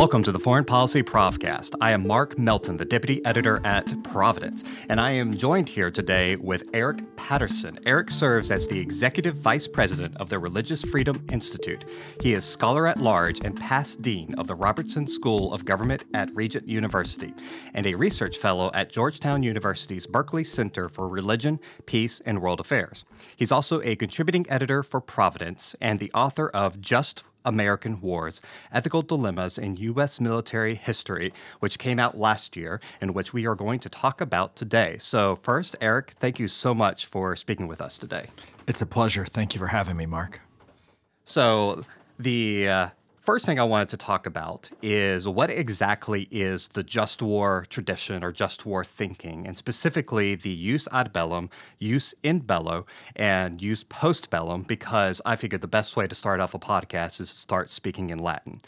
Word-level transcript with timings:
Welcome 0.00 0.22
to 0.22 0.32
the 0.32 0.38
Foreign 0.38 0.64
Policy 0.64 1.02
Profcast. 1.02 1.74
I 1.82 1.90
am 1.90 2.06
Mark 2.06 2.38
Melton, 2.38 2.78
the 2.78 2.86
deputy 2.86 3.22
editor 3.26 3.60
at 3.66 4.02
Providence, 4.02 4.64
and 4.88 4.98
I 4.98 5.10
am 5.10 5.36
joined 5.36 5.68
here 5.68 5.90
today 5.90 6.36
with 6.36 6.64
Eric 6.72 7.02
Patterson. 7.16 7.78
Eric 7.84 8.10
serves 8.10 8.50
as 8.50 8.66
the 8.66 8.80
executive 8.80 9.36
vice 9.36 9.68
president 9.68 10.16
of 10.16 10.30
the 10.30 10.38
Religious 10.38 10.80
Freedom 10.80 11.22
Institute. 11.30 11.84
He 12.22 12.32
is 12.32 12.46
scholar 12.46 12.86
at 12.86 12.96
large 12.96 13.44
and 13.44 13.60
past 13.60 14.00
dean 14.00 14.34
of 14.36 14.46
the 14.46 14.54
Robertson 14.54 15.06
School 15.06 15.52
of 15.52 15.66
Government 15.66 16.04
at 16.14 16.34
Regent 16.34 16.66
University, 16.66 17.34
and 17.74 17.84
a 17.86 17.94
research 17.94 18.38
fellow 18.38 18.70
at 18.72 18.90
Georgetown 18.90 19.42
University's 19.42 20.06
Berkley 20.06 20.44
Center 20.44 20.88
for 20.88 21.10
Religion, 21.10 21.60
Peace, 21.84 22.22
and 22.24 22.40
World 22.40 22.60
Affairs. 22.60 23.04
He's 23.36 23.52
also 23.52 23.82
a 23.82 23.96
contributing 23.96 24.46
editor 24.48 24.82
for 24.82 25.02
Providence 25.02 25.76
and 25.78 25.98
the 25.98 26.10
author 26.14 26.48
of 26.48 26.80
Just 26.80 27.22
American 27.44 28.00
Wars 28.00 28.40
Ethical 28.72 29.02
Dilemmas 29.02 29.58
in 29.58 29.76
U.S. 29.76 30.20
Military 30.20 30.74
History, 30.74 31.32
which 31.60 31.78
came 31.78 31.98
out 31.98 32.18
last 32.18 32.56
year 32.56 32.80
and 33.00 33.14
which 33.14 33.32
we 33.32 33.46
are 33.46 33.54
going 33.54 33.80
to 33.80 33.88
talk 33.88 34.20
about 34.20 34.56
today. 34.56 34.96
So, 34.98 35.36
first, 35.42 35.76
Eric, 35.80 36.12
thank 36.20 36.38
you 36.38 36.48
so 36.48 36.74
much 36.74 37.06
for 37.06 37.36
speaking 37.36 37.66
with 37.66 37.80
us 37.80 37.98
today. 37.98 38.26
It's 38.66 38.82
a 38.82 38.86
pleasure. 38.86 39.24
Thank 39.24 39.54
you 39.54 39.58
for 39.58 39.68
having 39.68 39.96
me, 39.96 40.06
Mark. 40.06 40.40
So, 41.24 41.84
the 42.18 42.68
uh, 42.68 42.88
first 43.30 43.46
thing 43.46 43.60
I 43.60 43.62
wanted 43.62 43.90
to 43.90 43.96
talk 43.96 44.26
about 44.26 44.68
is 44.82 45.28
what 45.28 45.50
exactly 45.50 46.26
is 46.32 46.66
the 46.72 46.82
just 46.82 47.22
war 47.22 47.64
tradition 47.70 48.24
or 48.24 48.32
just 48.32 48.66
war 48.66 48.82
thinking, 48.82 49.46
and 49.46 49.56
specifically 49.56 50.34
the 50.34 50.52
jus 50.52 50.88
ad 50.90 51.12
bellum, 51.12 51.48
jus 51.80 52.12
in 52.24 52.40
bello, 52.40 52.86
and 53.14 53.60
jus 53.60 53.84
post 53.84 54.30
bellum, 54.30 54.62
because 54.62 55.22
I 55.24 55.36
figured 55.36 55.60
the 55.60 55.68
best 55.68 55.94
way 55.94 56.08
to 56.08 56.14
start 56.16 56.40
off 56.40 56.54
a 56.54 56.58
podcast 56.58 57.20
is 57.20 57.32
to 57.32 57.38
start 57.38 57.70
speaking 57.70 58.10
in 58.10 58.18
Latin. 58.18 58.62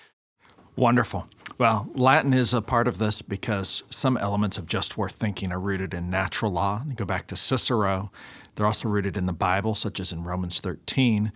Wonderful. 0.76 1.26
Well, 1.58 1.88
Latin 1.96 2.32
is 2.32 2.54
a 2.54 2.62
part 2.62 2.86
of 2.86 2.98
this 2.98 3.20
because 3.20 3.82
some 3.90 4.16
elements 4.16 4.58
of 4.58 4.68
just 4.68 4.96
war 4.96 5.08
thinking 5.08 5.50
are 5.50 5.58
rooted 5.58 5.92
in 5.92 6.08
natural 6.08 6.52
law. 6.52 6.84
You 6.86 6.94
go 6.94 7.04
back 7.04 7.26
to 7.26 7.36
Cicero. 7.36 8.12
They're 8.54 8.66
also 8.66 8.88
rooted 8.88 9.16
in 9.16 9.26
the 9.26 9.32
Bible, 9.32 9.74
such 9.74 9.98
as 9.98 10.12
in 10.12 10.22
Romans 10.22 10.60
13 10.60 11.32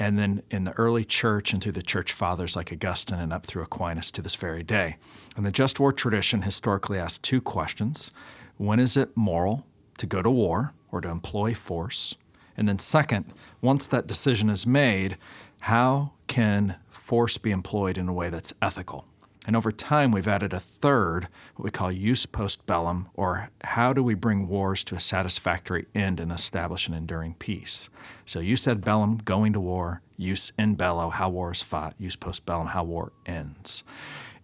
and 0.00 0.18
then 0.18 0.42
in 0.50 0.64
the 0.64 0.72
early 0.72 1.04
church 1.04 1.52
and 1.52 1.62
through 1.62 1.72
the 1.72 1.82
church 1.82 2.14
fathers 2.14 2.56
like 2.56 2.72
Augustine 2.72 3.18
and 3.18 3.34
up 3.34 3.44
through 3.44 3.62
Aquinas 3.62 4.10
to 4.12 4.22
this 4.22 4.34
very 4.34 4.62
day. 4.62 4.96
And 5.36 5.44
the 5.44 5.50
just 5.52 5.78
war 5.78 5.92
tradition 5.92 6.42
historically 6.42 6.98
asks 6.98 7.18
two 7.18 7.42
questions 7.42 8.10
When 8.56 8.80
is 8.80 8.96
it 8.96 9.14
moral 9.14 9.66
to 9.98 10.06
go 10.06 10.22
to 10.22 10.30
war 10.30 10.72
or 10.90 11.02
to 11.02 11.08
employ 11.10 11.54
force? 11.54 12.14
And 12.56 12.66
then, 12.66 12.78
second, 12.78 13.26
once 13.60 13.86
that 13.88 14.06
decision 14.06 14.48
is 14.48 14.66
made, 14.66 15.18
how 15.60 16.12
can 16.26 16.76
force 16.88 17.36
be 17.36 17.50
employed 17.50 17.98
in 17.98 18.08
a 18.08 18.12
way 18.12 18.30
that's 18.30 18.54
ethical? 18.62 19.04
And 19.46 19.56
over 19.56 19.72
time, 19.72 20.12
we've 20.12 20.28
added 20.28 20.52
a 20.52 20.60
third, 20.60 21.28
what 21.56 21.64
we 21.64 21.70
call 21.70 21.90
jus 21.90 22.26
post 22.26 22.66
bellum, 22.66 23.08
or 23.14 23.48
how 23.64 23.92
do 23.92 24.02
we 24.02 24.14
bring 24.14 24.48
wars 24.48 24.84
to 24.84 24.94
a 24.94 25.00
satisfactory 25.00 25.86
end 25.94 26.20
and 26.20 26.30
establish 26.30 26.86
an 26.86 26.94
enduring 26.94 27.34
peace? 27.34 27.88
So 28.26 28.42
jus 28.42 28.68
ad 28.68 28.84
bellum, 28.84 29.16
going 29.18 29.54
to 29.54 29.60
war, 29.60 30.02
jus 30.18 30.52
in 30.58 30.74
bello, 30.74 31.08
how 31.08 31.30
war 31.30 31.52
is 31.52 31.62
fought, 31.62 31.94
jus 31.98 32.16
post 32.16 32.44
bellum, 32.44 32.68
how 32.68 32.84
war 32.84 33.12
ends. 33.24 33.82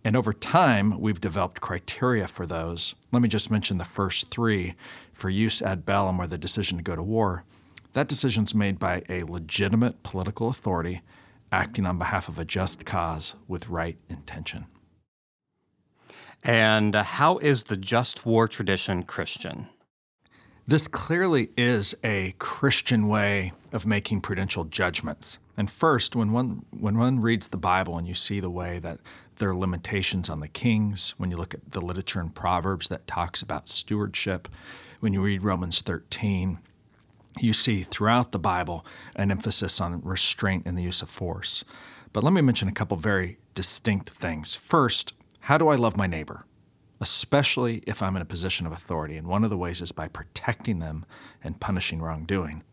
And 0.02 0.16
over 0.16 0.32
time, 0.32 0.98
we've 0.98 1.20
developed 1.20 1.60
criteria 1.60 2.26
for 2.26 2.46
those. 2.46 2.94
Let 3.12 3.20
me 3.20 3.28
just 3.28 3.50
mention 3.50 3.76
the 3.76 3.84
first 3.84 4.30
three. 4.30 4.76
For 5.12 5.30
jus 5.30 5.60
ad 5.60 5.84
bellum, 5.84 6.20
or 6.20 6.26
the 6.26 6.38
decision 6.38 6.78
to 6.78 6.84
go 6.84 6.96
to 6.96 7.02
war, 7.02 7.44
that 7.92 8.08
decision 8.08 8.44
is 8.44 8.54
made 8.54 8.78
by 8.78 9.02
a 9.08 9.24
legitimate 9.24 10.02
political 10.02 10.48
authority 10.48 11.02
acting 11.52 11.86
on 11.86 11.98
behalf 11.98 12.28
of 12.28 12.38
a 12.38 12.44
just 12.44 12.84
cause 12.86 13.34
with 13.46 13.68
right 13.68 13.98
intention. 14.08 14.66
And 16.46 16.94
uh, 16.94 17.02
how 17.02 17.38
is 17.38 17.64
the 17.64 17.76
just 17.76 18.24
war 18.24 18.46
tradition 18.46 19.02
Christian? 19.02 19.66
This 20.64 20.86
clearly 20.86 21.50
is 21.56 21.92
a 22.04 22.36
Christian 22.38 23.08
way 23.08 23.52
of 23.72 23.84
making 23.84 24.20
prudential 24.20 24.64
judgments. 24.64 25.38
And 25.56 25.68
first, 25.68 26.14
when 26.14 26.30
one, 26.30 26.64
when 26.70 26.98
one 26.98 27.18
reads 27.18 27.48
the 27.48 27.56
Bible 27.56 27.98
and 27.98 28.06
you 28.06 28.14
see 28.14 28.38
the 28.38 28.50
way 28.50 28.78
that 28.78 29.00
there 29.38 29.50
are 29.50 29.56
limitations 29.56 30.30
on 30.30 30.38
the 30.38 30.46
kings, 30.46 31.14
when 31.18 31.32
you 31.32 31.36
look 31.36 31.52
at 31.52 31.72
the 31.72 31.80
literature 31.80 32.20
in 32.20 32.30
Proverbs 32.30 32.88
that 32.88 33.08
talks 33.08 33.42
about 33.42 33.68
stewardship, 33.68 34.46
when 35.00 35.12
you 35.12 35.20
read 35.22 35.42
Romans 35.42 35.80
13, 35.80 36.60
you 37.40 37.52
see 37.54 37.82
throughout 37.82 38.30
the 38.30 38.38
Bible 38.38 38.86
an 39.16 39.32
emphasis 39.32 39.80
on 39.80 40.00
restraint 40.02 40.62
and 40.64 40.78
the 40.78 40.82
use 40.82 41.02
of 41.02 41.10
force. 41.10 41.64
But 42.12 42.22
let 42.22 42.32
me 42.32 42.40
mention 42.40 42.68
a 42.68 42.72
couple 42.72 42.96
very 42.96 43.38
distinct 43.54 44.10
things. 44.10 44.54
First, 44.54 45.12
how 45.46 45.56
do 45.56 45.68
I 45.68 45.76
love 45.76 45.96
my 45.96 46.08
neighbor? 46.08 46.44
Especially 47.00 47.80
if 47.86 48.02
I'm 48.02 48.16
in 48.16 48.22
a 48.22 48.24
position 48.24 48.66
of 48.66 48.72
authority. 48.72 49.16
And 49.16 49.28
one 49.28 49.44
of 49.44 49.50
the 49.50 49.56
ways 49.56 49.80
is 49.80 49.92
by 49.92 50.08
protecting 50.08 50.80
them 50.80 51.06
and 51.44 51.60
punishing 51.60 52.02
wrongdoing. 52.02 52.64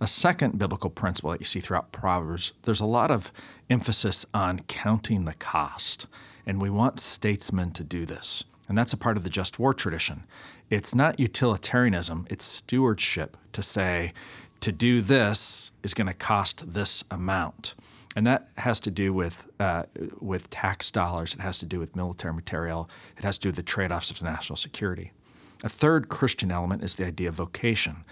A 0.00 0.06
second 0.06 0.58
biblical 0.58 0.88
principle 0.88 1.32
that 1.32 1.40
you 1.40 1.44
see 1.46 1.60
throughout 1.60 1.92
Proverbs, 1.92 2.52
there's 2.62 2.80
a 2.80 2.86
lot 2.86 3.10
of 3.10 3.30
emphasis 3.68 4.24
on 4.32 4.60
counting 4.60 5.26
the 5.26 5.34
cost. 5.34 6.06
And 6.46 6.58
we 6.58 6.70
want 6.70 6.98
statesmen 6.98 7.72
to 7.72 7.84
do 7.84 8.06
this. 8.06 8.44
And 8.66 8.78
that's 8.78 8.94
a 8.94 8.96
part 8.96 9.18
of 9.18 9.22
the 9.22 9.28
just 9.28 9.58
war 9.58 9.74
tradition. 9.74 10.24
It's 10.70 10.94
not 10.94 11.20
utilitarianism, 11.20 12.26
it's 12.30 12.46
stewardship 12.46 13.36
to 13.52 13.62
say, 13.62 14.14
to 14.60 14.72
do 14.72 15.02
this 15.02 15.70
is 15.82 15.92
going 15.92 16.06
to 16.06 16.14
cost 16.14 16.72
this 16.72 17.04
amount 17.10 17.74
and 18.16 18.26
that 18.26 18.48
has 18.56 18.80
to 18.80 18.90
do 18.90 19.12
with 19.12 19.48
uh, 19.60 19.84
with 20.20 20.50
tax 20.50 20.90
dollars. 20.90 21.34
It 21.34 21.40
has 21.40 21.58
to 21.60 21.66
do 21.66 21.78
with 21.78 21.94
military 21.94 22.34
material. 22.34 22.88
It 23.16 23.24
has 23.24 23.38
to 23.38 23.42
do 23.42 23.48
with 23.48 23.56
the 23.56 23.62
trade-offs 23.62 24.10
of 24.10 24.22
national 24.22 24.56
security. 24.56 25.12
A 25.62 25.68
third 25.68 26.08
Christian 26.08 26.50
element 26.50 26.82
is 26.82 26.94
the 26.94 27.06
idea 27.06 27.28
of 27.28 27.34
vocation. 27.34 28.04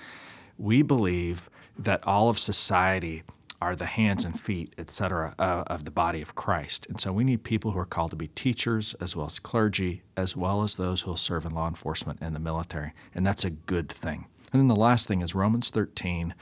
We 0.58 0.82
believe 0.82 1.48
that 1.78 2.06
all 2.06 2.28
of 2.28 2.38
society 2.38 3.22
are 3.60 3.74
the 3.74 3.86
hands 3.86 4.24
and 4.24 4.38
feet, 4.38 4.74
et 4.78 4.88
cetera, 4.88 5.34
uh, 5.38 5.64
of 5.66 5.84
the 5.84 5.90
body 5.90 6.22
of 6.22 6.34
Christ. 6.34 6.86
And 6.88 7.00
so 7.00 7.12
we 7.12 7.24
need 7.24 7.42
people 7.42 7.72
who 7.72 7.78
are 7.78 7.84
called 7.84 8.10
to 8.10 8.16
be 8.16 8.28
teachers, 8.28 8.94
as 9.00 9.16
well 9.16 9.26
as 9.26 9.40
clergy, 9.40 10.02
as 10.16 10.36
well 10.36 10.62
as 10.62 10.76
those 10.76 11.00
who 11.00 11.10
will 11.10 11.16
serve 11.16 11.44
in 11.44 11.52
law 11.52 11.66
enforcement 11.66 12.18
and 12.20 12.36
the 12.36 12.40
military. 12.40 12.92
And 13.14 13.26
that's 13.26 13.44
a 13.44 13.50
good 13.50 13.88
thing. 13.88 14.26
And 14.52 14.60
then 14.60 14.68
the 14.68 14.76
last 14.76 15.08
thing 15.08 15.22
is 15.22 15.34
Romans 15.34 15.70
13 15.70 16.34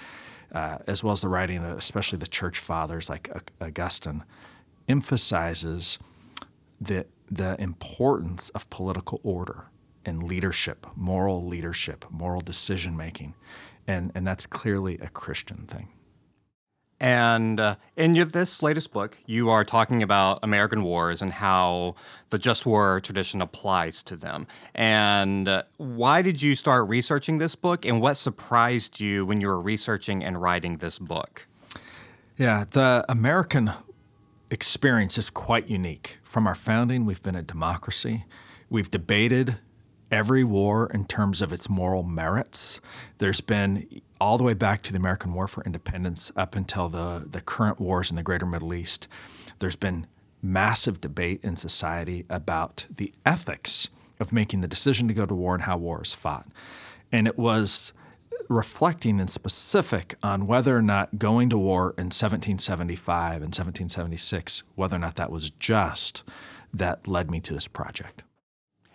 uh, 0.52 0.78
as 0.86 1.02
well 1.02 1.12
as 1.12 1.20
the 1.20 1.28
writing, 1.28 1.64
especially 1.64 2.18
the 2.18 2.26
church 2.26 2.58
fathers 2.58 3.08
like 3.08 3.30
Augustine, 3.60 4.24
emphasizes 4.88 5.98
the, 6.80 7.06
the 7.30 7.60
importance 7.60 8.50
of 8.50 8.68
political 8.70 9.20
order 9.22 9.66
and 10.04 10.22
leadership, 10.22 10.86
moral 10.94 11.46
leadership, 11.46 12.04
moral 12.10 12.40
decision 12.40 12.96
making. 12.96 13.34
And, 13.86 14.12
and 14.14 14.26
that's 14.26 14.46
clearly 14.46 14.98
a 14.98 15.08
Christian 15.08 15.66
thing. 15.66 15.88
And 16.98 17.60
uh, 17.60 17.76
in 17.96 18.14
your, 18.14 18.24
this 18.24 18.62
latest 18.62 18.92
book, 18.92 19.18
you 19.26 19.50
are 19.50 19.64
talking 19.64 20.02
about 20.02 20.38
American 20.42 20.82
wars 20.82 21.20
and 21.20 21.30
how 21.30 21.94
the 22.30 22.38
just 22.38 22.64
war 22.64 23.00
tradition 23.00 23.42
applies 23.42 24.02
to 24.04 24.16
them. 24.16 24.46
And 24.74 25.46
uh, 25.46 25.64
why 25.76 26.22
did 26.22 26.40
you 26.40 26.54
start 26.54 26.88
researching 26.88 27.38
this 27.38 27.54
book, 27.54 27.84
and 27.84 28.00
what 28.00 28.14
surprised 28.14 28.98
you 28.98 29.26
when 29.26 29.40
you 29.40 29.48
were 29.48 29.60
researching 29.60 30.24
and 30.24 30.40
writing 30.40 30.78
this 30.78 30.98
book? 30.98 31.46
Yeah, 32.38 32.64
the 32.70 33.04
American 33.08 33.72
experience 34.50 35.18
is 35.18 35.28
quite 35.28 35.68
unique. 35.68 36.18
From 36.22 36.46
our 36.46 36.54
founding, 36.54 37.04
we've 37.04 37.22
been 37.22 37.36
a 37.36 37.42
democracy. 37.42 38.24
We've 38.70 38.90
debated 38.90 39.58
every 40.10 40.44
war 40.44 40.90
in 40.92 41.04
terms 41.04 41.42
of 41.42 41.52
its 41.52 41.68
moral 41.68 42.02
merits. 42.02 42.80
There's 43.18 43.40
been 43.40 44.00
all 44.20 44.38
the 44.38 44.44
way 44.44 44.54
back 44.54 44.82
to 44.82 44.92
the 44.92 44.98
American 44.98 45.34
War 45.34 45.48
for 45.48 45.64
Independence 45.64 46.30
up 46.36 46.54
until 46.54 46.88
the, 46.88 47.26
the 47.30 47.40
current 47.40 47.80
wars 47.80 48.10
in 48.10 48.16
the 48.16 48.22
greater 48.22 48.46
Middle 48.46 48.74
East. 48.74 49.08
There's 49.58 49.76
been 49.76 50.06
massive 50.42 51.00
debate 51.00 51.40
in 51.42 51.56
society 51.56 52.24
about 52.30 52.86
the 52.94 53.12
ethics 53.24 53.88
of 54.20 54.32
making 54.32 54.60
the 54.60 54.68
decision 54.68 55.08
to 55.08 55.14
go 55.14 55.26
to 55.26 55.34
war 55.34 55.54
and 55.54 55.64
how 55.64 55.76
war 55.76 56.02
is 56.02 56.14
fought. 56.14 56.46
And 57.12 57.26
it 57.26 57.38
was 57.38 57.92
reflecting 58.48 59.18
in 59.18 59.28
specific 59.28 60.14
on 60.22 60.46
whether 60.46 60.76
or 60.76 60.82
not 60.82 61.18
going 61.18 61.50
to 61.50 61.58
war 61.58 61.94
in 61.98 62.06
1775 62.06 63.34
and 63.34 63.54
1776, 63.54 64.62
whether 64.74 64.96
or 64.96 65.00
not 65.00 65.16
that 65.16 65.32
was 65.32 65.50
just, 65.50 66.22
that 66.72 67.08
led 67.08 67.30
me 67.30 67.40
to 67.40 67.52
this 67.52 67.66
project. 67.66 68.22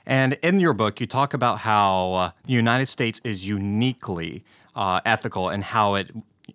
And 0.05 0.33
in 0.41 0.59
your 0.59 0.73
book, 0.73 0.99
you 0.99 1.07
talk 1.07 1.33
about 1.33 1.59
how 1.59 2.13
uh, 2.13 2.31
the 2.45 2.53
United 2.53 2.87
States 2.87 3.21
is 3.23 3.47
uniquely 3.47 4.43
uh, 4.75 5.01
ethical 5.05 5.49
and 5.49 5.63
how 5.63 5.95
it 5.95 6.11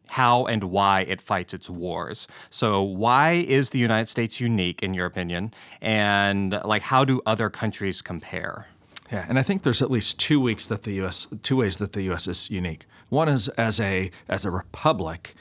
how 0.08 0.46
and 0.46 0.64
why 0.64 1.00
it 1.02 1.20
fights 1.20 1.52
its 1.54 1.68
wars. 1.68 2.28
So 2.50 2.82
why 2.82 3.32
is 3.32 3.70
the 3.70 3.78
United 3.78 4.08
States 4.08 4.40
unique 4.40 4.82
in 4.82 4.94
your 4.94 5.06
opinion 5.06 5.52
and 5.80 6.60
like 6.64 6.82
how 6.82 7.04
do 7.04 7.22
other 7.26 7.50
countries 7.50 8.02
compare? 8.02 8.66
Yeah, 9.10 9.24
and 9.28 9.38
I 9.38 9.42
think 9.42 9.62
there's 9.62 9.82
at 9.82 9.90
least 9.90 10.18
two 10.18 10.40
weeks 10.40 10.66
that 10.66 10.82
the 10.82 10.92
US 11.02 11.26
two 11.42 11.56
ways 11.56 11.76
that 11.78 11.92
the 11.92 12.02
US 12.12 12.28
is 12.28 12.50
unique. 12.50 12.86
One 13.08 13.28
is 13.28 13.48
as 13.50 13.80
a 13.80 14.10
as 14.28 14.44
a 14.44 14.50
republic, 14.50 15.34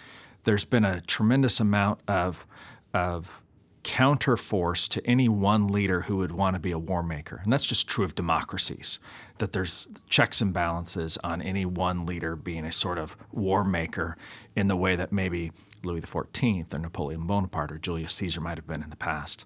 there's 0.44 0.66
been 0.66 0.86
a 0.86 1.02
tremendous 1.02 1.60
amount 1.60 2.00
of 2.08 2.46
of 2.94 3.44
counterforce 3.86 4.90
to 4.90 5.06
any 5.06 5.30
one 5.30 5.68
leader 5.68 6.02
who 6.02 6.18
would 6.18 6.32
want 6.32 6.56
to 6.56 6.60
be 6.60 6.72
a 6.72 6.80
war 6.80 7.04
maker. 7.04 7.40
And 7.44 7.54
that's 7.54 7.66
just 7.66 7.88
true 7.88 8.04
of 8.04 8.16
democracies, 8.16 9.00
that 9.38 9.54
there's 9.54 9.88
checks 10.10 10.42
and 10.42 10.52
balances 10.52 11.20
on 11.24 11.40
any 11.40 11.66
one 11.66 12.06
leader 12.06 12.36
being 12.36 12.66
a 12.66 12.72
sort 12.72 12.98
of 12.98 13.16
war 13.32 13.64
maker 13.64 14.18
in 14.56 14.68
the 14.68 14.76
way 14.76 14.96
that 14.96 15.12
maybe 15.12 15.52
Louis 15.84 16.02
XIV 16.02 16.74
or 16.74 16.80
Napoleon 16.80 17.28
Bonaparte 17.28 17.72
or 17.74 17.78
Julius 17.78 18.16
Caesar 18.16 18.42
might 18.42 18.58
have 18.58 18.66
been 18.66 18.82
in 18.82 18.90
the 18.90 18.96
past. 18.96 19.46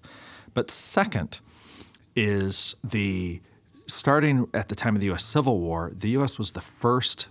But 0.54 0.70
second 0.70 1.40
is 2.16 2.74
the 2.82 3.42
starting 3.86 4.48
at 4.54 4.70
the 4.70 4.74
time 4.74 4.94
of 4.94 5.02
the 5.02 5.10
US 5.10 5.24
Civil 5.24 5.60
War, 5.60 5.92
the 5.94 6.10
US 6.10 6.38
was 6.38 6.52
the 6.52 6.62
first 6.62 7.28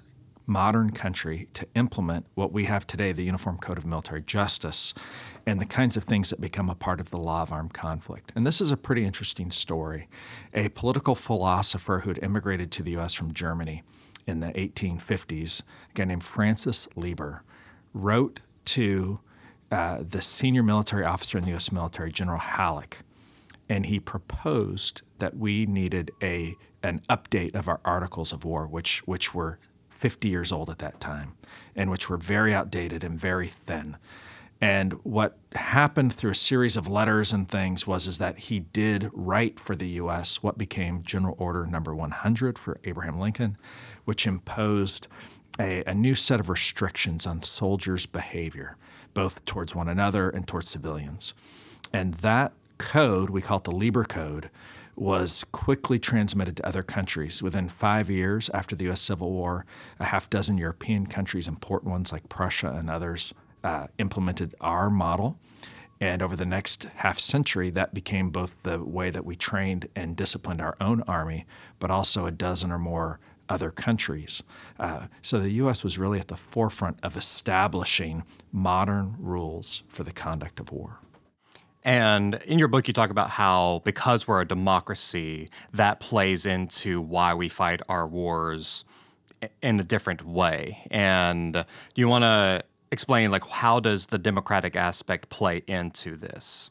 modern 0.50 0.90
country 0.90 1.48
to 1.54 1.68
implement 1.76 2.26
what 2.34 2.52
we 2.52 2.66
have 2.66 2.86
today, 2.86 3.12
the 3.12 3.24
Uniform 3.24 3.58
Code 3.58 3.78
of 3.78 3.86
Military 3.86 4.22
Justice, 4.22 4.94
and 5.46 5.62
the 5.62 5.66
kinds 5.66 5.96
of 5.96 6.04
things 6.04 6.32
that 6.32 6.42
become 6.42 6.70
a 6.70 6.76
part 6.76 7.00
of 7.00 7.12
the 7.12 7.18
law 7.18 7.44
of 7.44 7.52
armed 7.52 7.74
conflict. 7.74 8.32
And 8.36 8.46
this 8.46 8.60
is 8.60 8.72
a 8.72 8.78
pretty 8.78 9.06
interesting 9.06 9.52
story. 9.52 10.10
A 10.54 10.70
political 10.70 11.16
philosopher 11.16 12.00
who 12.00 12.10
had 12.10 12.24
immigrated 12.24 12.72
to 12.72 12.84
the 12.84 12.92
U.S. 12.92 13.14
from 13.14 13.34
Germany 13.34 13.84
in 14.28 14.40
the 14.40 14.48
1850s, 14.48 15.62
a 15.62 15.94
guy 15.94 16.06
named 16.06 16.24
Francis 16.24 16.88
Lieber, 16.96 17.44
wrote 17.94 18.42
to 18.66 19.20
uh, 19.72 20.00
the 20.02 20.22
senior 20.22 20.64
military 20.64 21.06
officer 21.06 21.38
in 21.38 21.44
the 21.44 21.52
U.S. 21.52 21.72
military, 21.72 22.12
General 22.12 22.40
Halleck, 22.40 23.00
and 23.68 23.86
he 23.86 24.00
proposed 24.00 25.04
that 25.20 25.38
we 25.38 25.66
needed 25.66 26.12
a 26.22 26.56
an 26.82 27.02
update 27.10 27.56
of 27.56 27.68
our 27.68 27.82
articles 27.84 28.32
of 28.32 28.46
war, 28.46 28.66
which 28.66 29.00
which 29.06 29.34
were 29.34 29.60
50 30.00 30.30
years 30.30 30.52
old 30.52 30.70
at 30.70 30.80
that 30.80 31.02
time, 31.02 31.34
and 31.76 31.92
which 31.92 32.10
were 32.10 32.18
very 32.18 32.54
outdated 32.54 33.04
and 33.04 33.20
very 33.20 33.50
thin. 33.50 33.98
And 34.62 34.94
what 35.04 35.38
happened 35.54 36.14
through 36.14 36.32
a 36.32 36.36
series 36.36 36.78
of 36.78 36.88
letters 36.88 37.34
and 37.34 37.48
things 37.48 37.86
was 37.86 38.08
is 38.08 38.18
that 38.18 38.38
he 38.38 38.60
did 38.60 39.10
write 39.14 39.60
for 39.60 39.76
the 39.76 39.88
U.S. 39.90 40.42
what 40.42 40.58
became 40.58 41.04
General 41.04 41.36
Order 41.38 41.66
Number 41.66 41.94
100 41.94 42.58
for 42.58 42.80
Abraham 42.86 43.20
Lincoln, 43.20 43.58
which 44.06 44.26
imposed 44.26 45.08
a, 45.60 45.84
a 45.86 45.94
new 45.94 46.16
set 46.16 46.40
of 46.40 46.50
restrictions 46.50 47.28
on 47.28 47.42
soldiers' 47.42 48.06
behavior, 48.06 48.78
both 49.14 49.44
towards 49.46 49.76
one 49.76 49.90
another 49.90 50.30
and 50.30 50.48
towards 50.48 50.70
civilians. 50.70 51.34
And 51.92 52.16
that 52.16 52.54
code, 52.78 53.30
we 53.30 53.42
call 53.42 53.58
it 53.58 53.66
the 53.66 53.72
Lieber 53.72 54.06
Code, 54.06 54.50
was 55.00 55.46
quickly 55.52 56.00
transmitted 56.00 56.58
to 56.58 56.68
other 56.68 56.84
countries. 56.84 57.42
Within 57.42 57.68
five 57.68 58.10
years 58.10 58.50
after 58.54 58.76
the 58.76 58.86
U.S. 58.86 59.02
Civil 59.02 59.32
War, 59.32 59.66
a 60.00 60.06
half 60.06 60.30
dozen 60.30 60.58
European 60.58 61.08
countries, 61.08 61.48
important 61.48 61.92
ones 61.92 62.12
like 62.12 62.30
Prussia 62.30 62.74
and 62.78 62.90
others, 62.90 63.34
uh, 63.64 63.88
implemented 63.98 64.56
our 64.62 64.90
model. 64.90 65.38
And 66.02 66.22
over 66.22 66.36
the 66.36 66.46
next 66.46 66.86
half 66.96 67.20
century, 67.20 67.70
that 67.72 67.94
became 67.94 68.30
both 68.30 68.64
the 68.64 68.84
way 68.84 69.10
that 69.10 69.26
we 69.26 69.36
trained 69.36 69.90
and 69.96 70.16
disciplined 70.16 70.62
our 70.62 70.78
own 70.80 71.02
army, 71.04 71.46
but 71.80 71.92
also 71.92 72.26
a 72.26 72.32
dozen 72.32 72.72
or 72.72 72.80
more 72.80 73.20
other 73.50 73.72
countries. 73.72 74.44
Uh, 74.80 75.08
so 75.22 75.40
the 75.40 75.52
U.S. 75.52 75.84
was 75.84 75.98
really 75.98 76.20
at 76.20 76.28
the 76.28 76.38
forefront 76.38 77.00
of 77.04 77.18
establishing 77.18 78.24
modern 78.52 79.16
rules 79.20 79.84
for 79.90 80.04
the 80.04 80.12
conduct 80.12 80.60
of 80.60 80.72
war. 80.72 81.00
And 81.90 82.36
in 82.46 82.60
your 82.60 82.68
book, 82.68 82.88
you 82.88 82.94
talk 82.94 83.10
about 83.10 83.32
how 83.32 83.82
because 83.84 84.28
we're 84.28 84.42
a 84.42 84.48
democracy, 84.48 85.50
that 85.74 86.00
plays 86.00 86.46
into 86.46 87.02
why 87.02 87.34
we 87.34 87.50
fight 87.50 87.82
our 87.90 88.06
wars 88.06 88.86
in 89.64 89.80
a 89.80 89.84
different 89.84 90.24
way. 90.24 90.86
And 90.92 91.54
do 91.54 91.66
you 91.96 92.08
want 92.08 92.26
to 92.26 92.64
explain, 92.92 93.32
like, 93.32 93.44
how 93.48 93.80
does 93.80 94.06
the 94.06 94.20
democratic 94.20 94.76
aspect 94.76 95.30
play 95.30 95.64
into 95.66 96.16
this? 96.16 96.70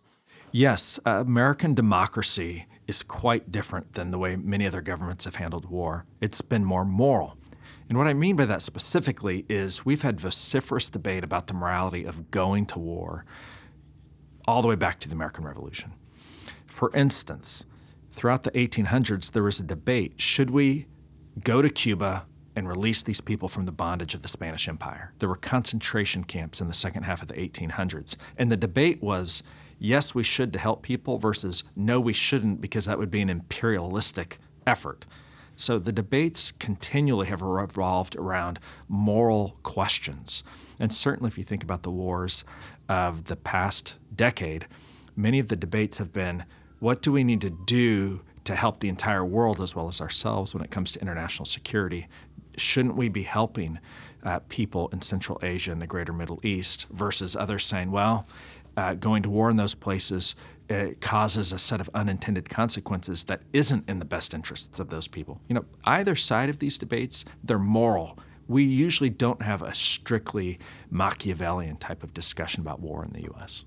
Yes, 0.53 1.01
uh, 1.05 1.25
American 1.27 1.75
democracy 1.75 2.67
is 2.87 3.03
quite 3.03 3.51
different 3.51 3.95
than 3.95 4.13
the 4.13 4.19
way 4.19 4.37
many 4.37 4.69
other 4.69 4.81
governments 4.81 5.25
have 5.25 5.35
handled 5.35 5.69
war. 5.69 6.05
It's 6.21 6.43
been 6.43 6.65
more 6.65 6.85
moral. 6.85 7.37
And 7.89 7.99
what 7.99 8.07
I 8.07 8.15
mean 8.15 8.37
by 8.37 8.45
that 8.45 8.63
specifically 8.63 9.47
is 9.49 9.85
we've 9.85 10.03
had 10.03 10.21
vociferous 10.21 10.89
debate 10.89 11.25
about 11.25 11.49
the 11.49 11.55
morality 11.55 12.05
of 12.05 12.31
going 12.31 12.67
to 12.67 12.79
war 12.79 13.25
all 14.49 14.63
the 14.63 14.69
way 14.69 14.75
back 14.75 14.99
to 14.99 15.09
the 15.11 15.15
American 15.15 15.45
Revolution. 15.45 15.93
For 16.67 16.91
instance, 16.97 17.67
throughout 18.13 18.45
the 18.45 18.51
1800s, 18.53 19.31
there 19.33 19.43
was 19.43 19.61
a 19.61 19.63
debate 19.63 20.15
should 20.17 20.49
we 20.49 20.87
go 21.45 21.61
to 21.61 21.69
Cuba 21.69 22.25
and 22.57 22.67
release 22.67 23.03
these 23.03 23.21
people 23.21 23.49
from 23.49 23.67
the 23.67 23.73
bondage 23.73 24.15
of 24.15 24.23
the 24.23 24.29
Spanish 24.29 24.67
Empire? 24.67 25.13
There 25.19 25.29
were 25.29 25.37
concentration 25.37 26.25
camps 26.25 26.63
in 26.63 26.67
the 26.67 26.73
second 26.75 27.03
half 27.03 27.21
of 27.21 27.29
the 27.29 27.35
1800s. 27.35 28.17
And 28.39 28.51
the 28.51 28.57
debate 28.57 29.03
was 29.03 29.43
yes, 29.79 30.15
we 30.15 30.25
should 30.25 30.55
to 30.55 30.59
help 30.59 30.81
people 30.81 31.19
versus 31.19 31.63
no, 31.77 32.01
we 32.01 32.15
shouldn't 32.15 32.63
because 32.63 32.87
that 32.87 32.99
would 32.99 33.11
be 33.11 33.21
an 33.21 33.29
imperialistic 33.29 34.39
effort. 34.67 35.05
So 35.57 35.79
the 35.79 35.93
debates 35.93 36.53
continually 36.53 37.27
have 37.27 37.43
revolved 37.43 38.17
around 38.17 38.61
moral 38.89 39.59
questions. 39.63 40.43
And 40.79 40.93
certainly, 40.93 41.29
if 41.29 41.37
you 41.37 41.45
think 41.45 41.65
about 41.65 41.83
the 41.83 41.91
wars 41.91 42.45
of 42.89 43.25
the 43.25 43.37
past 43.37 43.97
decade, 44.15 44.67
many 45.17 45.39
of 45.39 45.49
the 45.49 45.57
debates 45.57 45.99
have 45.99 46.13
been 46.13 46.45
what 46.81 47.03
do 47.03 47.11
we 47.11 47.25
need 47.25 47.41
to 47.41 47.51
do 47.51 48.21
to 48.45 48.55
help 48.55 48.81
the 48.81 48.89
entire 48.89 49.25
world 49.25 49.61
as 49.61 49.75
well 49.75 49.89
as 49.89 50.01
ourselves 50.01 50.55
when 50.55 50.63
it 50.63 50.71
comes 50.71 50.93
to 50.93 51.01
international 51.01 51.45
security? 51.45 52.07
Shouldn't 52.57 52.97
we 52.97 53.09
be 53.09 53.25
helping 53.25 53.79
uh, 54.23 54.41
people 54.49 54.89
in 54.93 55.01
Central 55.01 55.39
Asia 55.43 55.73
and 55.73 55.83
the 55.83 55.87
greater 55.87 56.13
Middle 56.13 56.41
East 56.43 56.87
versus 56.91 57.37
others 57.37 57.65
saying, 57.65 57.91
well, 57.91 58.27
uh, 58.77 58.95
going 58.95 59.23
to 59.25 59.31
war 59.31 59.51
in 59.51 59.57
those 59.57 59.75
places 59.75 60.35
uh, 60.71 60.89
causes 61.01 61.53
a 61.53 61.59
set 61.59 61.81
of 61.81 61.91
unintended 61.95 62.49
consequences 62.49 63.25
that 63.25 63.41
isn't 63.53 63.89
in 63.89 63.99
the 63.99 64.05
best 64.05 64.35
interests 64.35 64.79
of 64.79 64.89
those 64.89 65.09
people. 65.09 65.41
You 65.49 65.55
know, 65.55 65.65
either 65.85 66.15
side 66.15 66.49
of 66.49 66.59
these 66.59 66.79
debates, 66.79 67.25
they're 67.43 67.59
moral 67.59 68.19
we 68.49 68.65
usually 68.65 69.11
don't 69.11 69.43
have 69.43 69.63
a 69.63 69.75
strictly 69.75 70.59
Machiavellian 70.91 71.77
type 71.77 72.03
of 72.03 72.15
discussion 72.15 72.63
about 72.63 72.81
war 72.81 73.05
in 73.05 73.13
the 73.13 73.23
U.S. 73.25 73.65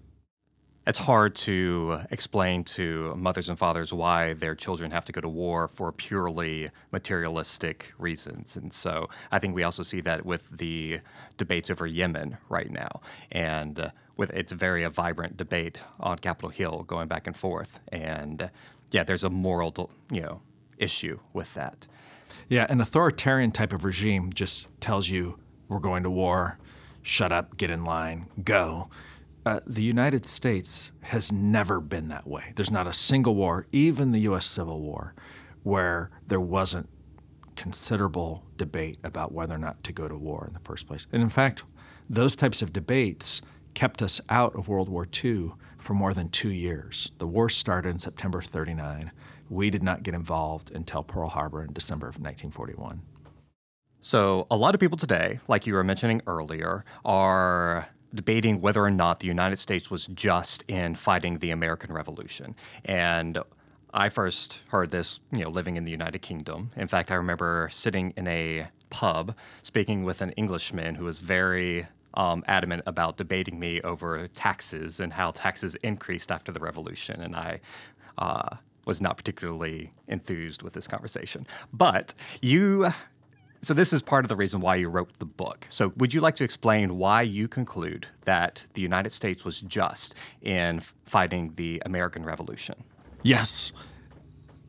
It's 0.87 0.97
hard 0.97 1.35
to 1.35 1.99
explain 2.09 2.63
to 2.63 3.13
mothers 3.15 3.49
and 3.49 3.57
fathers 3.57 3.93
why 3.93 4.33
their 4.33 4.55
children 4.55 4.89
have 4.89 5.05
to 5.05 5.11
go 5.11 5.21
to 5.21 5.29
war 5.29 5.67
for 5.67 5.91
purely 5.91 6.71
materialistic 6.91 7.93
reasons. 7.99 8.57
And 8.57 8.73
so 8.73 9.07
I 9.31 9.37
think 9.37 9.53
we 9.53 9.61
also 9.61 9.83
see 9.83 10.01
that 10.01 10.25
with 10.25 10.49
the 10.49 10.99
debates 11.37 11.69
over 11.69 11.85
Yemen 11.85 12.37
right 12.49 12.71
now. 12.71 13.01
And 13.31 13.91
with 14.17 14.31
it's 14.31 14.51
very 14.51 14.83
a 14.83 14.89
vibrant 14.89 15.37
debate 15.37 15.79
on 15.99 16.17
Capitol 16.17 16.49
Hill 16.49 16.83
going 16.87 17.07
back 17.07 17.27
and 17.27 17.37
forth. 17.37 17.79
And 17.89 18.49
yeah, 18.89 19.03
there's 19.03 19.23
a 19.23 19.29
moral, 19.29 19.91
you 20.11 20.21
know, 20.21 20.41
issue 20.79 21.19
with 21.31 21.53
that. 21.53 21.85
Yeah, 22.51 22.65
an 22.67 22.81
authoritarian 22.81 23.53
type 23.53 23.71
of 23.71 23.85
regime 23.85 24.33
just 24.33 24.67
tells 24.81 25.07
you 25.07 25.39
we're 25.69 25.79
going 25.79 26.03
to 26.03 26.09
war, 26.09 26.59
shut 27.01 27.31
up, 27.31 27.55
get 27.55 27.69
in 27.69 27.85
line, 27.85 28.25
go. 28.43 28.89
Uh, 29.45 29.61
the 29.65 29.81
United 29.81 30.25
States 30.25 30.91
has 30.99 31.31
never 31.31 31.79
been 31.79 32.09
that 32.09 32.27
way. 32.27 32.51
There's 32.55 32.69
not 32.69 32.87
a 32.87 32.93
single 32.93 33.35
war, 33.35 33.67
even 33.71 34.11
the 34.11 34.19
U.S. 34.19 34.45
Civil 34.45 34.81
War, 34.81 35.15
where 35.63 36.11
there 36.27 36.41
wasn't 36.41 36.89
considerable 37.55 38.43
debate 38.57 38.99
about 39.01 39.31
whether 39.31 39.55
or 39.55 39.57
not 39.57 39.81
to 39.85 39.93
go 39.93 40.09
to 40.09 40.17
war 40.17 40.43
in 40.45 40.53
the 40.53 40.59
first 40.59 40.87
place. 40.87 41.07
And 41.13 41.23
in 41.23 41.29
fact, 41.29 41.63
those 42.09 42.35
types 42.35 42.61
of 42.61 42.73
debates 42.73 43.41
kept 43.75 44.01
us 44.01 44.19
out 44.27 44.53
of 44.57 44.67
World 44.67 44.89
War 44.89 45.07
II 45.23 45.53
for 45.77 45.93
more 45.93 46.13
than 46.13 46.27
two 46.27 46.51
years. 46.51 47.13
The 47.17 47.27
war 47.27 47.47
started 47.47 47.91
in 47.91 47.99
September 47.99 48.41
39. 48.41 49.13
We 49.51 49.69
did 49.69 49.83
not 49.83 50.03
get 50.03 50.13
involved 50.13 50.71
until 50.71 51.03
Pearl 51.03 51.27
Harbor 51.27 51.61
in 51.61 51.73
December 51.73 52.07
of 52.07 52.15
1941. 52.15 53.01
So, 53.99 54.47
a 54.49 54.55
lot 54.55 54.73
of 54.73 54.79
people 54.79 54.97
today, 54.97 55.39
like 55.49 55.67
you 55.67 55.73
were 55.73 55.83
mentioning 55.83 56.21
earlier, 56.25 56.85
are 57.03 57.89
debating 58.15 58.61
whether 58.61 58.81
or 58.81 58.89
not 58.89 59.19
the 59.19 59.27
United 59.27 59.59
States 59.59 59.91
was 59.91 60.07
just 60.07 60.63
in 60.69 60.95
fighting 60.95 61.39
the 61.39 61.51
American 61.51 61.91
Revolution. 61.91 62.55
And 62.85 63.39
I 63.93 64.07
first 64.07 64.61
heard 64.69 64.89
this, 64.89 65.19
you 65.33 65.43
know, 65.43 65.49
living 65.49 65.75
in 65.75 65.83
the 65.83 65.91
United 65.91 66.19
Kingdom. 66.19 66.69
In 66.77 66.87
fact, 66.87 67.11
I 67.11 67.15
remember 67.15 67.67
sitting 67.73 68.13
in 68.15 68.27
a 68.29 68.69
pub 68.89 69.35
speaking 69.63 70.05
with 70.05 70.21
an 70.21 70.31
Englishman 70.31 70.95
who 70.95 71.03
was 71.03 71.19
very 71.19 71.87
um, 72.13 72.41
adamant 72.47 72.83
about 72.85 73.17
debating 73.17 73.59
me 73.59 73.81
over 73.81 74.29
taxes 74.29 75.01
and 75.01 75.11
how 75.11 75.31
taxes 75.31 75.75
increased 75.83 76.31
after 76.31 76.53
the 76.53 76.59
revolution. 76.61 77.19
And 77.19 77.35
I 77.35 77.59
uh, 78.17 78.55
was 78.85 79.01
not 79.01 79.17
particularly 79.17 79.93
enthused 80.07 80.61
with 80.61 80.73
this 80.73 80.87
conversation. 80.87 81.45
But 81.73 82.13
you, 82.41 82.91
so 83.61 83.73
this 83.73 83.93
is 83.93 84.01
part 84.01 84.25
of 84.25 84.29
the 84.29 84.35
reason 84.35 84.59
why 84.59 84.75
you 84.75 84.89
wrote 84.89 85.17
the 85.19 85.25
book. 85.25 85.65
So 85.69 85.93
would 85.97 86.13
you 86.13 86.21
like 86.21 86.35
to 86.37 86.43
explain 86.43 86.97
why 86.97 87.21
you 87.21 87.47
conclude 87.47 88.07
that 88.25 88.65
the 88.73 88.81
United 88.81 89.11
States 89.11 89.45
was 89.45 89.61
just 89.61 90.15
in 90.41 90.81
fighting 91.05 91.53
the 91.55 91.81
American 91.85 92.23
Revolution? 92.23 92.83
Yes. 93.23 93.71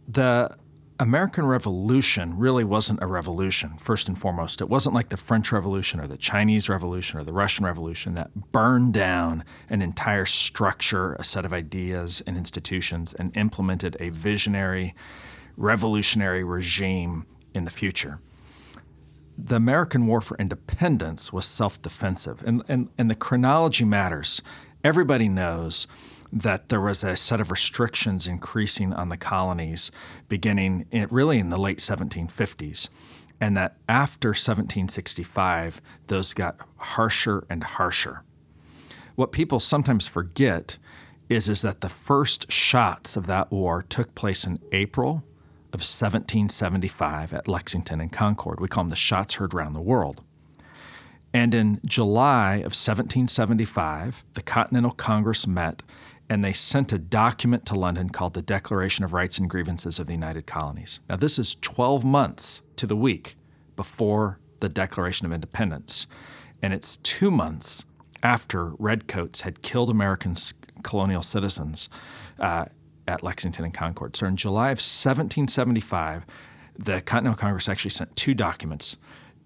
The 0.09 0.57
American 1.01 1.47
Revolution 1.47 2.37
really 2.37 2.65
wasn't 2.65 3.03
a 3.03 3.07
revolution, 3.07 3.77
first 3.79 4.09
and 4.09 4.19
foremost. 4.19 4.61
It 4.61 4.69
wasn't 4.69 4.95
like 4.95 5.09
the 5.09 5.17
French 5.17 5.51
Revolution 5.51 6.01
or 6.01 6.07
the 6.07 6.17
Chinese 6.17 6.69
Revolution 6.69 7.19
or 7.19 7.25
the 7.25 7.33
Russian 7.33 7.65
Revolution 7.65 8.15
that 8.15 8.53
burned 8.53 8.93
down 8.93 9.45
an 9.69 9.83
entire 9.83 10.27
structure, 10.27 11.15
a 11.15 11.25
set 11.25 11.45
of 11.45 11.53
ideas 11.53 12.23
and 12.27 12.37
institutions, 12.37 13.15
and 13.15 13.37
implemented 13.37 13.97
a 14.01 14.11
visionary, 14.11 14.95
revolutionary 15.57 16.45
regime 16.45 17.27
in 17.55 17.65
the 17.65 17.71
future. 17.71 18.21
The 19.37 19.57
American 19.57 20.07
War 20.07 20.21
for 20.21 20.37
Independence 20.37 21.33
was 21.33 21.47
self 21.47 21.81
defensive, 21.81 22.43
and, 22.47 22.63
and, 22.69 22.91
and 22.99 23.11
the 23.11 23.15
chronology 23.15 23.85
matters. 23.85 24.43
Everybody 24.85 25.29
knows 25.29 25.87
that 26.33 26.71
there 26.71 26.81
was 26.81 27.05
a 27.05 27.17
set 27.17 27.41
of 27.41 27.51
restrictions 27.51 28.27
increasing 28.27 28.93
on 28.93 29.11
the 29.11 29.17
colonies 29.17 29.91
beginning 30.29 30.87
in, 30.91 31.07
really 31.11 31.39
in 31.39 31.51
the 31.51 31.61
late 31.61 31.79
1750s. 31.79 32.89
And 33.41 33.57
that 33.57 33.77
after 33.89 34.29
1765, 34.29 35.83
those 36.07 36.33
got 36.33 36.61
harsher 36.77 37.45
and 37.51 37.63
harsher. 37.63 38.23
What 39.15 39.33
people 39.33 39.61
sometimes 39.61 40.09
forget 40.09 40.79
is, 41.29 41.49
is 41.49 41.63
that 41.63 41.81
the 41.81 41.89
first 41.89 42.51
shots 42.51 43.17
of 43.17 43.27
that 43.27 43.51
war 43.51 43.83
took 43.83 44.15
place 44.15 44.47
in 44.47 44.59
April 44.73 45.25
of 45.73 45.81
1775 45.81 47.33
at 47.33 47.49
Lexington 47.49 48.01
and 48.01 48.13
Concord. 48.13 48.61
We 48.61 48.69
call 48.69 48.85
them 48.85 48.91
the 48.91 48.97
shots 48.97 49.35
heard 49.35 49.55
around 49.55 49.73
the 49.73 49.81
world. 49.81 50.23
And 51.35 51.55
in 51.55 51.81
July 51.85 52.57
of 52.57 52.75
1775, 52.75 54.25
the 54.35 54.43
Continental 54.43 54.93
Congress 54.93 55.47
met 55.47 55.83
and 56.29 56.45
they 56.45 56.53
sent 56.53 56.93
a 56.93 56.99
document 56.99 57.67
to 57.67 57.75
London 57.75 58.09
called 58.09 58.35
the 58.35 58.43
Declaration 58.43 59.05
of 59.05 59.13
Rights 59.13 59.39
and 59.39 59.51
Grievances 59.51 59.99
of 59.99 60.07
the 60.07 60.13
United 60.13 60.47
Colonies. 60.47 61.01
Now, 61.09 61.17
this 61.17 61.39
is 61.39 61.57
12 61.61 62.05
months 62.05 62.63
to 62.77 62.87
the 62.87 62.97
week 62.97 63.37
before 63.77 64.39
the 64.61 64.69
Declaration 64.69 65.27
of 65.27 65.33
Independence, 65.33 66.07
and 66.63 66.73
it's 66.73 66.97
two 66.99 67.31
months 67.31 67.85
after 68.23 68.71
redcoats 68.79 69.41
had 69.43 69.63
killed 69.63 69.91
American 69.91 70.37
colonial 70.83 71.23
citizens 71.23 71.89
uh, 72.39 72.67
at 73.09 73.23
Lexington 73.23 73.65
and 73.65 73.75
Concord. 73.75 74.17
So, 74.17 74.27
in 74.27 74.37
July 74.37 74.67
of 74.67 74.79
1775, 74.79 76.25
the 76.79 77.01
Continental 77.01 77.39
Congress 77.39 77.69
actually 77.69 77.91
sent 77.91 78.15
two 78.17 78.35
documents 78.35 78.97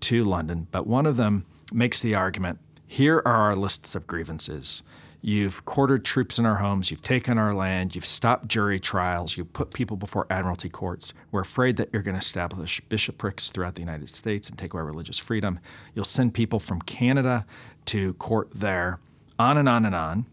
to 0.00 0.22
London, 0.22 0.68
but 0.70 0.86
one 0.86 1.06
of 1.06 1.16
them 1.16 1.46
makes 1.72 2.00
the 2.00 2.14
argument 2.14 2.60
here 2.86 3.22
are 3.24 3.36
our 3.36 3.56
lists 3.56 3.94
of 3.94 4.06
grievances. 4.06 4.82
You've 5.26 5.64
quartered 5.64 6.04
troops 6.04 6.38
in 6.38 6.46
our 6.46 6.54
homes. 6.54 6.92
You've 6.92 7.02
taken 7.02 7.36
our 7.36 7.52
land. 7.52 7.96
You've 7.96 8.06
stopped 8.06 8.46
jury 8.46 8.78
trials. 8.78 9.36
You've 9.36 9.52
put 9.52 9.72
people 9.72 9.96
before 9.96 10.24
admiralty 10.30 10.68
courts. 10.68 11.12
We're 11.32 11.40
afraid 11.40 11.78
that 11.78 11.88
you're 11.92 12.02
going 12.02 12.14
to 12.14 12.20
establish 12.20 12.80
bishoprics 12.82 13.50
throughout 13.50 13.74
the 13.74 13.80
United 13.80 14.08
States 14.08 14.48
and 14.48 14.56
take 14.56 14.72
away 14.72 14.84
religious 14.84 15.18
freedom. 15.18 15.58
You'll 15.96 16.04
send 16.04 16.32
people 16.34 16.60
from 16.60 16.80
Canada 16.80 17.44
to 17.86 18.14
court 18.14 18.50
there, 18.54 19.00
on 19.36 19.58
and 19.58 19.68
on 19.68 19.84
and 19.84 19.96
on. 19.96 20.26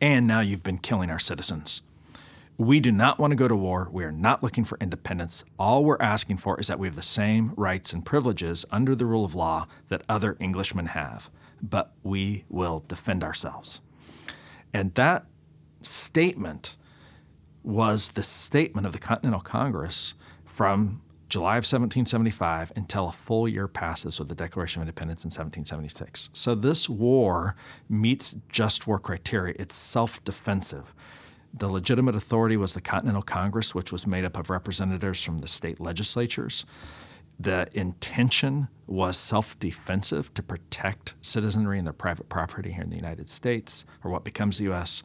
And 0.00 0.26
now 0.26 0.40
you've 0.40 0.62
been 0.62 0.78
killing 0.78 1.10
our 1.10 1.18
citizens. 1.18 1.82
We 2.56 2.80
do 2.80 2.90
not 2.90 3.18
want 3.18 3.32
to 3.32 3.36
go 3.36 3.46
to 3.46 3.56
war. 3.56 3.90
We 3.92 4.04
are 4.04 4.10
not 4.10 4.42
looking 4.42 4.64
for 4.64 4.78
independence. 4.80 5.44
All 5.58 5.84
we're 5.84 6.00
asking 6.00 6.38
for 6.38 6.58
is 6.58 6.68
that 6.68 6.78
we 6.78 6.88
have 6.88 6.96
the 6.96 7.02
same 7.02 7.52
rights 7.58 7.92
and 7.92 8.06
privileges 8.06 8.64
under 8.70 8.94
the 8.94 9.04
rule 9.04 9.26
of 9.26 9.34
law 9.34 9.66
that 9.88 10.02
other 10.08 10.38
Englishmen 10.40 10.86
have 10.86 11.28
but 11.62 11.92
we 12.02 12.44
will 12.48 12.84
defend 12.88 13.22
ourselves. 13.24 13.80
And 14.72 14.94
that 14.94 15.26
statement 15.82 16.76
was 17.62 18.10
the 18.10 18.22
statement 18.22 18.86
of 18.86 18.92
the 18.92 18.98
Continental 18.98 19.40
Congress 19.40 20.14
from 20.44 21.02
July 21.28 21.54
of 21.54 21.64
1775 21.64 22.72
until 22.76 23.08
a 23.08 23.12
full 23.12 23.48
year 23.48 23.66
passes 23.66 24.18
with 24.18 24.28
the 24.28 24.34
Declaration 24.34 24.80
of 24.80 24.86
Independence 24.86 25.24
in 25.24 25.28
1776. 25.28 26.30
So 26.32 26.54
this 26.54 26.88
war 26.88 27.56
meets 27.88 28.36
just 28.48 28.86
war 28.86 29.00
criteria. 29.00 29.54
It's 29.58 29.74
self 29.74 30.22
defensive. 30.22 30.94
The 31.52 31.68
legitimate 31.68 32.14
authority 32.14 32.56
was 32.56 32.74
the 32.74 32.80
Continental 32.80 33.22
Congress, 33.22 33.74
which 33.74 33.90
was 33.90 34.06
made 34.06 34.24
up 34.24 34.36
of 34.36 34.50
representatives 34.50 35.22
from 35.22 35.38
the 35.38 35.48
state 35.48 35.80
legislatures. 35.80 36.64
The 37.38 37.68
intention 37.78 38.68
was 38.86 39.16
self 39.16 39.58
defensive 39.58 40.32
to 40.34 40.42
protect 40.42 41.14
citizenry 41.20 41.78
and 41.78 41.86
their 41.86 41.92
private 41.92 42.28
property 42.28 42.72
here 42.72 42.82
in 42.82 42.90
the 42.90 42.96
United 42.96 43.28
States, 43.28 43.84
or 44.02 44.10
what 44.10 44.24
becomes 44.24 44.58
the 44.58 44.64
U.S., 44.64 45.02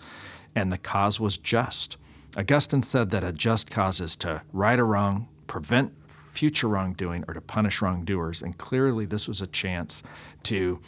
and 0.56 0.72
the 0.72 0.78
cause 0.78 1.20
was 1.20 1.38
just. 1.38 1.98
Augustine 2.38 2.82
said 2.82 3.10
that 3.10 3.24
a 3.24 3.34
just 3.34 3.70
cause 3.70 4.00
is 4.00 4.16
to 4.18 4.42
right 4.54 4.80
a 4.80 4.84
wrong, 4.84 5.28
prevent 5.48 5.94
future 6.10 6.68
wrongdoing, 6.68 7.26
or 7.28 7.34
to 7.34 7.42
punish 7.42 7.82
wrongdoers, 7.82 8.42
and 8.42 8.58
clearly 8.58 9.06
this 9.06 9.28
was 9.28 9.42
a 9.42 9.48
chance 9.48 10.04
to. 10.44 10.80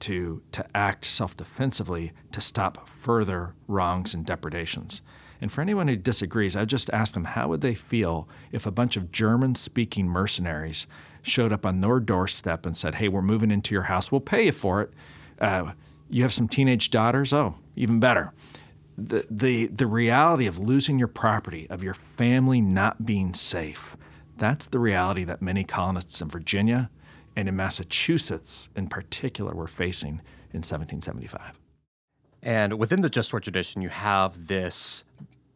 To, 0.00 0.42
to 0.52 0.66
act 0.74 1.06
self 1.06 1.38
defensively 1.38 2.12
to 2.32 2.42
stop 2.42 2.86
further 2.86 3.54
wrongs 3.66 4.12
and 4.12 4.26
depredations. 4.26 5.00
And 5.40 5.52
for 5.52 5.60
anyone 5.60 5.88
who 5.88 5.96
disagrees, 5.96 6.56
I 6.56 6.64
just 6.64 6.90
ask 6.90 7.14
them 7.14 7.24
how 7.24 7.48
would 7.48 7.60
they 7.60 7.74
feel 7.74 8.28
if 8.52 8.66
a 8.66 8.70
bunch 8.70 8.96
of 8.96 9.12
German 9.12 9.54
speaking 9.54 10.08
mercenaries 10.08 10.86
showed 11.22 11.52
up 11.52 11.66
on 11.66 11.80
their 11.80 12.00
doorstep 12.00 12.64
and 12.64 12.76
said, 12.76 12.96
Hey, 12.96 13.08
we're 13.08 13.22
moving 13.22 13.50
into 13.50 13.74
your 13.74 13.84
house. 13.84 14.10
We'll 14.10 14.20
pay 14.20 14.46
you 14.46 14.52
for 14.52 14.82
it. 14.82 14.92
Uh, 15.40 15.72
you 16.08 16.22
have 16.22 16.32
some 16.32 16.48
teenage 16.48 16.90
daughters? 16.90 17.32
Oh, 17.32 17.56
even 17.74 18.00
better. 18.00 18.32
The, 18.96 19.26
the, 19.28 19.66
the 19.66 19.86
reality 19.86 20.46
of 20.46 20.58
losing 20.58 20.98
your 20.98 21.08
property, 21.08 21.66
of 21.68 21.82
your 21.82 21.94
family 21.94 22.60
not 22.60 23.04
being 23.04 23.34
safe, 23.34 23.96
that's 24.38 24.68
the 24.68 24.78
reality 24.78 25.24
that 25.24 25.42
many 25.42 25.64
colonists 25.64 26.20
in 26.20 26.28
Virginia 26.28 26.90
and 27.34 27.48
in 27.48 27.56
Massachusetts 27.56 28.68
in 28.74 28.88
particular 28.88 29.54
were 29.54 29.66
facing 29.66 30.20
in 30.52 30.62
1775. 30.62 31.58
And 32.42 32.78
within 32.78 33.02
the 33.02 33.10
just 33.10 33.32
war 33.32 33.40
tradition, 33.40 33.82
you 33.82 33.88
have 33.88 34.46
this 34.46 35.04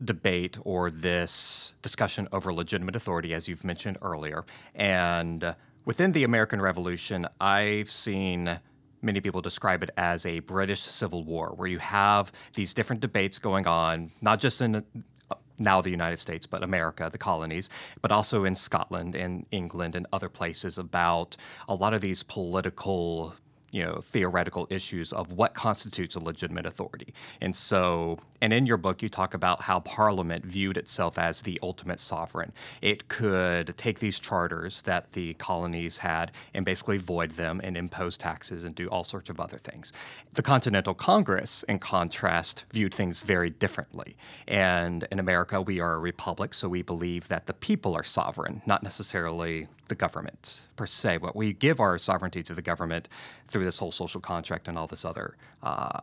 debate 0.05 0.57
or 0.63 0.91
this 0.91 1.73
discussion 1.83 2.29
over 2.33 2.53
legitimate 2.53 2.97
authority, 2.97 3.35
as 3.35 3.49
you've 3.49 3.65
mentioned 3.65 3.99
earlier. 4.03 4.45
And 4.75 5.55
within 5.85 6.13
the 6.13 6.25
American 6.25 6.61
Revolution, 6.61 7.27
I've 7.41 7.91
seen 7.91 8.61
many 9.03 9.21
people 9.21 9.41
describe 9.41 9.83
it 9.83 9.91
as 9.97 10.27
a 10.27 10.41
British 10.41 10.83
Civil 10.83 11.25
War, 11.25 11.53
where 11.57 11.69
you 11.69 11.79
have 11.79 12.33
these 12.55 12.75
different 12.75 13.01
debates 13.01 13.39
going 13.39 13.67
on, 13.67 14.11
not 14.21 14.41
just 14.41 14.61
in 14.61 14.77
uh, 14.77 15.35
now 15.59 15.81
the 15.81 15.91
United 15.91 16.19
States, 16.19 16.47
but 16.47 16.63
America, 16.63 17.09
the 17.11 17.19
colonies, 17.19 17.69
but 18.03 18.13
also 18.13 18.45
in 18.45 18.55
Scotland 18.55 19.15
and 19.15 19.47
England 19.51 19.95
and 19.95 20.07
other 20.13 20.29
places 20.29 20.79
about 20.79 21.37
a 21.69 21.75
lot 21.75 21.95
of 21.95 22.01
these 22.01 22.23
political 22.23 23.35
you 23.73 23.85
know 23.85 24.01
theoretical 24.03 24.67
issues 24.69 25.13
of 25.13 25.33
what 25.33 25.55
constitutes 25.55 26.17
a 26.17 26.19
legitimate 26.19 26.67
authority 26.67 27.15
and 27.41 27.57
so 27.57 28.19
and 28.41 28.53
in 28.53 28.67
your 28.67 28.77
book 28.77 29.03
you 29.03 29.09
talk 29.09 29.35
about 29.35 29.63
how 29.63 29.81
parliament 29.81 30.45
viewed 30.45 30.77
itself 30.77 31.19
as 31.19 31.43
the 31.43 31.59
ultimate 31.63 32.01
sovereign. 32.01 32.53
It 32.81 33.09
could 33.09 33.77
take 33.77 33.99
these 33.99 34.19
charters 34.19 34.83
that 34.83 35.13
the 35.13 35.35
colonies 35.35 35.99
had 35.99 36.33
and 36.55 36.65
basically 36.65 36.99
void 36.99 37.33
them 37.33 37.61
and 37.63 37.77
impose 37.77 38.17
taxes 38.17 38.65
and 38.65 38.75
do 38.75 38.89
all 38.89 39.05
sorts 39.05 39.31
of 39.31 39.41
other 39.41 39.59
things. 39.59 39.93
The 40.35 40.43
continental 40.43 40.95
congress 40.95 41.65
in 41.69 41.79
contrast 41.79 42.65
viewed 42.73 42.95
things 42.95 43.21
very 43.21 43.51
differently. 43.51 44.17
And 44.49 45.07
in 45.11 45.19
america 45.19 45.61
we 45.61 45.81
are 45.81 45.95
a 45.95 45.99
republic 45.99 46.55
so 46.55 46.69
we 46.69 46.83
believe 46.83 47.29
that 47.29 47.47
the 47.47 47.55
people 47.55 47.95
are 47.95 48.05
sovereign 48.05 48.63
not 48.67 48.83
necessarily 48.83 49.69
the 49.89 49.95
government 49.95 50.63
per 50.77 50.87
se, 50.87 51.19
but 51.19 51.37
we 51.37 51.53
give 51.53 51.81
our 51.81 51.99
sovereignty 51.99 52.43
to 52.43 52.55
the 52.55 52.63
government 52.63 53.09
through 53.49 53.65
this 53.65 53.79
whole 53.79 53.93
social 53.93 54.21
contract 54.21 54.69
and 54.69 54.79
all 54.79 54.87
this 54.87 55.05
other 55.05 55.37
uh, 55.63 56.01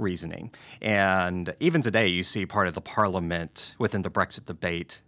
reasoning. 0.00 0.50
And 0.80 1.54
even 1.60 1.82
today, 1.82 2.08
you 2.08 2.22
see 2.22 2.46
part 2.46 2.66
of 2.66 2.74
the 2.74 2.80
parliament 2.80 3.74
within 3.78 4.02
the 4.02 4.10
Brexit 4.10 4.46
debate 4.46 5.00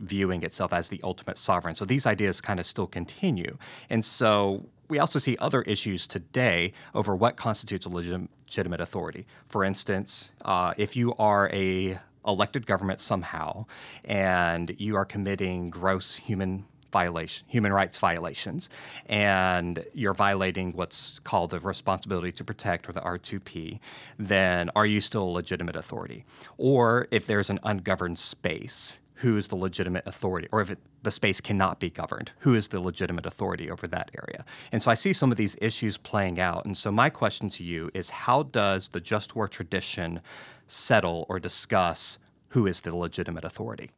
viewing 0.00 0.42
itself 0.42 0.72
as 0.72 0.88
the 0.88 1.00
ultimate 1.02 1.38
sovereign. 1.38 1.74
So 1.74 1.84
these 1.84 2.06
ideas 2.06 2.40
kind 2.40 2.60
of 2.60 2.66
still 2.66 2.86
continue. 2.86 3.56
And 3.88 4.04
so 4.04 4.66
we 4.88 4.98
also 4.98 5.18
see 5.18 5.36
other 5.38 5.62
issues 5.62 6.06
today 6.06 6.72
over 6.94 7.16
what 7.16 7.36
constitutes 7.36 7.86
a 7.86 7.88
legitimate 7.88 8.80
authority. 8.80 9.26
For 9.48 9.64
instance, 9.64 10.30
uh, 10.44 10.74
if 10.76 10.96
you 10.96 11.14
are 11.14 11.50
a 11.52 11.98
elected 12.26 12.66
government 12.66 13.00
somehow 13.00 13.64
and 14.04 14.74
you 14.78 14.96
are 14.96 15.04
committing 15.04 15.70
gross 15.70 16.16
human 16.16 16.64
violation, 16.92 17.44
human 17.48 17.72
rights 17.72 17.98
violations, 17.98 18.68
and 19.06 19.84
you're 19.94 20.14
violating 20.14 20.72
what's 20.72 21.18
called 21.20 21.50
the 21.50 21.60
responsibility 21.60 22.32
to 22.32 22.44
protect 22.44 22.88
or 22.88 22.92
the 22.92 23.00
R2P, 23.00 23.78
then 24.18 24.70
are 24.76 24.86
you 24.86 25.00
still 25.00 25.24
a 25.24 25.30
legitimate 25.30 25.76
authority? 25.76 26.24
Or 26.58 27.08
if 27.10 27.26
there's 27.26 27.50
an 27.50 27.60
ungoverned 27.62 28.18
space, 28.18 29.00
who 29.16 29.36
is 29.36 29.48
the 29.48 29.56
legitimate 29.56 30.06
authority? 30.06 30.48
Or 30.52 30.60
if 30.60 30.70
it, 30.70 30.78
the 31.02 31.10
space 31.10 31.40
cannot 31.40 31.80
be 31.80 31.90
governed, 31.90 32.32
who 32.40 32.54
is 32.54 32.68
the 32.68 32.80
legitimate 32.80 33.26
authority 33.26 33.70
over 33.70 33.86
that 33.86 34.10
area? 34.22 34.44
And 34.72 34.82
so 34.82 34.90
I 34.90 34.94
see 34.94 35.12
some 35.12 35.30
of 35.30 35.38
these 35.38 35.56
issues 35.60 35.96
playing 35.96 36.38
out. 36.38 36.66
And 36.66 36.76
so 36.76 36.92
my 36.92 37.10
question 37.10 37.48
to 37.50 37.64
you 37.64 37.90
is 37.94 38.10
how 38.10 38.44
does 38.44 38.88
the 38.88 39.00
just 39.00 39.34
war 39.34 39.48
tradition 39.48 40.20
settle 40.66 41.24
or 41.28 41.40
discuss 41.40 42.18
who 42.48 42.66
is 42.66 42.82
the 42.82 42.94
legitimate 42.94 43.44
authority? 43.44 43.90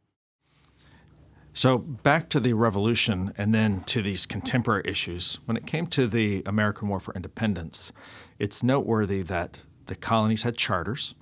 So, 1.53 1.77
back 1.79 2.29
to 2.29 2.39
the 2.39 2.53
revolution 2.53 3.33
and 3.37 3.53
then 3.53 3.81
to 3.85 4.01
these 4.01 4.25
contemporary 4.25 4.83
issues. 4.85 5.39
When 5.45 5.57
it 5.57 5.65
came 5.65 5.87
to 5.87 6.07
the 6.07 6.43
American 6.45 6.87
War 6.87 6.99
for 6.99 7.13
Independence, 7.15 7.91
it's 8.37 8.63
noteworthy 8.63 9.23
that 9.23 9.59
the 9.87 9.95
colonies 9.95 10.43
had 10.43 10.55
charters, 10.55 11.15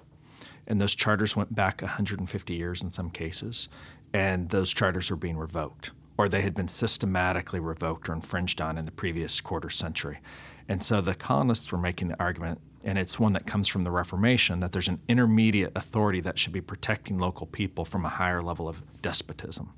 and 0.67 0.81
those 0.81 0.95
charters 0.95 1.35
went 1.35 1.55
back 1.55 1.81
150 1.81 2.53
years 2.53 2.83
in 2.83 2.89
some 2.89 3.09
cases, 3.09 3.69
and 4.13 4.49
those 4.49 4.73
charters 4.73 5.09
were 5.09 5.17
being 5.17 5.37
revoked, 5.37 5.91
or 6.17 6.27
they 6.27 6.41
had 6.41 6.53
been 6.53 6.67
systematically 6.67 7.59
revoked 7.59 8.09
or 8.09 8.13
infringed 8.13 8.59
on 8.59 8.77
in 8.77 8.85
the 8.85 8.91
previous 8.91 9.39
quarter 9.39 9.69
century. 9.69 10.19
And 10.67 10.83
so 10.83 10.99
the 10.99 11.15
colonists 11.15 11.71
were 11.71 11.77
making 11.77 12.09
the 12.09 12.19
argument, 12.19 12.59
and 12.83 12.97
it's 12.97 13.17
one 13.17 13.33
that 13.33 13.47
comes 13.47 13.69
from 13.69 13.83
the 13.83 13.91
Reformation, 13.91 14.59
that 14.59 14.73
there's 14.73 14.89
an 14.89 14.99
intermediate 15.07 15.71
authority 15.75 16.19
that 16.21 16.37
should 16.37 16.51
be 16.51 16.61
protecting 16.61 17.17
local 17.17 17.47
people 17.47 17.85
from 17.85 18.03
a 18.03 18.09
higher 18.09 18.41
level 18.41 18.67
of 18.67 18.83
despotism. 19.01 19.73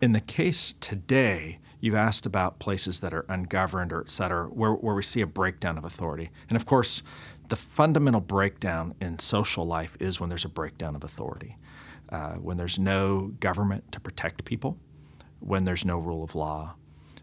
In 0.00 0.12
the 0.12 0.20
case 0.20 0.72
today, 0.80 1.58
you 1.78 1.94
asked 1.94 2.24
about 2.24 2.58
places 2.58 3.00
that 3.00 3.12
are 3.12 3.26
ungoverned 3.28 3.92
or 3.92 4.00
et 4.00 4.08
cetera, 4.08 4.46
where, 4.46 4.72
where 4.72 4.94
we 4.94 5.02
see 5.02 5.20
a 5.20 5.26
breakdown 5.26 5.76
of 5.76 5.84
authority. 5.84 6.30
And 6.48 6.56
of 6.56 6.64
course, 6.64 7.02
the 7.48 7.56
fundamental 7.56 8.20
breakdown 8.20 8.94
in 9.00 9.18
social 9.18 9.66
life 9.66 9.96
is 10.00 10.18
when 10.18 10.30
there's 10.30 10.44
a 10.44 10.48
breakdown 10.50 10.96
of 10.96 11.04
authority, 11.04 11.58
uh, 12.08 12.34
when 12.34 12.56
there's 12.56 12.78
no 12.78 13.32
government 13.40 13.92
to 13.92 14.00
protect 14.00 14.44
people, 14.46 14.78
when 15.40 15.64
there's 15.64 15.84
no 15.84 15.98
rule 15.98 16.24
of 16.24 16.34
law, 16.34 16.74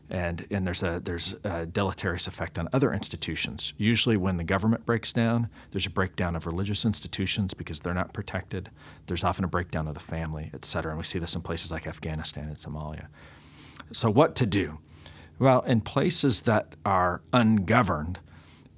and 0.09 0.47
and 0.49 0.65
there's 0.65 0.83
a 0.83 0.99
there's 1.03 1.35
a 1.43 1.65
deleterious 1.65 2.27
effect 2.27 2.57
on 2.57 2.69
other 2.71 2.93
institutions. 2.93 3.73
Usually, 3.77 4.17
when 4.17 4.37
the 4.37 4.43
government 4.43 4.85
breaks 4.85 5.11
down, 5.11 5.49
there's 5.71 5.85
a 5.85 5.89
breakdown 5.89 6.35
of 6.35 6.45
religious 6.45 6.85
institutions 6.85 7.53
because 7.53 7.81
they're 7.81 7.93
not 7.93 8.13
protected. 8.13 8.69
There's 9.07 9.23
often 9.23 9.43
a 9.43 9.47
breakdown 9.49 9.87
of 9.87 9.93
the 9.93 9.99
family, 9.99 10.49
et 10.53 10.63
cetera, 10.63 10.91
and 10.91 10.97
we 10.97 11.03
see 11.03 11.19
this 11.19 11.35
in 11.35 11.41
places 11.41 11.71
like 11.71 11.87
Afghanistan 11.87 12.45
and 12.45 12.57
Somalia. 12.57 13.07
So, 13.91 14.09
what 14.09 14.35
to 14.35 14.45
do? 14.45 14.79
Well, 15.39 15.61
in 15.61 15.81
places 15.81 16.41
that 16.41 16.75
are 16.85 17.21
ungoverned, 17.33 18.19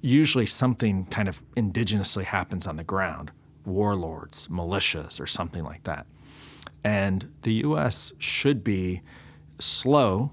usually 0.00 0.46
something 0.46 1.06
kind 1.06 1.28
of 1.28 1.42
indigenously 1.54 2.24
happens 2.24 2.66
on 2.66 2.76
the 2.76 2.84
ground 2.84 3.30
warlords, 3.64 4.48
militias, 4.48 5.20
or 5.20 5.26
something 5.26 5.62
like 5.62 5.84
that. 5.84 6.06
And 6.82 7.30
the 7.42 7.52
U.S. 7.54 8.12
should 8.18 8.64
be 8.64 9.02
slow 9.58 10.32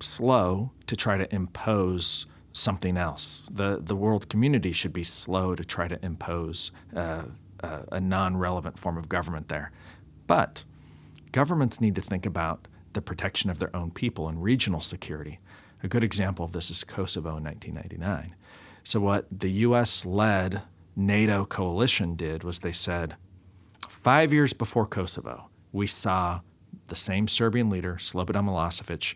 slow 0.00 0.72
to 0.86 0.96
try 0.96 1.16
to 1.16 1.32
impose 1.34 2.26
something 2.52 2.96
else. 2.96 3.42
The, 3.50 3.78
the 3.80 3.96
world 3.96 4.28
community 4.28 4.72
should 4.72 4.92
be 4.92 5.04
slow 5.04 5.54
to 5.54 5.64
try 5.64 5.88
to 5.88 6.04
impose 6.04 6.72
uh, 6.94 7.22
uh, 7.62 7.82
a 7.92 8.00
non 8.00 8.36
relevant 8.36 8.78
form 8.78 8.96
of 8.96 9.08
government 9.08 9.48
there. 9.48 9.72
But 10.26 10.64
governments 11.32 11.80
need 11.80 11.94
to 11.94 12.00
think 12.00 12.26
about 12.26 12.68
the 12.92 13.00
protection 13.02 13.50
of 13.50 13.58
their 13.58 13.74
own 13.74 13.90
people 13.90 14.28
and 14.28 14.42
regional 14.42 14.80
security. 14.80 15.38
A 15.82 15.88
good 15.88 16.02
example 16.02 16.44
of 16.44 16.52
this 16.52 16.70
is 16.70 16.84
Kosovo 16.84 17.36
in 17.36 17.44
1999. 17.44 18.34
So, 18.82 19.00
what 19.00 19.26
the 19.30 19.50
US 19.50 20.04
led 20.04 20.62
NATO 20.96 21.44
coalition 21.44 22.16
did 22.16 22.42
was 22.42 22.58
they 22.58 22.72
said, 22.72 23.16
five 23.88 24.32
years 24.32 24.52
before 24.52 24.86
Kosovo, 24.86 25.48
we 25.72 25.86
saw 25.86 26.40
the 26.88 26.96
same 26.96 27.28
Serbian 27.28 27.70
leader, 27.70 27.96
Slobodan 28.00 28.46
Milosevic, 28.46 29.14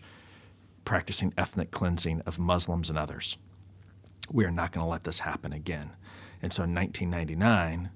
practicing 0.84 1.32
ethnic 1.36 1.70
cleansing 1.70 2.22
of 2.22 2.38
Muslims 2.38 2.90
and 2.90 2.98
others. 2.98 3.36
We 4.30 4.44
are 4.44 4.50
not 4.50 4.72
going 4.72 4.84
to 4.84 4.90
let 4.90 5.04
this 5.04 5.20
happen 5.20 5.52
again. 5.52 5.90
And 6.40 6.52
so 6.52 6.64
in 6.64 6.74
1999, 6.74 7.90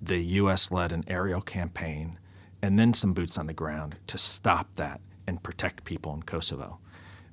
the 0.00 0.18
U.S. 0.18 0.70
led 0.70 0.92
an 0.92 1.04
aerial 1.06 1.40
campaign 1.40 2.18
and 2.62 2.78
then 2.78 2.94
some 2.94 3.12
boots 3.12 3.38
on 3.38 3.46
the 3.46 3.52
ground 3.52 3.96
to 4.06 4.18
stop 4.18 4.74
that 4.76 5.00
and 5.26 5.42
protect 5.42 5.84
people 5.84 6.14
in 6.14 6.22
Kosovo. 6.22 6.78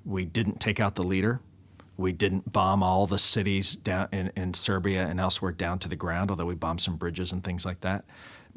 We 0.05 0.25
didn't 0.25 0.59
take 0.59 0.79
out 0.79 0.95
the 0.95 1.03
leader. 1.03 1.41
We 1.97 2.11
didn't 2.11 2.51
bomb 2.51 2.83
all 2.83 3.07
the 3.07 3.17
cities 3.17 3.75
down 3.75 4.07
in, 4.11 4.31
in 4.35 4.53
Serbia 4.53 5.05
and 5.05 5.19
elsewhere 5.19 5.51
down 5.51 5.79
to 5.79 5.89
the 5.89 5.95
ground, 5.95 6.29
although 6.29 6.45
we 6.45 6.55
bombed 6.55 6.81
some 6.81 6.95
bridges 6.95 7.31
and 7.31 7.43
things 7.43 7.65
like 7.65 7.81
that. 7.81 8.05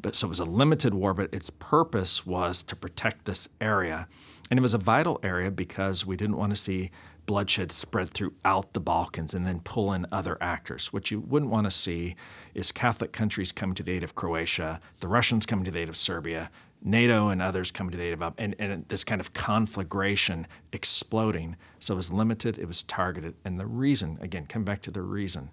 But 0.01 0.15
so 0.15 0.27
it 0.27 0.29
was 0.29 0.39
a 0.39 0.45
limited 0.45 0.93
war, 0.93 1.13
but 1.13 1.33
its 1.33 1.49
purpose 1.49 2.25
was 2.25 2.63
to 2.63 2.75
protect 2.75 3.25
this 3.25 3.47
area 3.59 4.07
and 4.51 4.59
it 4.59 4.61
was 4.61 4.73
a 4.73 4.77
vital 4.77 5.17
area 5.23 5.49
because 5.49 6.05
we 6.05 6.17
didn't 6.17 6.35
want 6.35 6.49
to 6.49 6.57
see 6.57 6.91
bloodshed 7.25 7.71
spread 7.71 8.09
throughout 8.09 8.73
the 8.73 8.81
Balkans 8.81 9.33
and 9.33 9.47
then 9.47 9.61
pull 9.61 9.93
in 9.93 10.05
other 10.11 10.37
actors. 10.41 10.91
What 10.91 11.09
you 11.09 11.21
wouldn't 11.21 11.49
want 11.49 11.67
to 11.67 11.71
see 11.71 12.17
is 12.53 12.73
Catholic 12.73 13.13
countries 13.13 13.53
coming 13.53 13.75
to 13.75 13.83
the 13.83 13.93
aid 13.93 14.03
of 14.03 14.13
Croatia, 14.13 14.81
the 14.99 15.07
Russians 15.07 15.45
coming 15.45 15.63
to 15.63 15.71
the 15.71 15.79
aid 15.79 15.87
of 15.87 15.95
Serbia, 15.95 16.51
NATO 16.83 17.29
and 17.29 17.41
others 17.41 17.71
coming 17.71 17.91
to 17.91 17.97
the 17.97 18.03
aid 18.03 18.21
of, 18.21 18.33
and, 18.37 18.53
and 18.59 18.85
this 18.89 19.05
kind 19.05 19.21
of 19.21 19.31
conflagration 19.31 20.47
exploding. 20.73 21.55
So 21.79 21.93
it 21.93 21.97
was 21.97 22.11
limited, 22.11 22.59
it 22.59 22.67
was 22.67 22.83
targeted. 22.83 23.35
And 23.45 23.57
the 23.57 23.65
reason, 23.67 24.17
again, 24.19 24.47
come 24.47 24.65
back 24.65 24.81
to 24.81 24.91
the 24.91 25.01
reason, 25.01 25.51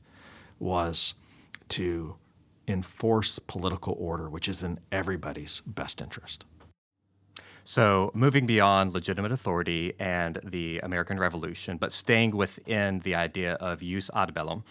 was 0.59 1.15
to 1.69 2.17
enforce 2.69 3.39
political 3.39 3.97
order, 3.99 4.29
which 4.29 4.49
is 4.49 4.63
in 4.63 4.79
everybody's 4.93 5.61
best 5.67 6.01
interest. 6.01 6.45
So, 7.65 8.11
moving 8.15 8.47
beyond 8.47 8.95
legitimate 8.95 9.31
authority 9.31 9.93
and 9.99 10.39
the 10.43 10.79
American 10.79 11.19
Revolution, 11.19 11.77
but 11.77 11.93
staying 11.93 12.35
within 12.35 13.01
the 13.01 13.15
idea 13.15 13.55
of 13.55 13.81
jus 13.81 14.11
ad 14.15 14.33
bellum, 14.33 14.65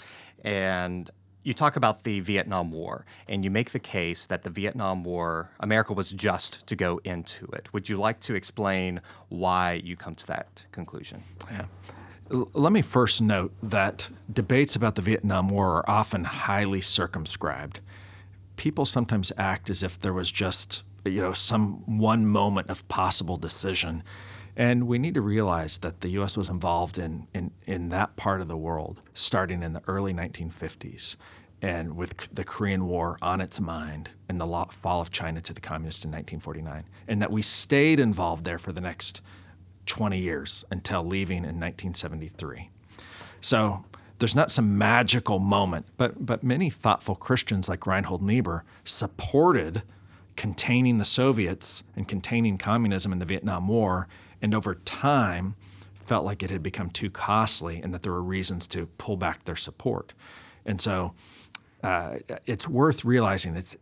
and 0.43 1.11
you 1.43 1.53
talk 1.53 1.77
about 1.77 2.03
the 2.03 2.19
Vietnam 2.19 2.71
War, 2.71 3.05
and 3.29 3.43
you 3.43 3.49
make 3.49 3.71
the 3.71 3.79
case 3.79 4.25
that 4.25 4.43
the 4.43 4.49
Vietnam 4.49 5.03
War, 5.03 5.51
America 5.59 5.93
was 5.93 6.09
just 6.11 6.65
to 6.67 6.75
go 6.75 6.99
into 7.03 7.45
it. 7.53 7.71
Would 7.71 7.87
you 7.87 7.97
like 7.97 8.19
to 8.21 8.35
explain 8.35 8.99
why 9.29 9.81
you 9.83 9.95
come 9.95 10.15
to 10.15 10.27
that 10.27 10.65
conclusion? 10.73 11.23
Yeah. 11.49 11.65
Let 12.29 12.73
me 12.73 12.81
first 12.81 13.21
note 13.21 13.53
that 13.63 14.09
debates 14.33 14.75
about 14.75 14.95
the 14.95 15.01
Vietnam 15.01 15.47
War 15.47 15.77
are 15.77 15.89
often 15.89 16.25
highly 16.25 16.81
circumscribed. 16.81 17.79
People 18.57 18.85
sometimes 18.85 19.31
act 19.37 19.69
as 19.69 19.81
if 19.81 19.99
there 19.99 20.13
was 20.13 20.29
just 20.29 20.83
you 21.05 21.21
know, 21.21 21.33
some 21.33 21.97
one 21.99 22.25
moment 22.25 22.69
of 22.69 22.87
possible 22.87 23.37
decision. 23.37 24.03
And 24.55 24.87
we 24.87 24.97
need 24.97 25.13
to 25.13 25.21
realize 25.21 25.77
that 25.79 26.01
the 26.01 26.09
U.S. 26.09 26.35
was 26.35 26.49
involved 26.49 26.97
in, 26.97 27.27
in, 27.33 27.51
in 27.65 27.89
that 27.89 28.15
part 28.15 28.41
of 28.41 28.47
the 28.47 28.57
world 28.57 29.01
starting 29.13 29.61
in 29.61 29.73
the 29.73 29.83
early 29.87 30.13
1950s 30.13 31.15
and 31.61 31.95
with 31.95 32.33
the 32.33 32.43
Korean 32.43 32.87
War 32.87 33.17
on 33.21 33.41
its 33.41 33.59
mind 33.59 34.11
and 34.29 34.39
the 34.39 34.65
fall 34.71 35.01
of 35.01 35.11
China 35.11 35.41
to 35.41 35.53
the 35.53 35.61
communists 35.61 36.05
in 36.05 36.11
1949, 36.11 36.83
and 37.07 37.21
that 37.21 37.31
we 37.31 37.41
stayed 37.41 37.99
involved 37.99 38.45
there 38.45 38.59
for 38.59 38.71
the 38.71 38.81
next 38.81 39.21
20 39.87 40.19
years 40.19 40.65
until 40.69 41.03
leaving 41.03 41.37
in 41.37 41.59
1973. 41.59 42.69
So 43.41 43.85
there's 44.19 44.35
not 44.35 44.49
some 44.49 44.77
magical 44.77 45.39
moment, 45.39 45.85
but, 45.97 46.25
but 46.25 46.43
many 46.43 46.69
thoughtful 46.69 47.15
Christians 47.15 47.69
like 47.69 47.85
Reinhold 47.85 48.21
Niebuhr 48.21 48.63
supported 48.83 49.83
containing 50.35 50.97
the 50.97 51.05
Soviets 51.05 51.83
and 51.95 52.07
containing 52.07 52.57
communism 52.57 53.11
in 53.11 53.19
the 53.19 53.25
Vietnam 53.25 53.67
War, 53.67 54.07
and 54.41 54.53
over 54.53 54.75
time 54.75 55.55
felt 55.93 56.25
like 56.25 56.41
it 56.41 56.49
had 56.49 56.63
become 56.63 56.89
too 56.89 57.09
costly 57.09 57.81
and 57.81 57.93
that 57.93 58.03
there 58.03 58.13
were 58.13 58.23
reasons 58.23 58.65
to 58.67 58.85
pull 58.97 59.17
back 59.17 59.43
their 59.45 59.55
support. 59.55 60.13
And 60.65 60.79
so 60.79 61.13
uh, 61.83 62.17
it's 62.45 62.67
worth 62.67 63.03
realizing 63.03 63.55
it's 63.55 63.75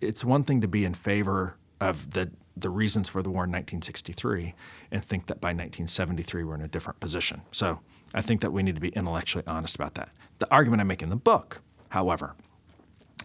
it's 0.00 0.24
one 0.24 0.44
thing 0.44 0.60
to 0.60 0.68
be 0.68 0.84
in 0.84 0.94
favor 0.94 1.56
of 1.80 2.12
the 2.12 2.30
the 2.56 2.70
reasons 2.70 3.08
for 3.08 3.22
the 3.22 3.30
war 3.30 3.44
in 3.44 3.50
1963 3.50 4.54
and 4.90 5.04
think 5.04 5.26
that 5.26 5.40
by 5.40 5.48
1973 5.48 6.42
we're 6.42 6.54
in 6.54 6.62
a 6.62 6.68
different 6.68 6.98
position. 7.00 7.42
So 7.52 7.80
I 8.14 8.22
think 8.22 8.40
that 8.40 8.52
we 8.52 8.62
need 8.62 8.74
to 8.74 8.80
be 8.80 8.88
intellectually 8.90 9.44
honest 9.46 9.74
about 9.74 9.94
that. 9.94 10.10
The 10.38 10.50
argument 10.50 10.80
I 10.80 10.84
make 10.84 11.02
in 11.02 11.10
the 11.10 11.16
book, 11.16 11.62
however, 11.90 12.34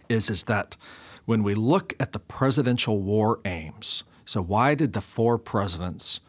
is 0.08 0.28
is 0.30 0.44
that 0.44 0.76
when 1.24 1.42
we 1.42 1.54
look 1.54 1.94
at 1.98 2.12
the 2.12 2.18
presidential 2.18 3.00
war 3.00 3.40
aims, 3.44 4.04
so 4.26 4.42
why 4.42 4.74
did 4.74 4.92
the 4.92 5.00
four 5.00 5.38
presidents 5.38 6.20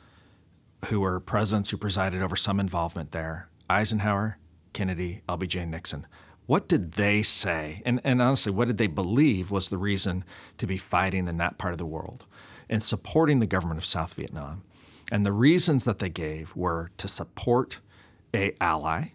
who 0.85 1.01
were 1.01 1.19
presidents 1.19 1.69
who 1.69 1.77
presided 1.77 2.21
over 2.21 2.35
some 2.35 2.59
involvement 2.59 3.11
there, 3.11 3.49
Eisenhower, 3.69 4.37
Kennedy, 4.73 5.21
LBJ, 5.27 5.67
Nixon, 5.67 6.07
what 6.45 6.67
did 6.67 6.93
they 6.93 7.23
say? 7.23 7.81
And, 7.85 7.99
and 8.03 8.21
honestly, 8.21 8.51
what 8.51 8.67
did 8.67 8.77
they 8.77 8.87
believe 8.87 9.49
was 9.49 9.69
the 9.69 9.77
reason 9.77 10.23
to 10.57 10.67
be 10.67 10.77
fighting 10.77 11.27
in 11.27 11.37
that 11.37 11.57
part 11.57 11.73
of 11.73 11.79
the 11.79 11.85
world 11.85 12.25
and 12.69 12.83
supporting 12.83 13.39
the 13.39 13.47
government 13.47 13.79
of 13.79 13.85
South 13.85 14.13
Vietnam? 14.13 14.63
And 15.11 15.25
the 15.25 15.31
reasons 15.31 15.85
that 15.85 15.99
they 15.99 16.09
gave 16.09 16.55
were 16.55 16.91
to 16.97 17.07
support 17.07 17.79
a 18.35 18.55
ally, 18.61 19.11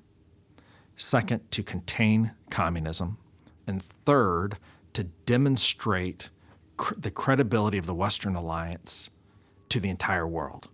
second, 0.97 1.51
to 1.53 1.63
contain 1.63 2.33
communism, 2.51 3.19
and 3.67 3.83
third, 3.83 4.57
to 4.95 5.05
demonstrate 5.27 6.31
cr- 6.77 6.95
the 6.97 7.11
credibility 7.11 7.79
of 7.79 7.87
the 7.87 7.95
Western 7.95 8.35
alliance 8.35 9.11
to 9.69 9.79
the 9.79 9.89
entire 9.89 10.27
world. 10.27 10.69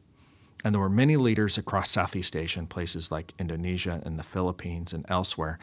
And 0.65 0.75
there 0.75 0.81
were 0.81 0.89
many 0.89 1.17
leaders 1.17 1.59
across 1.59 1.91
Southeast 1.91 2.35
Asia 2.35 2.61
in 2.61 2.67
places 2.67 3.13
like 3.13 3.35
Indonesia 3.39 4.03
and 4.05 4.19
the 4.19 4.23
Philippines 4.25 4.93
and 4.93 5.05
elsewhere 5.09 5.59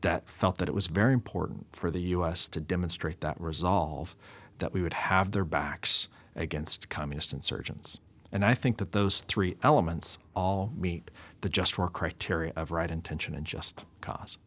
that 0.00 0.28
felt 0.28 0.58
that 0.58 0.68
it 0.68 0.74
was 0.74 0.86
very 0.86 1.12
important 1.12 1.66
for 1.72 1.90
the 1.90 2.00
U.S. 2.00 2.48
to 2.48 2.60
demonstrate 2.60 3.20
that 3.20 3.40
resolve 3.40 4.16
that 4.58 4.72
we 4.72 4.82
would 4.82 4.94
have 4.94 5.32
their 5.32 5.44
backs 5.44 6.08
against 6.34 6.88
communist 6.88 7.32
insurgents. 7.32 7.98
And 8.30 8.44
I 8.44 8.54
think 8.54 8.78
that 8.78 8.92
those 8.92 9.22
three 9.22 9.56
elements 9.62 10.18
all 10.36 10.72
meet 10.76 11.10
the 11.40 11.48
just 11.48 11.78
war 11.78 11.88
criteria 11.88 12.52
of 12.56 12.70
right 12.70 12.90
intention 12.90 13.34
and 13.34 13.46
just 13.46 13.84
cause. 14.00 14.38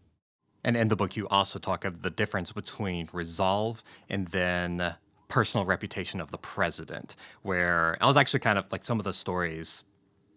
And 0.64 0.78
in 0.78 0.90
the 0.90 0.96
book, 0.96 1.16
you 1.18 1.28
also 1.28 1.58
talk 1.58 1.86
of 1.86 2.04
the 2.04 2.12
difference 2.12 2.52
between 2.52 3.10
resolve 3.14 3.84
and 4.10 4.28
then 4.28 4.96
personal 5.28 5.66
reputation 5.66 6.22
of 6.22 6.30
the 6.30 6.38
president, 6.38 7.16
where 7.42 7.98
I 8.02 8.06
was 8.06 8.18
actually 8.18 8.42
kind 8.42 8.60
of 8.60 8.66
like 8.72 8.86
some 8.86 9.00
of 9.00 9.06
the 9.06 9.14
stories 9.14 9.84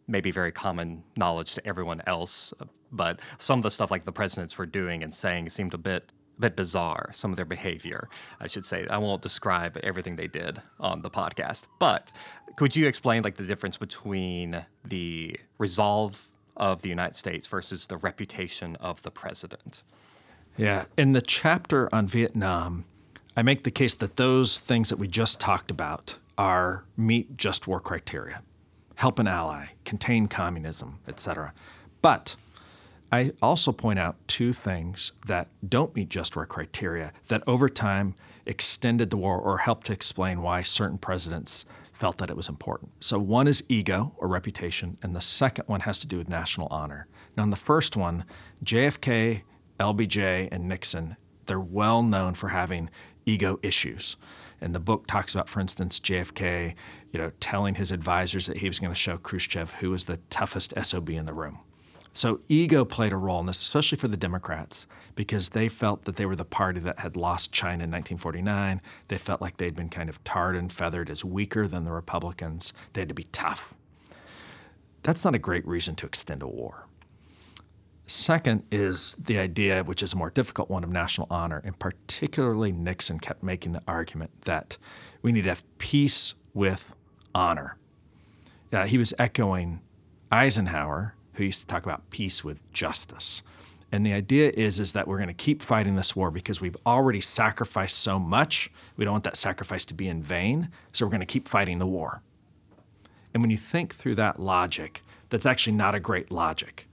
may 0.07 0.21
be 0.21 0.31
very 0.31 0.53
common 0.53 1.03
knowledge 1.17 1.55
to 1.55 1.67
everyone 1.67 2.03
else, 2.07 2.55
but 2.93 3.21
some 3.39 3.59
of 3.59 3.63
the 3.63 3.71
stuff 3.71 3.91
like 3.91 4.05
the 4.05 4.13
presidents 4.13 4.57
were 4.57 4.67
doing 4.67 5.03
and 5.03 5.15
saying 5.15 5.51
seemed 5.51 5.75
a 5.75 5.79
bit 5.79 6.13
a 6.37 6.41
bit 6.41 6.57
bizarre, 6.57 7.11
some 7.15 7.31
of 7.31 7.37
their 7.37 7.45
behavior, 7.45 8.09
I 8.41 8.47
should 8.47 8.67
say. 8.67 8.87
I 8.89 8.99
won't 8.99 9.23
describe 9.23 9.77
everything 9.83 10.17
they 10.17 10.27
did 10.27 10.61
on 10.81 11.03
the 11.03 11.11
podcast, 11.11 11.65
but 11.79 12.13
could 12.57 12.77
you 12.77 12.87
explain 12.87 13.23
like 13.23 13.37
the 13.37 13.45
difference 13.45 13.77
between 13.77 14.65
the 14.85 15.39
resolve 15.59 16.29
of 16.57 16.83
the 16.83 16.89
United 16.89 17.17
States 17.17 17.47
versus 17.49 17.87
the 17.87 17.97
reputation 17.97 18.77
of 18.77 19.03
the 19.03 19.11
president? 19.11 19.83
Yeah, 20.57 20.85
in 20.97 21.13
the 21.13 21.23
chapter 21.23 21.93
on 21.93 22.07
Vietnam, 22.07 22.85
I 23.37 23.43
make 23.43 23.65
the 23.65 23.73
case 23.73 23.95
that 23.97 24.17
those 24.17 24.59
things 24.59 24.89
that 24.91 24.99
we 24.99 25.09
just 25.09 25.41
talked 25.41 25.71
about 25.71 26.17
are 26.39 26.85
meet 26.97 27.37
just 27.37 27.67
war 27.67 27.81
criteria. 27.81 28.43
Help 28.97 29.19
an 29.19 29.27
ally, 29.27 29.67
contain 29.85 30.29
communism, 30.29 31.01
etc. 31.09 31.53
But 32.01 32.37
I 33.15 33.31
also 33.41 33.71
point 33.71 34.01
out 34.01 34.17
two 34.27 34.53
things 34.53 35.13
that 35.25 35.47
don't 35.67 35.95
meet 35.95 36.09
just 36.09 36.35
war 36.35 36.47
criteria 36.47 37.13
that 37.29 37.45
over 37.47 37.69
time 37.69 38.17
extended 38.45 39.11
the 39.11 39.17
war 39.17 39.39
or 39.39 39.59
helped 39.59 39.87
to 39.87 39.93
explain 39.93 40.43
why 40.43 40.63
certain 40.63 40.99
presidents 40.99 41.65
felt 41.93 42.19
that 42.19 42.29
it 42.29 42.37
was 42.37 42.49
important. 42.49 42.91
So 42.99 43.21
one 43.21 43.47
is 43.47 43.63
ego 43.69 44.17
or 44.17 44.27
reputation, 44.27 44.99
and 45.01 45.15
the 45.15 45.21
second 45.21 45.69
one 45.69 45.83
has 45.83 46.01
to 46.01 46.09
do 46.09 46.19
with 46.19 46.29
national 46.29 46.67
honor. 46.73 47.07
Now, 47.37 47.45
in 47.45 47.51
the 47.51 47.57
first 47.57 47.97
one, 47.97 48.25
JFK, 48.65 49.43
LBJ, 49.79 50.49
and 50.51 50.69
Nixon, 50.69 51.17
they're 51.47 51.61
well 51.61 52.03
known 52.03 52.35
for 52.35 52.49
having 52.49 52.91
ego 53.27 53.61
issues. 53.63 54.17
And 54.61 54.75
the 54.75 54.81
book 54.81 55.07
talks 55.07 55.37
about, 55.37 55.49
for 55.49 55.61
instance, 55.61 56.01
JFK, 56.01 56.75
you 57.13 57.21
know, 57.21 57.31
telling 57.39 57.77
his 57.77 57.93
advisors 57.93 58.49
that 58.49 58.57
he 58.57 58.67
was 58.67 58.81
going 58.81 58.93
to 58.93 58.99
show 58.99 59.19
Khrushchev 59.19 59.75
who 59.75 59.91
was 59.91 60.07
the 60.07 60.17
toughest 60.31 60.75
SOB 60.83 61.11
in 61.11 61.27
the 61.27 61.33
room. 61.33 61.61
So 62.15 62.41
ego 62.49 62.85
played 62.85 63.13
a 63.13 63.17
role 63.17 63.41
in 63.41 63.47
this, 63.47 63.61
especially 63.61 63.99
for 63.99 64.07
the 64.07 64.17
Democrats, 64.17 64.87
because 65.17 65.49
they 65.49 65.69
felt 65.69 66.05
that 66.05 66.15
they 66.15 66.25
were 66.27 66.37
the 66.37 66.45
party 66.45 66.79
that 66.79 67.01
had 67.01 67.17
lost 67.17 67.51
China 67.51 67.83
in 67.85 67.91
1949. 67.91 68.81
They 69.09 69.19
felt 69.19 69.43
like 69.43 69.57
they'd 69.57 69.75
been 69.75 69.89
kind 69.89 70.09
of 70.09 70.23
tarred 70.23 70.55
and 70.55 70.73
feathered 70.73 71.11
as 71.11 71.25
weaker 71.25 71.67
than 71.67 71.85
the 71.85 71.91
Republicans. 71.91 72.73
They 72.93 73.01
had 73.01 73.09
to 73.09 73.15
be 73.15 73.25
tough. 73.25 73.75
That's 75.03 75.25
not 75.25 75.35
a 75.35 75.41
great 75.41 75.67
reason 75.67 75.97
to 75.97 76.07
extend 76.07 76.41
a 76.43 76.47
war. 76.47 76.87
Second 78.07 78.63
is 78.71 79.17
the 79.19 79.39
idea, 79.39 79.83
which 79.83 80.01
is 80.01 80.13
a 80.13 80.17
more 80.17 80.31
difficult 80.31 80.71
one, 80.71 80.85
of 80.85 80.91
national 80.91 81.27
honor. 81.31 81.61
And 81.65 81.77
particularly 81.77 82.71
Nixon 82.71 83.19
kept 83.19 83.43
making 83.43 83.73
the 83.73 83.83
argument 83.89 84.31
that 84.43 84.79
we 85.21 85.33
need 85.33 85.43
to 85.43 85.49
have 85.49 85.65
peace 85.79 86.37
with 86.53 86.95
honor. 87.35 87.77
Uh, 88.73 88.85
he 88.85 88.99
was 88.99 89.15
echoing 89.19 89.81
Eisenhower, 90.31 91.14
who 91.35 91.45
used 91.45 91.61
to 91.61 91.67
talk 91.67 91.85
about 91.85 92.09
peace 92.11 92.45
with 92.45 92.71
justice. 92.73 93.43
And 93.93 94.05
the 94.05 94.13
idea 94.13 94.51
is, 94.51 94.81
is 94.81 94.93
that 94.93 95.07
we're 95.07 95.19
going 95.19 95.29
to 95.29 95.35
keep 95.35 95.63
fighting 95.63 95.95
this 95.95 96.17
war 96.17 96.31
because 96.31 96.61
we've 96.61 96.77
already 96.85 97.21
sacrificed 97.21 97.99
so 97.99 98.19
much. 98.19 98.71
We 98.97 99.05
don't 99.05 99.13
want 99.13 99.25
that 99.25 99.37
sacrifice 99.37 99.85
to 99.87 99.95
be 99.95 100.09
in 100.09 100.23
vain. 100.23 100.71
So 100.93 101.05
we're 101.07 101.11
going 101.11 101.21
to 101.21 101.27
keep 101.27 101.47
fighting 101.47 101.79
the 101.79 101.87
war. 101.87 102.23
And 103.33 103.43
when 103.43 103.51
you 103.51 103.59
think 103.59 103.95
through 103.95 104.17
that 104.17 104.41
logic, 104.41 105.03
that's 105.29 105.47
actually 105.47 105.75
not 105.75 105.95
a 105.95 106.01
great 106.01 106.31
logic 106.31 106.89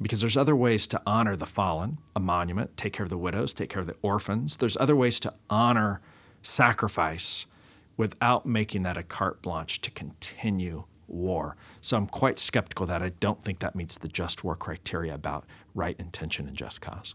because 0.00 0.20
there's 0.20 0.36
other 0.36 0.56
ways 0.56 0.86
to 0.88 1.00
honor 1.06 1.36
the 1.36 1.46
fallen, 1.46 1.98
a 2.14 2.20
monument, 2.20 2.76
take 2.76 2.92
care 2.92 3.04
of 3.04 3.10
the 3.10 3.18
widows, 3.18 3.52
take 3.52 3.70
care 3.70 3.80
of 3.80 3.86
the 3.86 3.96
orphans. 4.02 4.58
There's 4.58 4.76
other 4.76 4.96
ways 4.96 5.18
to 5.20 5.32
honor 5.48 6.00
sacrifice 6.42 7.46
without 7.96 8.44
making 8.44 8.82
that 8.82 8.96
a 8.96 9.02
carte 9.02 9.40
blanche 9.42 9.80
to 9.80 9.90
continue 9.90 10.84
war. 11.08 11.56
So 11.80 11.96
I'm 11.96 12.06
quite 12.06 12.38
skeptical 12.38 12.86
that 12.86 13.02
I 13.02 13.10
don't 13.10 13.42
think 13.42 13.60
that 13.60 13.74
meets 13.74 13.98
the 13.98 14.08
just 14.08 14.44
war 14.44 14.56
criteria 14.56 15.14
about 15.14 15.44
right 15.74 15.96
intention 15.98 16.46
and 16.46 16.56
just 16.56 16.80
cause. 16.80 17.14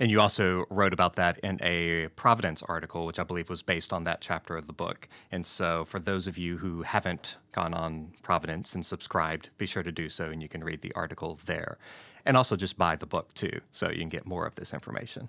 And 0.00 0.10
you 0.10 0.20
also 0.20 0.64
wrote 0.70 0.92
about 0.92 1.16
that 1.16 1.38
in 1.40 1.58
a 1.62 2.08
Providence 2.14 2.62
article, 2.62 3.04
which 3.04 3.18
I 3.18 3.24
believe 3.24 3.50
was 3.50 3.62
based 3.62 3.92
on 3.92 4.04
that 4.04 4.20
chapter 4.20 4.56
of 4.56 4.66
the 4.66 4.72
book. 4.72 5.08
And 5.32 5.44
so, 5.44 5.84
for 5.84 5.98
those 5.98 6.26
of 6.26 6.38
you 6.38 6.58
who 6.58 6.82
haven't 6.82 7.36
gone 7.52 7.74
on 7.74 8.12
Providence 8.22 8.74
and 8.74 8.86
subscribed, 8.86 9.50
be 9.58 9.66
sure 9.66 9.82
to 9.82 9.90
do 9.90 10.08
so, 10.08 10.26
and 10.26 10.40
you 10.40 10.48
can 10.48 10.62
read 10.62 10.82
the 10.82 10.92
article 10.94 11.40
there. 11.46 11.78
And 12.24 12.36
also 12.36 12.56
just 12.56 12.78
buy 12.78 12.94
the 12.94 13.06
book 13.06 13.34
too, 13.34 13.60
so 13.72 13.90
you 13.90 13.98
can 13.98 14.08
get 14.08 14.26
more 14.26 14.46
of 14.46 14.54
this 14.54 14.72
information. 14.72 15.28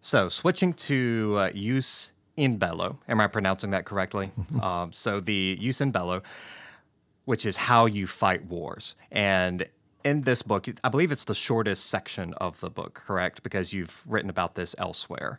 So, 0.00 0.28
switching 0.28 0.72
to 0.74 1.36
uh, 1.38 1.50
jus 1.50 2.12
in 2.36 2.56
bello, 2.56 2.98
am 3.08 3.20
I 3.20 3.26
pronouncing 3.26 3.70
that 3.70 3.84
correctly? 3.84 4.30
um, 4.62 4.92
so, 4.92 5.20
the 5.20 5.58
jus 5.60 5.82
in 5.82 5.90
bello 5.90 6.22
which 7.28 7.44
is 7.44 7.58
how 7.58 7.84
you 7.84 8.06
fight 8.06 8.42
wars. 8.46 8.96
And 9.12 9.66
in 10.02 10.22
this 10.22 10.40
book, 10.40 10.66
I 10.82 10.88
believe 10.88 11.12
it's 11.12 11.26
the 11.26 11.34
shortest 11.34 11.84
section 11.84 12.32
of 12.38 12.58
the 12.60 12.70
book, 12.70 13.02
correct? 13.06 13.42
Because 13.42 13.70
you've 13.70 14.02
written 14.06 14.30
about 14.30 14.54
this 14.54 14.74
elsewhere. 14.78 15.38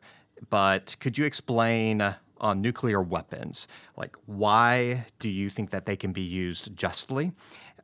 But 0.51 0.95
could 0.99 1.17
you 1.17 1.25
explain 1.25 2.13
on 2.39 2.61
nuclear 2.61 3.01
weapons, 3.01 3.67
like 3.97 4.15
why 4.27 5.07
do 5.17 5.29
you 5.29 5.49
think 5.49 5.71
that 5.71 5.87
they 5.87 5.95
can 5.95 6.11
be 6.11 6.21
used 6.21 6.77
justly? 6.77 7.31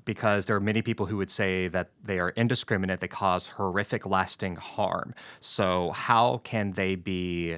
Because 0.06 0.46
there 0.46 0.56
are 0.56 0.68
many 0.72 0.84
people 0.84 1.08
who 1.08 1.18
would 1.18 1.32
say 1.32 1.68
that 1.70 1.90
they 2.04 2.20
are 2.20 2.30
indiscriminate, 2.30 3.00
they 3.00 3.08
cause 3.08 3.48
horrific, 3.48 4.06
lasting 4.06 4.56
harm. 4.56 5.16
So, 5.42 5.90
how 5.94 6.42
can 6.44 6.74
they 6.74 6.94
be 6.94 7.58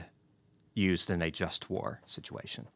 used 0.76 1.10
in 1.10 1.22
a 1.22 1.30
just 1.30 1.70
war 1.70 2.00
situation? 2.06 2.70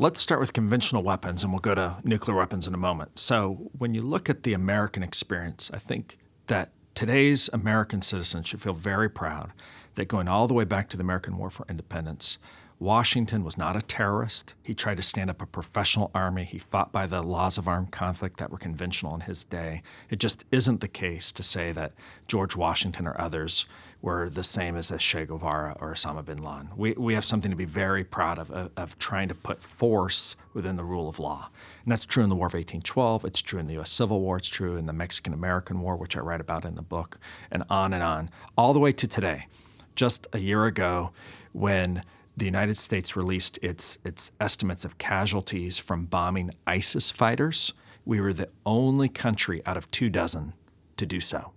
Let's 0.00 0.22
start 0.22 0.40
with 0.40 0.54
conventional 0.54 1.02
weapons 1.02 1.44
and 1.44 1.52
we'll 1.52 1.60
go 1.60 1.74
to 1.74 1.96
nuclear 2.04 2.34
weapons 2.34 2.66
in 2.66 2.72
a 2.72 2.78
moment. 2.78 3.18
So, 3.18 3.68
when 3.76 3.92
you 3.92 4.00
look 4.00 4.30
at 4.30 4.44
the 4.44 4.54
American 4.54 5.02
experience, 5.02 5.70
I 5.74 5.78
think 5.78 6.16
that 6.46 6.72
today's 6.94 7.50
American 7.52 8.00
citizens 8.00 8.46
should 8.46 8.62
feel 8.62 8.72
very 8.72 9.10
proud 9.10 9.52
that 9.96 10.08
going 10.08 10.26
all 10.26 10.46
the 10.46 10.54
way 10.54 10.64
back 10.64 10.88
to 10.88 10.96
the 10.96 11.02
American 11.02 11.36
War 11.36 11.50
for 11.50 11.66
Independence, 11.68 12.38
Washington 12.78 13.44
was 13.44 13.58
not 13.58 13.76
a 13.76 13.82
terrorist. 13.82 14.54
He 14.62 14.72
tried 14.72 14.96
to 14.96 15.02
stand 15.02 15.28
up 15.28 15.42
a 15.42 15.46
professional 15.46 16.10
army. 16.14 16.44
He 16.44 16.56
fought 16.58 16.92
by 16.92 17.06
the 17.06 17.22
laws 17.22 17.58
of 17.58 17.68
armed 17.68 17.92
conflict 17.92 18.38
that 18.38 18.50
were 18.50 18.56
conventional 18.56 19.14
in 19.14 19.20
his 19.20 19.44
day. 19.44 19.82
It 20.08 20.18
just 20.18 20.46
isn't 20.50 20.80
the 20.80 20.88
case 20.88 21.30
to 21.30 21.42
say 21.42 21.72
that 21.72 21.92
George 22.26 22.56
Washington 22.56 23.06
or 23.06 23.20
others 23.20 23.66
were 24.02 24.30
the 24.30 24.42
same 24.42 24.76
as 24.76 24.90
a 24.90 24.98
Che 24.98 25.26
Guevara 25.26 25.76
or 25.80 25.92
Osama 25.92 26.24
bin 26.24 26.38
Laden. 26.38 26.70
We, 26.76 26.92
we 26.92 27.14
have 27.14 27.24
something 27.24 27.50
to 27.50 27.56
be 27.56 27.66
very 27.66 28.02
proud 28.02 28.38
of, 28.38 28.50
of, 28.50 28.70
of 28.76 28.98
trying 28.98 29.28
to 29.28 29.34
put 29.34 29.62
force 29.62 30.36
within 30.54 30.76
the 30.76 30.84
rule 30.84 31.08
of 31.08 31.18
law. 31.18 31.50
And 31.84 31.92
that's 31.92 32.06
true 32.06 32.22
in 32.22 32.30
the 32.30 32.36
War 32.36 32.46
of 32.46 32.54
1812. 32.54 33.24
It's 33.24 33.42
true 33.42 33.60
in 33.60 33.66
the 33.66 33.74
U.S. 33.74 33.90
Civil 33.90 34.20
War. 34.20 34.38
It's 34.38 34.48
true 34.48 34.76
in 34.76 34.86
the 34.86 34.92
Mexican 34.92 35.34
American 35.34 35.80
War, 35.80 35.96
which 35.96 36.16
I 36.16 36.20
write 36.20 36.40
about 36.40 36.64
in 36.64 36.76
the 36.76 36.82
book, 36.82 37.18
and 37.50 37.62
on 37.68 37.92
and 37.92 38.02
on, 38.02 38.30
all 38.56 38.72
the 38.72 38.78
way 38.78 38.92
to 38.92 39.06
today. 39.06 39.46
Just 39.94 40.26
a 40.32 40.38
year 40.38 40.64
ago, 40.64 41.10
when 41.52 42.02
the 42.36 42.46
United 42.46 42.78
States 42.78 43.16
released 43.16 43.58
its, 43.60 43.98
its 44.02 44.32
estimates 44.40 44.84
of 44.84 44.96
casualties 44.96 45.78
from 45.78 46.06
bombing 46.06 46.50
ISIS 46.66 47.10
fighters. 47.10 47.74
We 48.06 48.20
were 48.20 48.32
the 48.32 48.48
only 48.64 49.10
country 49.10 49.60
out 49.66 49.76
of 49.76 49.90
two 49.90 50.08
dozen 50.08 50.54
to 50.96 51.04
do 51.04 51.20
so. 51.20 51.52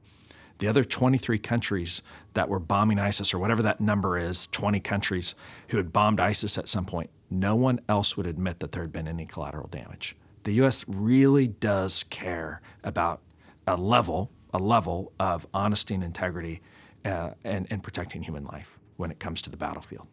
The 0.63 0.69
other 0.69 0.86
23 0.86 1.39
countries 1.39 2.02
that 2.36 2.47
were 2.47 2.58
bombing 2.58 2.97
ISIS, 2.97 3.34
or 3.34 3.38
whatever 3.38 3.62
that 3.63 3.82
number 3.82 4.17
is, 4.17 4.47
20 4.54 4.80
countries 4.80 5.36
who 5.67 5.76
had 5.76 5.91
bombed 5.91 6.21
ISIS 6.21 6.58
at 6.58 6.69
some 6.69 6.86
point, 6.86 7.10
no 7.30 7.54
one 7.54 7.82
else 7.89 8.15
would 8.15 8.26
admit 8.26 8.62
that 8.62 8.71
there 8.71 8.82
had 8.82 8.93
been 8.93 9.06
any 9.06 9.26
collateral 9.26 9.67
damage. 9.67 10.15
The 10.45 10.54
U.S. 10.54 10.86
really 10.88 11.47
does 11.47 12.04
care 12.04 12.62
about 12.82 13.19
a 13.67 13.76
level, 13.76 14.32
a 14.54 14.58
level 14.58 15.12
of 15.19 15.45
honesty 15.54 15.95
and 15.95 16.02
integrity 16.02 16.62
uh, 17.04 17.32
and, 17.43 17.67
and 17.69 17.84
protecting 17.84 18.23
human 18.23 18.45
life 18.45 18.80
when 18.95 19.12
it 19.12 19.19
comes 19.19 19.41
to 19.41 19.49
the 19.49 19.58
battlefield. 19.58 20.08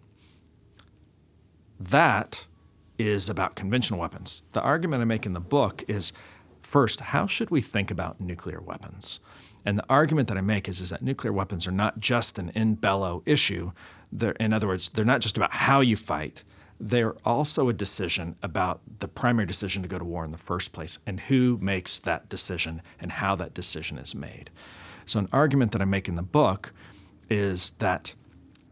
That 1.78 2.48
is 2.98 3.30
about 3.30 3.54
conventional 3.54 4.00
weapons. 4.00 4.42
The 4.50 4.62
argument 4.62 5.00
I 5.00 5.04
make 5.04 5.26
in 5.26 5.32
the 5.32 5.38
book 5.38 5.84
is 5.86 6.12
first, 6.60 6.98
how 6.98 7.28
should 7.28 7.50
we 7.50 7.60
think 7.60 7.92
about 7.92 8.20
nuclear 8.20 8.60
weapons? 8.60 9.20
And 9.64 9.78
the 9.78 9.84
argument 9.88 10.28
that 10.28 10.36
I 10.36 10.40
make 10.40 10.68
is, 10.68 10.80
is 10.80 10.90
that 10.90 11.02
nuclear 11.02 11.32
weapons 11.32 11.66
are 11.66 11.72
not 11.72 12.00
just 12.00 12.38
an 12.38 12.50
in 12.54 12.74
bello 12.74 13.22
issue. 13.26 13.72
They're, 14.10 14.32
in 14.32 14.52
other 14.52 14.66
words, 14.66 14.88
they're 14.88 15.04
not 15.04 15.20
just 15.20 15.36
about 15.36 15.52
how 15.52 15.80
you 15.80 15.96
fight, 15.96 16.44
they're 16.80 17.14
also 17.26 17.68
a 17.68 17.74
decision 17.74 18.36
about 18.42 18.80
the 19.00 19.08
primary 19.08 19.46
decision 19.46 19.82
to 19.82 19.88
go 19.88 19.98
to 19.98 20.04
war 20.04 20.24
in 20.24 20.30
the 20.30 20.38
first 20.38 20.72
place 20.72 20.98
and 21.06 21.20
who 21.20 21.58
makes 21.60 21.98
that 21.98 22.28
decision 22.30 22.80
and 22.98 23.12
how 23.12 23.34
that 23.36 23.52
decision 23.52 23.98
is 23.98 24.14
made. 24.14 24.48
So, 25.04 25.18
an 25.18 25.28
argument 25.30 25.72
that 25.72 25.82
I 25.82 25.84
make 25.84 26.08
in 26.08 26.14
the 26.14 26.22
book 26.22 26.72
is 27.28 27.72
that 27.78 28.14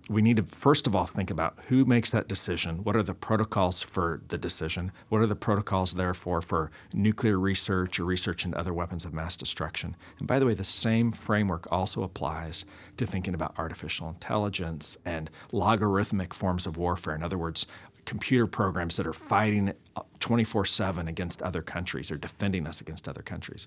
we 0.08 0.22
need 0.22 0.38
to 0.38 0.42
first 0.42 0.86
of 0.86 0.96
all 0.96 1.04
think 1.04 1.30
about 1.30 1.58
who 1.68 1.84
makes 1.84 2.10
that 2.10 2.28
decision. 2.28 2.82
What 2.82 2.96
are 2.96 3.02
the 3.02 3.14
protocols 3.14 3.82
for 3.82 4.22
the 4.28 4.38
decision? 4.38 4.90
What 5.10 5.20
are 5.20 5.26
the 5.26 5.36
protocols, 5.36 5.94
therefore, 5.94 6.40
for 6.40 6.70
nuclear 6.94 7.38
research 7.38 8.00
or 8.00 8.04
research 8.04 8.44
into 8.44 8.58
other 8.58 8.72
weapons 8.72 9.04
of 9.04 9.12
mass 9.12 9.36
destruction? 9.36 9.96
And 10.18 10.26
by 10.26 10.38
the 10.38 10.46
way, 10.46 10.54
the 10.54 10.64
same 10.64 11.12
framework 11.12 11.70
also 11.70 12.02
applies 12.02 12.64
to 12.96 13.06
thinking 13.06 13.34
about 13.34 13.58
artificial 13.58 14.08
intelligence 14.08 14.96
and 15.04 15.30
algorithmic 15.52 16.32
forms 16.32 16.66
of 16.66 16.78
warfare. 16.78 17.14
In 17.14 17.22
other 17.22 17.38
words, 17.38 17.66
computer 18.06 18.46
programs 18.46 18.96
that 18.96 19.06
are 19.06 19.12
fighting 19.12 19.74
24 20.20 20.64
7 20.64 21.06
against 21.06 21.42
other 21.42 21.60
countries 21.60 22.10
or 22.10 22.16
defending 22.16 22.66
us 22.66 22.80
against 22.80 23.06
other 23.06 23.20
countries. 23.20 23.66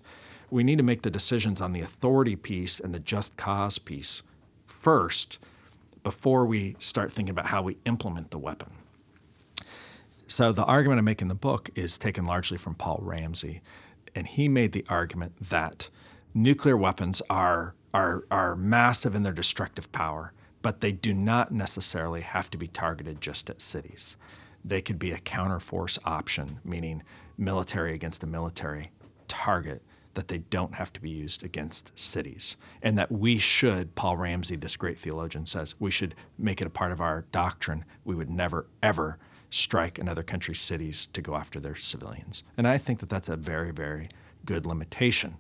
We 0.50 0.64
need 0.64 0.78
to 0.78 0.84
make 0.84 1.04
the 1.04 1.12
decisions 1.12 1.62
on 1.62 1.74
the 1.74 1.82
authority 1.82 2.36
piece 2.36 2.80
and 2.80 2.96
the 2.96 3.00
just 3.00 3.38
cause 3.38 3.78
piece 3.78 4.24
first 4.66 5.38
before 6.04 6.46
we 6.46 6.76
start 6.80 7.12
thinking 7.12 7.32
about 7.32 7.48
how 7.48 7.62
we 7.62 7.78
implement 7.86 8.32
the 8.32 8.38
weapon. 8.38 8.72
So, 10.28 10.52
the 10.52 10.64
argument 10.64 11.00
I 11.00 11.02
make 11.02 11.22
in 11.22 11.28
the 11.28 11.36
book 11.36 11.70
is 11.76 11.98
taken 11.98 12.26
largely 12.26 12.58
from 12.58 12.76
Paul 12.76 13.00
Ramsey, 13.02 13.62
and 14.16 14.26
he 14.26 14.48
made 14.48 14.72
the 14.72 14.86
argument 14.88 15.34
that 15.50 15.90
nuclear 16.34 16.78
weapons 16.78 17.22
are, 17.30 17.76
are, 17.94 18.24
are 18.32 18.56
massive 18.56 19.14
in 19.14 19.24
their 19.24 19.34
destructive 19.34 19.92
power, 19.92 20.32
but 20.62 20.80
they 20.80 20.94
do 20.94 21.14
not 21.14 21.52
necessarily 21.52 22.22
have 22.22 22.50
to 22.52 22.58
be 22.58 22.68
targeted 22.68 23.20
just 23.20 23.50
at 23.50 23.62
cities. 23.62 24.16
They 24.64 24.82
could 24.82 25.00
be 25.00 25.12
a 25.12 25.18
counterforce 25.18 26.00
option, 26.06 26.60
meaning 26.64 27.04
military 27.38 27.94
against 27.94 28.24
a 28.24 28.28
military 28.28 28.92
target 29.28 29.82
that 30.14 30.28
they 30.28 30.40
don't 30.40 30.76
have 30.76 30.92
to 30.94 31.02
be 31.02 31.10
used 31.10 31.44
against 31.44 31.92
cities. 31.98 32.58
And 32.82 32.98
that 32.98 33.12
we 33.12 33.38
should, 33.38 33.96
Paul 33.96 34.18
Ramsey, 34.18 34.56
this 34.56 34.76
great 34.76 35.00
theologian, 35.00 35.46
says, 35.46 35.76
we 35.80 35.92
should 35.92 36.16
make 36.38 36.62
it 36.62 36.68
a 36.68 36.72
part 36.72 36.92
of 36.92 37.02
our 37.02 37.26
doctrine. 37.32 37.86
We 38.04 38.16
would 38.16 38.30
never, 38.30 38.68
ever 38.84 39.18
strike 39.50 40.00
another 40.00 40.24
country's 40.24 40.62
cities 40.62 41.08
to 41.08 41.22
go 41.22 41.36
after 41.36 41.60
their 41.60 41.76
civilians. 41.76 42.44
And 42.58 42.68
I 42.68 42.78
think 42.78 43.00
that 43.00 43.10
that's 43.10 43.30
a 43.30 43.36
very, 43.36 43.72
very 43.72 44.10
good 44.46 44.66
limitation. 44.66 45.38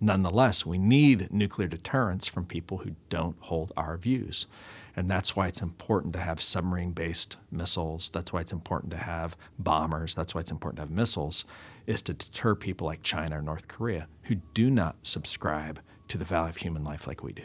Nonetheless, 0.00 0.66
we 0.66 0.78
need 0.78 1.32
nuclear 1.32 1.68
deterrence 1.68 2.28
from 2.28 2.44
people 2.44 2.78
who 2.78 2.96
don't 3.08 3.36
hold 3.40 3.72
our 3.76 3.96
views. 3.96 4.46
And 4.94 5.10
that's 5.10 5.34
why 5.34 5.46
it's 5.46 5.62
important 5.62 6.12
to 6.14 6.20
have 6.20 6.40
submarine 6.40 6.92
based 6.92 7.36
missiles. 7.50 8.10
That's 8.10 8.32
why 8.32 8.40
it's 8.40 8.52
important 8.52 8.92
to 8.92 8.98
have 8.98 9.36
bombers. 9.58 10.14
That's 10.14 10.34
why 10.34 10.40
it's 10.40 10.50
important 10.50 10.76
to 10.76 10.82
have 10.82 10.90
missiles, 10.90 11.44
is 11.86 12.02
to 12.02 12.14
deter 12.14 12.54
people 12.54 12.86
like 12.86 13.02
China 13.02 13.38
or 13.38 13.42
North 13.42 13.68
Korea 13.68 14.08
who 14.24 14.36
do 14.54 14.70
not 14.70 14.96
subscribe 15.02 15.80
to 16.08 16.18
the 16.18 16.24
value 16.24 16.50
of 16.50 16.56
human 16.58 16.84
life 16.84 17.06
like 17.06 17.22
we 17.22 17.32
do. 17.32 17.42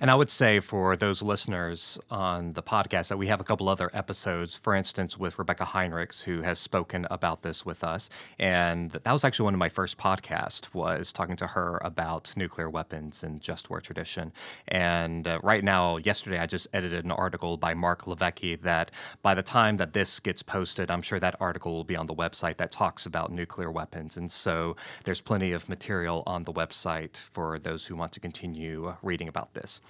And 0.00 0.10
I 0.10 0.14
would 0.14 0.30
say 0.30 0.60
for 0.60 0.96
those 0.96 1.22
listeners 1.22 1.98
on 2.10 2.52
the 2.54 2.62
podcast 2.62 3.08
that 3.08 3.16
we 3.16 3.28
have 3.28 3.40
a 3.40 3.44
couple 3.44 3.68
other 3.68 3.90
episodes, 3.94 4.56
for 4.56 4.74
instance, 4.74 5.16
with 5.16 5.38
Rebecca 5.38 5.64
Heinrichs, 5.64 6.20
who 6.20 6.42
has 6.42 6.58
spoken 6.58 7.06
about 7.10 7.42
this 7.42 7.64
with 7.64 7.84
us. 7.84 8.10
And 8.38 8.90
that 8.90 9.12
was 9.12 9.24
actually 9.24 9.44
one 9.44 9.54
of 9.54 9.58
my 9.58 9.68
first 9.68 9.96
podcasts 9.96 10.74
was 10.74 11.12
talking 11.12 11.36
to 11.36 11.46
her 11.46 11.78
about 11.82 12.32
nuclear 12.36 12.68
weapons 12.68 13.22
and 13.22 13.40
just 13.40 13.70
war 13.70 13.80
tradition. 13.80 14.32
And 14.68 15.28
uh, 15.28 15.38
right 15.42 15.62
now, 15.62 15.98
yesterday, 15.98 16.38
I 16.38 16.46
just 16.46 16.66
edited 16.72 17.04
an 17.04 17.12
article 17.12 17.56
by 17.56 17.74
Marc 17.74 18.02
LiVecche 18.02 18.60
that 18.62 18.90
by 19.22 19.34
the 19.34 19.42
time 19.42 19.76
that 19.76 19.92
this 19.92 20.18
gets 20.18 20.42
posted, 20.42 20.90
I'm 20.90 21.02
sure 21.02 21.20
that 21.20 21.36
article 21.40 21.72
will 21.72 21.84
be 21.84 21.96
on 21.96 22.06
the 22.06 22.14
website 22.14 22.56
that 22.56 22.72
talks 22.72 23.06
about 23.06 23.30
nuclear 23.30 23.70
weapons. 23.70 24.16
And 24.16 24.30
so 24.30 24.76
there's 25.04 25.20
plenty 25.20 25.52
of 25.52 25.68
material 25.68 26.24
on 26.26 26.42
the 26.42 26.52
website 26.52 27.16
for 27.16 27.58
those 27.58 27.86
who 27.86 27.94
want 27.94 28.12
to 28.12 28.20
continue 28.20 28.96
reading 29.02 29.28
about 29.28 29.54
this. 29.54 29.80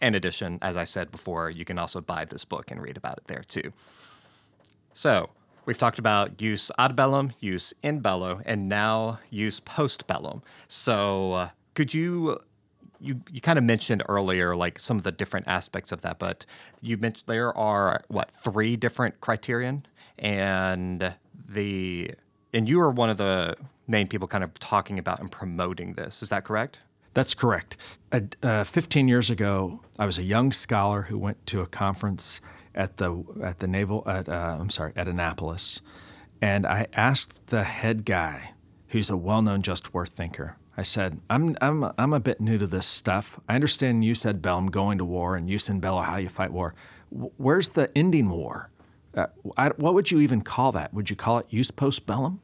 In 0.00 0.14
addition, 0.14 0.58
as 0.62 0.76
I 0.76 0.84
said 0.84 1.10
before, 1.10 1.50
you 1.50 1.64
can 1.64 1.78
also 1.78 2.00
buy 2.00 2.24
this 2.24 2.44
book 2.44 2.70
and 2.70 2.80
read 2.80 2.96
about 2.96 3.18
it 3.18 3.24
there 3.26 3.44
too. 3.46 3.72
So, 4.92 5.30
we've 5.64 5.78
talked 5.78 5.98
about 5.98 6.36
jus 6.36 6.70
ad 6.78 6.96
bellum, 6.96 7.32
jus 7.40 7.72
in 7.82 8.00
bello, 8.00 8.40
and 8.44 8.68
now 8.68 9.18
jus 9.32 9.60
post 9.60 10.06
bellum. 10.06 10.42
So, 10.68 11.32
uh, 11.32 11.48
could 11.74 11.94
you 11.94 12.38
you 13.00 13.20
you 13.30 13.40
kind 13.40 13.58
of 13.58 13.64
mentioned 13.64 14.02
earlier 14.08 14.56
like 14.56 14.78
some 14.78 14.96
of 14.96 15.02
the 15.02 15.12
different 15.12 15.48
aspects 15.48 15.92
of 15.92 16.00
that, 16.02 16.18
but 16.18 16.44
you 16.80 16.96
mentioned 16.96 17.24
there 17.26 17.56
are 17.56 18.02
what 18.08 18.30
three 18.30 18.76
different 18.76 19.20
criterion, 19.20 19.86
and 20.18 21.14
the 21.48 22.10
and 22.52 22.68
you 22.68 22.80
are 22.80 22.90
one 22.90 23.10
of 23.10 23.18
the 23.18 23.56
main 23.86 24.08
people 24.08 24.26
kind 24.26 24.42
of 24.42 24.52
talking 24.54 24.98
about 24.98 25.20
and 25.20 25.30
promoting 25.30 25.94
this. 25.94 26.22
Is 26.22 26.28
that 26.30 26.44
correct? 26.44 26.80
That's 27.16 27.32
correct. 27.32 27.78
Uh, 28.42 28.62
15 28.62 29.08
years 29.08 29.30
ago, 29.30 29.80
I 29.98 30.04
was 30.04 30.18
a 30.18 30.22
young 30.22 30.52
scholar 30.52 31.02
who 31.08 31.16
went 31.16 31.46
to 31.46 31.62
a 31.62 31.66
conference 31.66 32.42
at 32.74 32.98
the 32.98 33.24
at 33.42 33.60
the 33.60 33.66
naval 33.66 34.02
at 34.06 34.28
uh, 34.28 34.58
I'm 34.60 34.68
sorry 34.68 34.92
at 34.96 35.08
Annapolis, 35.08 35.80
and 36.42 36.66
I 36.66 36.88
asked 36.92 37.46
the 37.46 37.64
head 37.64 38.04
guy, 38.04 38.52
who's 38.88 39.08
a 39.08 39.16
well-known 39.16 39.62
just 39.62 39.94
war 39.94 40.04
thinker. 40.04 40.58
I 40.76 40.82
said, 40.82 41.22
"I'm 41.30 41.56
I'm 41.62 41.90
I'm 41.96 42.12
a 42.12 42.20
bit 42.20 42.38
new 42.38 42.58
to 42.58 42.66
this 42.66 42.86
stuff. 42.86 43.40
I 43.48 43.54
understand 43.54 44.04
jus 44.04 44.26
ad 44.26 44.42
bellum 44.42 44.66
going 44.66 44.98
to 44.98 45.04
war 45.06 45.36
and 45.36 45.48
jus 45.48 45.70
in 45.70 45.80
bello 45.80 46.02
how 46.02 46.18
you 46.18 46.28
fight 46.28 46.52
war. 46.52 46.74
Where's 47.08 47.70
the 47.70 47.90
ending 47.96 48.28
war? 48.28 48.68
Uh, 49.14 49.28
I, 49.56 49.68
what 49.70 49.94
would 49.94 50.10
you 50.10 50.20
even 50.20 50.42
call 50.42 50.70
that? 50.72 50.92
Would 50.92 51.08
you 51.08 51.16
call 51.16 51.38
it 51.38 51.48
jus 51.48 51.70
post 51.70 52.04
bellum?" 52.04 52.42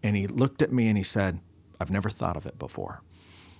And 0.00 0.14
he 0.14 0.28
looked 0.28 0.62
at 0.62 0.72
me 0.72 0.86
and 0.86 0.96
he 0.96 1.02
said, 1.02 1.40
"I've 1.80 1.90
never 1.90 2.08
thought 2.08 2.36
of 2.36 2.46
it 2.46 2.56
before." 2.56 3.02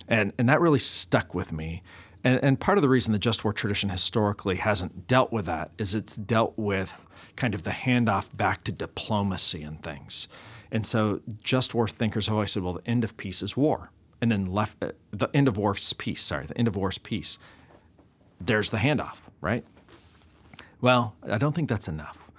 And, 0.07 0.33
and 0.37 0.47
that 0.49 0.61
really 0.61 0.79
stuck 0.79 1.33
with 1.33 1.51
me. 1.51 1.83
And, 2.23 2.43
and 2.43 2.59
part 2.59 2.77
of 2.77 2.81
the 2.81 2.89
reason 2.89 3.13
the 3.13 3.19
just 3.19 3.43
war 3.43 3.53
tradition 3.53 3.89
historically 3.89 4.57
hasn't 4.57 5.07
dealt 5.07 5.31
with 5.31 5.45
that 5.45 5.71
is 5.77 5.95
it's 5.95 6.15
dealt 6.15 6.53
with 6.57 7.05
kind 7.35 7.53
of 7.53 7.63
the 7.63 7.71
handoff 7.71 8.35
back 8.35 8.63
to 8.65 8.71
diplomacy 8.71 9.63
and 9.63 9.81
things. 9.81 10.27
And 10.71 10.85
so 10.85 11.21
just 11.41 11.73
war 11.73 11.87
thinkers 11.87 12.27
have 12.27 12.33
always 12.33 12.51
said, 12.51 12.63
well, 12.63 12.73
the 12.73 12.87
end 12.87 13.03
of 13.03 13.15
peace 13.17 13.41
is 13.41 13.55
war. 13.55 13.91
And 14.21 14.31
then 14.31 14.47
left, 14.47 14.81
uh, 14.83 14.91
the 15.11 15.29
end 15.33 15.47
of 15.47 15.57
war 15.57 15.75
is 15.75 15.93
peace, 15.93 16.23
sorry, 16.23 16.45
the 16.47 16.57
end 16.57 16.67
of 16.67 16.75
war 16.75 16.89
is 16.89 16.97
peace. 16.97 17.37
There's 18.41 18.71
the 18.71 18.77
handoff, 18.77 19.29
right? 19.39 19.63
Well, 20.81 21.15
I 21.29 21.37
don't 21.37 21.55
think 21.55 21.69
that's 21.69 21.87
enough. 21.87 22.31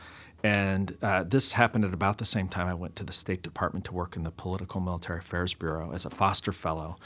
And 0.42 0.96
uh, 1.02 1.24
this 1.24 1.52
happened 1.52 1.84
at 1.84 1.92
about 1.92 2.18
the 2.18 2.24
same 2.24 2.48
time 2.48 2.68
I 2.68 2.74
went 2.74 2.94
to 2.96 3.04
the 3.04 3.12
State 3.12 3.42
Department 3.42 3.84
to 3.86 3.92
work 3.92 4.14
in 4.16 4.22
the 4.22 4.30
Political 4.30 4.80
Military 4.80 5.18
Affairs 5.18 5.54
Bureau 5.54 5.92
as 5.92 6.04
a 6.04 6.10
foster 6.10 6.52
fellow 6.52 6.96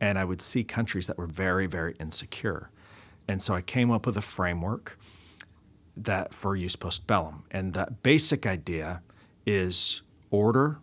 and 0.00 0.18
I 0.18 0.24
would 0.24 0.42
see 0.42 0.64
countries 0.64 1.06
that 1.06 1.18
were 1.18 1.26
very, 1.26 1.66
very 1.66 1.94
insecure. 2.00 2.70
And 3.26 3.40
so 3.40 3.54
I 3.54 3.62
came 3.62 3.90
up 3.90 4.06
with 4.06 4.16
a 4.16 4.22
framework 4.22 4.98
that 5.96 6.34
for 6.34 6.56
jus 6.56 6.76
post 6.76 7.06
bellum. 7.06 7.44
And 7.50 7.72
that 7.74 8.02
basic 8.02 8.46
idea 8.46 9.02
is 9.46 10.02
order, 10.30 10.78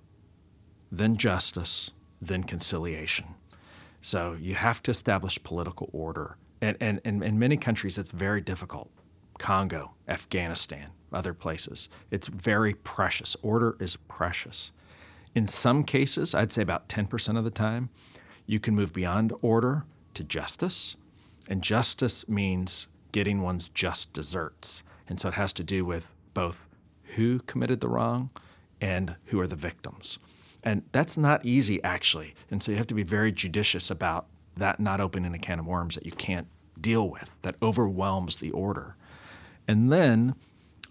then 0.92 1.18
justice, 1.18 1.92
then 2.22 2.44
conciliation. 2.44 3.36
So 4.02 4.38
you 4.40 4.56
have 4.56 4.82
to 4.84 4.92
establish 4.92 5.42
political 5.44 5.90
order. 5.94 6.38
And, 6.62 6.78
and, 6.80 7.02
and 7.04 7.24
in 7.24 7.38
many 7.38 7.58
countries, 7.58 7.98
it's 7.98 8.12
very 8.12 8.42
difficult. 8.42 8.90
Congo, 9.38 9.94
Afghanistan, 10.08 10.90
other 11.12 11.34
places. 11.34 11.90
It's 12.10 12.28
very 12.28 12.74
precious. 12.74 13.36
Order 13.42 13.76
is 13.80 13.96
precious. 13.96 14.72
In 15.34 15.48
some 15.48 15.84
cases, 15.84 16.36
I'd 16.36 16.52
say 16.52 16.62
about 16.62 16.90
10% 16.90 17.38
of 17.38 17.44
the 17.44 17.52
time, 17.52 17.90
you 18.46 18.60
can 18.60 18.76
move 18.76 18.94
beyond 18.94 19.34
order 19.42 19.86
to 20.14 20.24
justice, 20.24 20.96
and 21.48 21.62
justice 21.62 22.28
means 22.28 22.88
getting 23.12 23.42
one's 23.42 23.70
just 23.70 24.14
deserts. 24.14 24.84
And 25.08 25.20
so 25.20 25.28
it 25.30 25.34
has 25.36 25.54
to 25.54 25.64
do 25.64 25.84
with 25.84 26.14
both 26.34 26.68
who 27.16 27.40
committed 27.40 27.82
the 27.82 27.90
wrong 27.90 28.30
and 28.80 29.16
who 29.26 29.40
are 29.40 29.48
the 29.48 29.56
victims. 29.56 30.18
And 30.64 30.84
that's 30.92 31.18
not 31.18 31.46
easy, 31.46 31.84
actually. 31.84 32.36
And 32.50 32.62
so 32.62 32.72
you 32.72 32.78
have 32.78 32.88
to 32.88 32.94
be 32.94 33.04
very 33.04 33.32
judicious 33.32 33.90
about 33.90 34.28
that 34.56 34.80
not 34.80 35.02
opening 35.02 35.34
a 35.34 35.40
can 35.40 35.60
of 35.60 35.66
worms 35.66 35.96
that 35.96 36.06
you 36.06 36.12
can't 36.12 36.48
deal 36.80 37.10
with, 37.10 37.36
that 37.42 37.56
overwhelms 37.62 38.38
the 38.38 38.52
order. 38.52 38.96
And 39.68 39.92
then 39.92 40.36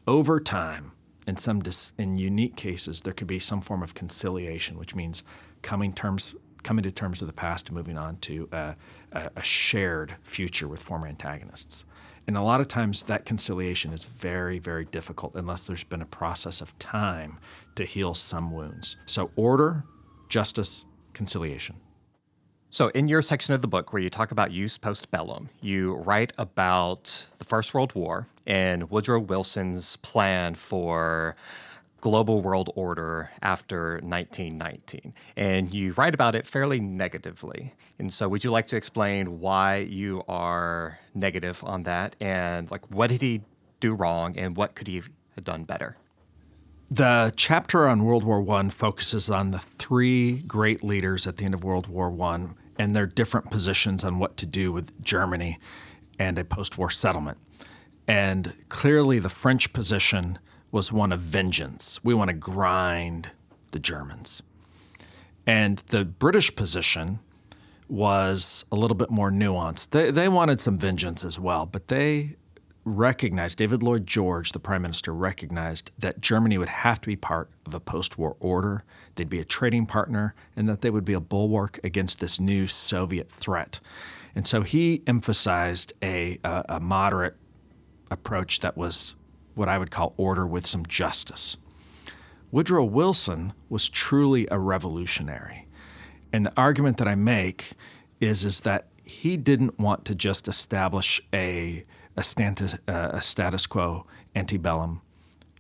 over 0.07 0.41
time, 0.41 0.93
in 1.27 1.37
some 1.37 1.61
dis- 1.61 1.93
in 1.99 2.17
unique 2.17 2.57
cases, 2.57 3.03
there 3.03 3.13
could 3.13 3.27
be 3.27 3.39
some 3.39 3.61
form 3.61 3.83
of 3.83 3.95
conciliation, 3.95 4.79
which 4.79 4.95
means 4.95 5.23
coming 5.63 5.93
terms 5.93 6.35
coming 6.63 6.83
to 6.83 6.91
terms 6.91 7.21
with 7.21 7.29
the 7.29 7.35
past 7.35 7.69
and 7.69 7.77
moving 7.77 7.99
on 7.99 8.17
to 8.19 8.49
a, 8.53 8.77
a 9.13 9.43
shared 9.43 10.15
future 10.23 10.69
with 10.69 10.81
former 10.81 11.07
antagonists. 11.07 11.85
And 12.27 12.37
a 12.37 12.43
lot 12.43 12.61
of 12.61 12.69
times 12.69 13.05
that 13.05 13.25
conciliation 13.25 13.93
is 13.93 14.05
very, 14.05 14.59
very 14.59 14.85
difficult 14.85 15.35
unless 15.35 15.65
there's 15.65 15.85
been 15.85 16.03
a 16.03 16.07
process 16.07 16.61
of 16.61 16.79
time 16.79 17.39
to 17.75 17.85
heal 17.85 18.15
some 18.15 18.53
wounds. 18.53 18.97
So, 19.07 19.31
order, 19.37 19.85
justice, 20.29 20.85
conciliation. 21.13 21.77
So, 22.71 22.89
in 22.89 23.09
your 23.09 23.21
section 23.21 23.53
of 23.53 23.63
the 23.63 23.67
book 23.67 23.93
where 23.93 24.01
you 24.01 24.11
talk 24.11 24.31
about 24.31 24.53
jus 24.53 24.79
post 24.79 25.11
bellum, 25.11 25.49
you 25.61 25.95
write 25.95 26.33
about 26.39 27.27
the 27.39 27.45
First 27.45 27.75
World 27.75 27.95
War 27.97 28.29
and 28.47 28.89
Woodrow 28.91 29.19
Wilson's 29.19 29.97
plan 29.97 30.55
for 30.55 31.35
global 32.01 32.43
world 32.43 32.71
order 32.75 33.31
after 33.43 34.01
1919. 34.03 35.13
And 35.37 35.73
you 35.73 35.93
write 35.93 36.15
about 36.15 36.35
it 36.35 36.47
fairly 36.47 36.81
negatively. 36.81 37.75
And 37.99 38.13
so, 38.13 38.29
would 38.29 38.45
you 38.45 38.51
like 38.51 38.67
to 38.69 38.77
explain 38.77 39.41
why 39.41 39.77
you 39.77 40.23
are 40.29 40.99
negative 41.15 41.63
on 41.65 41.83
that? 41.83 42.17
And, 42.21 42.71
like, 42.71 42.91
what 42.91 43.09
did 43.09 43.23
he 43.23 43.43
do 43.81 43.95
wrong 43.95 44.37
and 44.39 44.57
what 44.57 44.75
could 44.75 44.87
he 44.87 44.97
have 44.97 45.45
done 45.45 45.65
better? 45.65 45.97
The 46.91 47.33
chapter 47.37 47.87
on 47.87 48.05
World 48.05 48.25
War 48.25 48.45
I 48.51 48.69
focuses 48.69 49.31
on 49.31 49.53
the 49.53 49.61
three 49.61 50.39
great 50.43 50.83
leaders 50.83 51.27
at 51.27 51.37
the 51.37 51.45
end 51.45 51.55
of 51.55 51.63
World 51.63 51.87
War 51.87 52.11
I 52.21 52.49
and 52.79 52.97
their 52.97 53.07
different 53.07 53.51
positions 53.51 54.03
on 54.05 54.19
what 54.19 54.37
to 54.39 54.47
do 54.47 54.73
with 54.73 55.01
Germany 55.03 55.59
and 56.19 56.39
a 56.39 56.45
post 56.45 56.79
war 56.79 56.91
settlement. 56.91 57.39
And 58.09 58.55
clearly, 58.69 59.21
the 59.21 59.29
French 59.29 59.73
position 59.73 60.41
was 60.71 60.93
one 60.93 61.13
of 61.13 61.21
vengeance. 61.21 62.01
We 62.03 62.15
want 62.15 62.29
to 62.29 62.35
grind 62.35 63.31
the 63.73 63.79
Germans. 63.79 64.43
And 65.47 65.79
the 65.89 66.05
British 66.05 66.55
position 66.55 67.19
was 67.89 68.65
a 68.71 68.77
little 68.77 68.95
bit 68.95 69.11
more 69.11 69.31
nuanced. 69.31 69.91
They, 69.91 70.11
they 70.11 70.29
wanted 70.29 70.61
some 70.61 70.79
vengeance 70.79 71.25
as 71.25 71.41
well, 71.41 71.67
but 71.67 71.89
they 71.89 72.37
recognized, 72.85 73.59
David 73.59 73.83
Lloyd 73.83 74.07
George, 74.07 74.53
the 74.53 74.61
prime 74.61 74.83
minister, 74.83 75.13
recognized 75.13 75.91
that 75.99 76.21
Germany 76.21 76.57
would 76.57 76.69
have 76.69 77.01
to 77.01 77.07
be 77.07 77.17
part 77.17 77.51
of 77.67 77.75
a 77.75 77.81
post 77.81 78.17
war 78.17 78.37
order, 78.41 78.85
they'd 79.17 79.29
be 79.29 79.41
a 79.41 79.45
trading 79.45 79.87
partner, 79.87 80.35
and 80.57 80.69
that 80.69 80.81
they 80.81 80.91
would 80.91 81.05
be 81.05 81.13
a 81.13 81.21
bulwark 81.21 81.81
against 81.85 82.21
this 82.21 82.41
new 82.41 82.67
Soviet 82.67 83.31
threat. 83.31 83.81
And 84.35 84.47
so 84.47 84.63
he 84.63 85.03
emphasized 85.07 85.93
a, 86.03 86.39
a, 86.45 86.65
a 86.69 86.81
moderate 86.81 87.37
approach 88.11 88.61
that 88.61 88.77
was 88.77 89.15
what 89.55 89.69
I 89.69 89.79
would 89.79 89.91
call 89.91 90.15
order 90.17 90.47
with 90.47 90.67
some 90.67 90.87
justice. 90.87 91.57
Woodrow 92.51 92.85
Wilson 92.85 93.53
was 93.69 93.89
truly 93.89 94.47
a 94.51 94.59
revolutionary. 94.59 95.67
And 96.33 96.47
the 96.47 96.53
argument 96.57 96.99
that 96.99 97.09
I 97.09 97.15
make 97.15 97.73
is, 98.21 98.45
is 98.45 98.61
that 98.61 98.87
he 99.05 99.37
didn't 99.37 99.79
want 99.79 100.05
to 100.07 100.15
just 100.15 100.49
establish 100.49 101.21
a 101.33 101.85
a, 102.17 102.23
status, 102.23 102.75
uh, 102.87 103.11
a 103.13 103.23
status 103.23 103.67
quo 103.67 104.07
antebellum. 104.35 105.01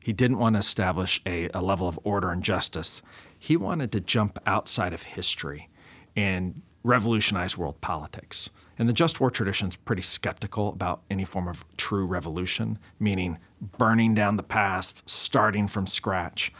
He 0.02 0.12
didn't 0.12 0.38
want 0.38 0.54
to 0.54 0.60
establish 0.60 1.20
a, 1.26 1.48
a 1.52 1.60
level 1.62 1.88
of 1.88 1.98
order 2.04 2.30
and 2.30 2.42
justice. 2.42 3.02
He 3.38 3.56
wanted 3.56 3.92
to 3.92 4.00
jump 4.00 4.38
outside 4.46 4.92
of 4.92 5.02
history 5.02 5.68
and 6.16 6.62
revolutionize 6.82 7.56
world 7.56 7.80
politics. 7.80 8.50
And 8.78 8.88
the 8.88 8.94
just 8.94 9.20
war 9.20 9.30
tradition 9.30 9.68
is 9.68 9.76
pretty 9.76 10.02
skeptical 10.02 10.70
about 10.70 11.02
any 11.10 11.24
form 11.24 11.48
of 11.48 11.64
true 11.76 12.06
revolution, 12.06 12.78
meaning 12.98 13.38
burning 13.60 14.14
down 14.14 14.36
the 14.36 14.42
past, 14.42 15.08
starting 15.08 15.66
from 15.68 15.86
scratch. 15.86 16.52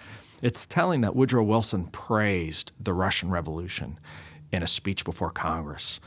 It's 0.42 0.66
telling 0.66 1.02
that 1.02 1.14
Woodrow 1.14 1.42
Wilson 1.42 1.86
praised 1.86 2.72
the 2.80 2.92
Russian 2.92 3.30
Revolution 3.30 3.98
in 4.52 4.62
a 4.62 4.66
speech 4.66 5.04
before 5.04 5.30
Congress. 5.30 6.00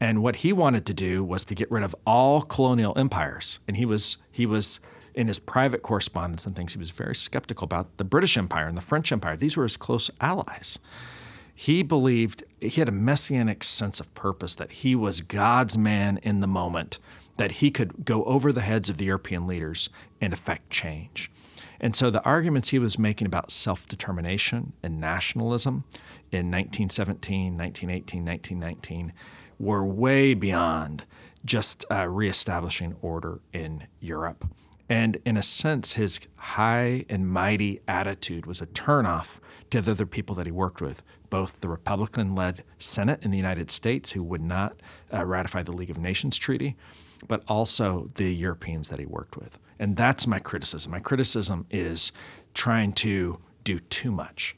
And 0.00 0.22
what 0.22 0.36
he 0.36 0.52
wanted 0.52 0.86
to 0.86 0.94
do 0.94 1.24
was 1.24 1.44
to 1.46 1.54
get 1.54 1.70
rid 1.70 1.82
of 1.82 1.94
all 2.06 2.42
colonial 2.42 2.96
empires. 2.96 3.58
And 3.66 3.76
he 3.76 3.84
was 3.84 4.18
he 4.30 4.46
was 4.46 4.80
in 5.14 5.26
his 5.26 5.40
private 5.40 5.82
correspondence 5.82 6.46
and 6.46 6.54
things, 6.54 6.74
he 6.74 6.78
was 6.78 6.92
very 6.92 7.14
skeptical 7.14 7.64
about 7.64 7.96
the 7.96 8.04
British 8.04 8.36
Empire 8.36 8.66
and 8.66 8.76
the 8.76 8.82
French 8.82 9.10
Empire. 9.10 9.36
These 9.36 9.56
were 9.56 9.64
his 9.64 9.76
close 9.76 10.10
allies. 10.20 10.78
He 11.52 11.82
believed 11.82 12.44
he 12.60 12.70
had 12.70 12.88
a 12.88 12.92
messianic 12.92 13.64
sense 13.64 13.98
of 13.98 14.14
purpose 14.14 14.54
that 14.54 14.70
he 14.70 14.94
was 14.94 15.22
God's 15.22 15.76
man 15.76 16.20
in 16.22 16.38
the 16.38 16.46
moment, 16.46 17.00
that 17.38 17.52
he 17.52 17.70
could 17.70 18.04
go 18.04 18.24
over 18.24 18.52
the 18.52 18.60
heads 18.60 18.90
of 18.90 18.98
the 18.98 19.06
European 19.06 19.46
leaders 19.46 19.88
and 20.20 20.32
effect 20.32 20.68
change. 20.70 21.30
And 21.80 21.94
so 21.94 22.10
the 22.10 22.22
arguments 22.24 22.68
he 22.68 22.78
was 22.78 22.98
making 22.98 23.26
about 23.26 23.50
self 23.50 23.86
determination 23.86 24.74
and 24.82 25.00
nationalism 25.00 25.84
in 26.30 26.50
1917, 26.50 27.56
1918, 27.56 28.24
1919 28.24 29.12
were 29.58 29.84
way 29.84 30.34
beyond 30.34 31.04
just 31.44 31.84
uh, 31.90 32.06
reestablishing 32.08 32.96
order 33.00 33.40
in 33.52 33.86
Europe. 34.00 34.44
And 34.88 35.18
in 35.24 35.36
a 35.36 35.42
sense, 35.42 35.92
his 35.92 36.20
high 36.36 37.04
and 37.08 37.28
mighty 37.28 37.80
attitude 37.86 38.46
was 38.46 38.60
a 38.60 38.66
turnoff 38.66 39.38
to 39.70 39.82
the 39.82 39.90
other 39.90 40.06
people 40.06 40.34
that 40.36 40.46
he 40.46 40.52
worked 40.52 40.80
with, 40.80 41.02
both 41.28 41.60
the 41.60 41.68
Republican 41.68 42.34
led 42.34 42.64
Senate 42.78 43.22
in 43.22 43.30
the 43.30 43.36
United 43.36 43.70
States, 43.70 44.12
who 44.12 44.22
would 44.22 44.40
not 44.40 44.80
uh, 45.12 45.24
ratify 45.26 45.62
the 45.62 45.72
League 45.72 45.90
of 45.90 45.98
Nations 45.98 46.38
Treaty, 46.38 46.74
but 47.26 47.42
also 47.48 48.08
the 48.14 48.32
Europeans 48.32 48.88
that 48.90 48.98
he 48.98 49.06
worked 49.06 49.36
with. 49.36 49.58
And 49.78 49.96
that's 49.96 50.26
my 50.26 50.38
criticism. 50.38 50.92
My 50.92 51.00
criticism 51.00 51.66
is 51.70 52.12
trying 52.54 52.92
to 52.94 53.40
do 53.64 53.80
too 53.80 54.10
much 54.10 54.56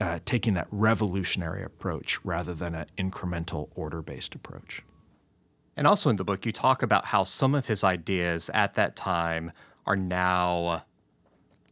uh, 0.00 0.20
taking 0.24 0.54
that 0.54 0.68
revolutionary 0.70 1.62
approach 1.62 2.24
rather 2.24 2.54
than 2.54 2.74
an 2.74 2.86
incremental 2.96 3.68
order 3.74 4.02
based 4.02 4.34
approach. 4.34 4.82
And 5.76 5.86
also 5.86 6.10
in 6.10 6.16
the 6.16 6.24
book, 6.24 6.44
you 6.44 6.52
talk 6.52 6.82
about 6.82 7.06
how 7.06 7.24
some 7.24 7.54
of 7.54 7.66
his 7.66 7.84
ideas 7.84 8.50
at 8.52 8.74
that 8.74 8.96
time 8.96 9.52
are 9.86 9.96
now 9.96 10.84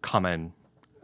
common 0.03 0.53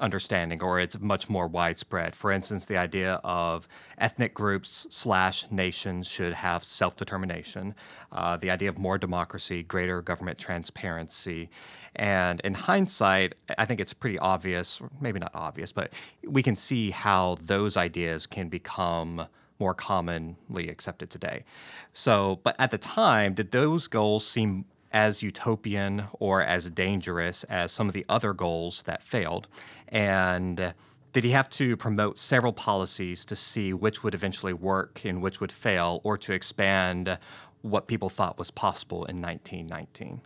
understanding 0.03 0.63
or 0.63 0.81
it's 0.81 0.99
much 1.01 1.31
more 1.31 1.47
widespread. 1.47 2.15
For 2.15 2.33
instance, 2.33 2.67
the 2.67 2.77
idea 2.77 3.15
of 3.25 3.69
ethnic 3.99 4.35
groups 4.35 4.87
slash 4.91 5.51
nations 5.51 6.07
should 6.07 6.35
have 6.35 6.65
self 6.65 6.97
determination, 6.97 7.75
uh, 8.11 8.37
the 8.37 8.51
idea 8.51 8.69
of 8.69 8.79
more 8.79 8.99
democracy, 8.99 9.63
greater 9.63 10.03
government 10.03 10.39
transparency. 10.39 11.49
And 11.95 12.41
in 12.41 12.55
hindsight, 12.55 13.35
I 13.59 13.65
think 13.65 13.81
it's 13.81 13.93
pretty 13.93 14.19
obvious, 14.19 14.81
maybe 15.01 15.21
not 15.21 15.31
obvious, 15.35 15.73
but 15.73 15.93
we 16.27 16.43
can 16.43 16.57
see 16.57 16.91
how 16.91 17.37
those 17.41 17.77
ideas 17.77 18.27
can 18.27 18.49
become 18.49 19.27
more 19.59 19.75
commonly 19.75 20.69
accepted 20.69 21.09
today. 21.11 21.45
So, 21.93 22.41
but 22.43 22.57
at 22.59 22.71
the 22.71 22.79
time, 22.79 23.35
did 23.35 23.53
those 23.53 23.87
goals 23.87 24.27
seem 24.27 24.65
as 24.93 25.23
utopian 25.23 26.05
or 26.21 26.43
as 26.43 26.71
dangerous 26.71 27.45
as 27.45 27.73
some 27.73 27.89
of 27.89 27.95
the 27.95 28.07
other 28.09 28.33
goals 28.33 28.83
that 28.83 29.03
failed? 29.03 29.49
And 29.89 30.75
did 31.13 31.25
he 31.25 31.31
have 31.31 31.51
to 31.51 31.77
promote 31.77 32.19
several 32.19 32.53
policies 32.53 33.25
to 33.27 33.37
see 33.37 33.73
which 33.73 34.03
would 34.03 34.15
eventually 34.15 34.53
work 34.53 35.05
and 35.05 35.23
which 35.23 35.41
would 35.41 35.53
fail, 35.53 36.01
or 36.05 36.17
to 36.19 36.33
expand 36.33 37.19
what 37.61 37.87
people 37.87 38.09
thought 38.09 38.39
was 38.39 38.51
possible 38.51 39.05
in 39.05 39.21
1919? 39.21 40.23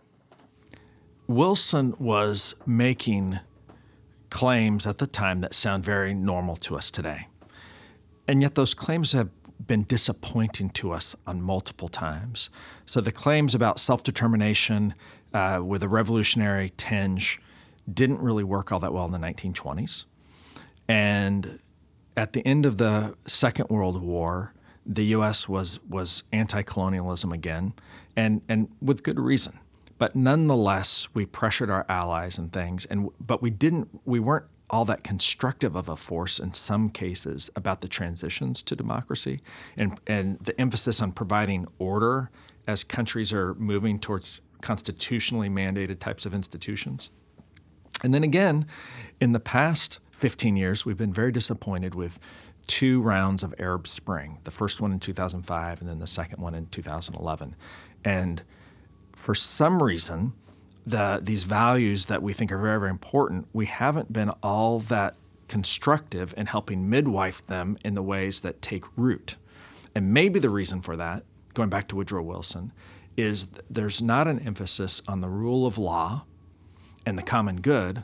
Wilson 1.27 1.93
was 1.99 2.55
making 2.65 3.39
claims 4.29 4.87
at 4.87 4.97
the 4.97 5.07
time 5.07 5.41
that 5.41 5.53
sound 5.53 5.83
very 5.83 6.13
normal 6.13 6.55
to 6.55 6.75
us 6.77 6.89
today. 6.89 7.27
And 8.29 8.41
yet, 8.41 8.55
those 8.55 8.73
claims 8.73 9.13
have 9.13 9.29
been 9.67 9.83
disappointing 9.83 10.69
to 10.71 10.91
us 10.91 11.15
on 11.25 11.41
multiple 11.41 11.89
times. 11.89 12.49
So, 12.85 13.01
the 13.01 13.11
claims 13.11 13.53
about 13.53 13.79
self 13.79 14.03
determination 14.03 14.93
uh, 15.33 15.61
with 15.63 15.83
a 15.83 15.87
revolutionary 15.87 16.73
tinge 16.77 17.39
didn't 17.91 18.19
really 18.19 18.43
work 18.43 18.71
all 18.71 18.79
that 18.79 18.93
well 18.93 19.05
in 19.05 19.11
the 19.11 19.17
1920s. 19.17 20.05
And 20.87 21.59
at 22.15 22.33
the 22.33 22.45
end 22.45 22.65
of 22.65 22.77
the 22.77 23.15
Second 23.25 23.69
World 23.69 24.01
War, 24.01 24.53
the 24.85 25.05
U.S. 25.05 25.47
was 25.49 25.79
was 25.87 26.23
anti-colonialism 26.31 27.31
again, 27.31 27.73
and 28.15 28.41
and 28.47 28.69
with 28.81 29.03
good 29.03 29.19
reason. 29.19 29.59
But 29.97 30.15
nonetheless, 30.15 31.07
we 31.13 31.25
pressured 31.25 31.69
our 31.69 31.85
allies 31.89 32.37
and 32.37 32.51
things, 32.53 32.85
and 32.85 33.09
but 33.19 33.41
we 33.41 33.49
didn't. 33.49 34.01
We 34.05 34.19
weren't 34.19 34.45
all 34.69 34.85
that 34.85 35.03
constructive 35.03 35.75
of 35.75 35.87
a 35.87 35.95
force 35.95 36.39
in 36.39 36.51
some 36.53 36.89
cases 36.89 37.49
about 37.55 37.81
the 37.81 37.87
transitions 37.87 38.61
to 38.63 38.75
democracy, 38.75 39.41
and 39.77 39.99
and 40.05 40.39
the 40.39 40.59
emphasis 40.59 41.01
on 41.01 41.11
providing 41.11 41.67
order 41.79 42.29
as 42.67 42.83
countries 42.83 43.31
are 43.31 43.53
moving 43.55 43.99
towards 43.99 44.41
constitutionally 44.61 45.49
mandated 45.49 45.99
types 45.99 46.25
of 46.25 46.33
institutions. 46.33 47.11
And 48.03 48.13
then 48.13 48.23
again, 48.23 48.65
in 49.19 49.31
the 49.31 49.39
past 49.39 49.99
15 50.11 50.57
years, 50.57 50.85
we've 50.85 50.97
been 50.97 51.13
very 51.13 51.31
disappointed 51.31 51.95
with 51.95 52.19
two 52.67 53.01
rounds 53.01 53.43
of 53.43 53.55
Arab 53.57 53.87
Spring, 53.87 54.39
the 54.43 54.51
first 54.51 54.81
one 54.81 54.91
in 54.91 54.99
2005 54.99 55.79
and 55.79 55.89
then 55.89 55.99
the 55.99 56.07
second 56.07 56.41
one 56.41 56.53
in 56.53 56.67
2011. 56.67 57.55
And 58.03 58.43
for 59.15 59.33
some 59.33 59.81
reason, 59.81 60.33
the, 60.87 61.19
these 61.21 61.43
values 61.43 62.05
that 62.05 62.23
we 62.23 62.33
think 62.33 62.51
are 62.51 62.57
very, 62.57 62.79
very 62.79 62.89
important, 62.89 63.47
we 63.51 63.65
haven't 63.65 64.13
been 64.13 64.29
all 64.41 64.79
that 64.79 65.15
constructive 65.49 66.33
in 66.37 66.45
helping 66.45 66.89
midwife 66.89 67.45
them 67.45 67.77
in 67.83 67.93
the 67.93 68.01
ways 68.01 68.41
that 68.41 68.61
take 68.61 68.85
root. 68.95 69.35
And 69.93 70.13
maybe 70.13 70.39
the 70.39 70.49
reason 70.49 70.81
for 70.81 70.95
that, 70.95 71.23
going 71.53 71.69
back 71.69 71.87
to 71.89 71.95
Woodrow 71.95 72.23
Wilson, 72.23 72.71
is 73.17 73.47
there's 73.69 74.01
not 74.01 74.27
an 74.27 74.39
emphasis 74.39 75.01
on 75.07 75.21
the 75.21 75.29
rule 75.29 75.65
of 75.65 75.77
law 75.77 76.25
and 77.05 77.17
the 77.17 77.23
common 77.23 77.61
good, 77.61 78.03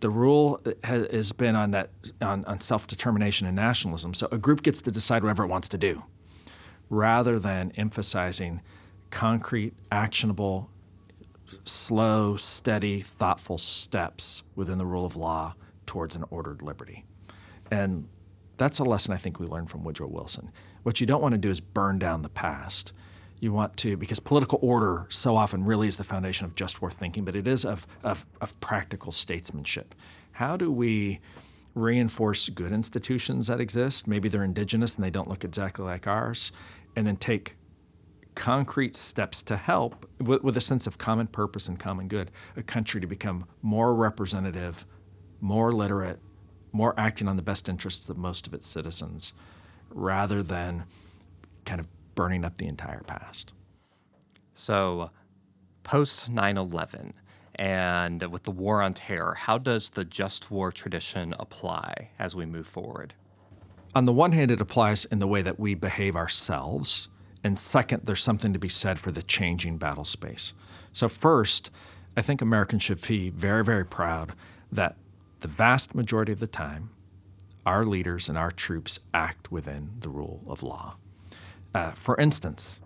the 0.00 0.10
rule 0.10 0.60
uh, 0.66 0.72
has, 0.84 1.06
has 1.10 1.32
been 1.32 1.56
on 1.56 1.70
that 1.70 1.90
on, 2.20 2.44
on 2.44 2.60
self-determination 2.60 3.46
and 3.46 3.56
nationalism. 3.56 4.14
So 4.14 4.28
a 4.30 4.38
group 4.38 4.62
gets 4.62 4.82
to 4.82 4.90
decide 4.90 5.22
whatever 5.22 5.44
it 5.44 5.48
wants 5.48 5.68
to 5.68 5.78
do, 5.78 6.02
rather 6.90 7.38
than 7.38 7.72
emphasizing 7.76 8.60
concrete, 9.10 9.74
actionable, 9.90 10.68
slow, 11.64 12.36
steady, 12.36 13.00
thoughtful 13.00 13.58
steps 13.58 14.42
within 14.54 14.78
the 14.78 14.86
rule 14.86 15.04
of 15.04 15.16
law 15.16 15.54
towards 15.86 16.16
an 16.16 16.24
ordered 16.30 16.62
liberty. 16.62 17.04
And 17.70 18.08
that's 18.56 18.78
a 18.78 18.84
lesson 18.84 19.14
I 19.14 19.16
think 19.16 19.40
we 19.40 19.46
learned 19.46 19.70
from 19.70 19.84
Woodrow 19.84 20.08
Wilson. 20.08 20.50
What 20.82 21.00
you 21.00 21.06
don't 21.06 21.22
want 21.22 21.32
to 21.32 21.38
do 21.38 21.50
is 21.50 21.60
burn 21.60 21.98
down 21.98 22.22
the 22.22 22.28
past. 22.28 22.92
You 23.40 23.52
want 23.52 23.76
to, 23.78 23.96
because 23.96 24.20
political 24.20 24.58
order 24.62 25.06
so 25.08 25.36
often 25.36 25.64
really 25.64 25.88
is 25.88 25.96
the 25.96 26.04
foundation 26.04 26.44
of 26.46 26.54
just 26.54 26.80
war 26.80 26.90
thinking, 26.90 27.24
but 27.24 27.34
it 27.34 27.46
is 27.46 27.64
of, 27.64 27.86
of, 28.04 28.26
of 28.40 28.58
practical 28.60 29.10
statesmanship. 29.10 29.94
How 30.32 30.56
do 30.56 30.70
we 30.70 31.20
reinforce 31.74 32.48
good 32.50 32.72
institutions 32.72 33.46
that 33.48 33.60
exist? 33.60 34.06
Maybe 34.06 34.28
they're 34.28 34.44
indigenous 34.44 34.96
and 34.96 35.04
they 35.04 35.10
don't 35.10 35.28
look 35.28 35.44
exactly 35.44 35.84
like 35.84 36.06
ours, 36.06 36.52
and 36.94 37.06
then 37.06 37.16
take 37.16 37.56
concrete 38.34 38.96
steps 38.96 39.42
to 39.42 39.56
help 39.56 40.08
with, 40.18 40.42
with, 40.42 40.56
a 40.56 40.60
sense 40.60 40.86
of 40.86 40.98
common 40.98 41.26
purpose 41.26 41.68
and 41.68 41.78
common 41.78 42.08
good 42.08 42.30
a 42.56 42.62
country 42.62 43.00
to 43.00 43.06
become 43.06 43.46
more 43.60 43.94
representative, 43.94 44.86
more 45.40 45.72
literate, 45.72 46.18
more 46.72 46.94
acting 46.98 47.28
on 47.28 47.36
the 47.36 47.42
best 47.42 47.68
interests 47.68 48.08
of 48.08 48.16
most 48.16 48.46
of 48.46 48.54
its 48.54 48.66
citizens 48.66 49.32
rather 49.90 50.42
than 50.42 50.84
kind 51.64 51.80
of 51.80 51.88
burning 52.14 52.44
up 52.44 52.56
the 52.56 52.66
entire 52.66 53.02
past. 53.02 53.52
So, 54.54 55.10
post 55.82 56.28
9 56.28 56.56
11 56.56 57.14
and 57.56 58.22
with 58.32 58.44
the 58.44 58.50
war 58.50 58.80
on 58.80 58.94
terror, 58.94 59.34
how 59.34 59.58
does 59.58 59.90
the 59.90 60.04
just 60.04 60.50
war 60.50 60.72
tradition 60.72 61.34
apply 61.38 62.10
as 62.18 62.34
we 62.34 62.46
move 62.46 62.66
forward? 62.66 63.14
On 63.94 64.06
the 64.06 64.12
one 64.12 64.32
hand, 64.32 64.50
it 64.50 64.60
applies 64.60 65.04
in 65.04 65.18
the 65.18 65.26
way 65.26 65.42
that 65.42 65.60
we 65.60 65.74
behave 65.74 66.16
ourselves. 66.16 67.08
And 67.44 67.58
second, 67.58 68.02
there's 68.04 68.22
something 68.22 68.52
to 68.52 68.58
be 68.58 68.68
said 68.68 68.98
for 68.98 69.10
the 69.10 69.22
changing 69.22 69.78
battle 69.78 70.04
space. 70.04 70.52
So, 70.92 71.08
first, 71.08 71.70
I 72.16 72.22
think 72.22 72.40
Americans 72.40 72.82
should 72.82 73.00
be 73.06 73.30
very, 73.30 73.64
very 73.64 73.84
proud 73.84 74.34
that 74.70 74.96
the 75.40 75.48
vast 75.48 75.94
majority 75.94 76.32
of 76.32 76.40
the 76.40 76.46
time, 76.46 76.90
our 77.66 77.84
leaders 77.84 78.28
and 78.28 78.38
our 78.38 78.50
troops 78.50 79.00
act 79.12 79.50
within 79.50 79.92
the 80.00 80.08
rule 80.08 80.42
of 80.46 80.62
law. 80.62 80.96
Uh, 81.74 81.92
for 81.92 82.16
instance, 82.20 82.80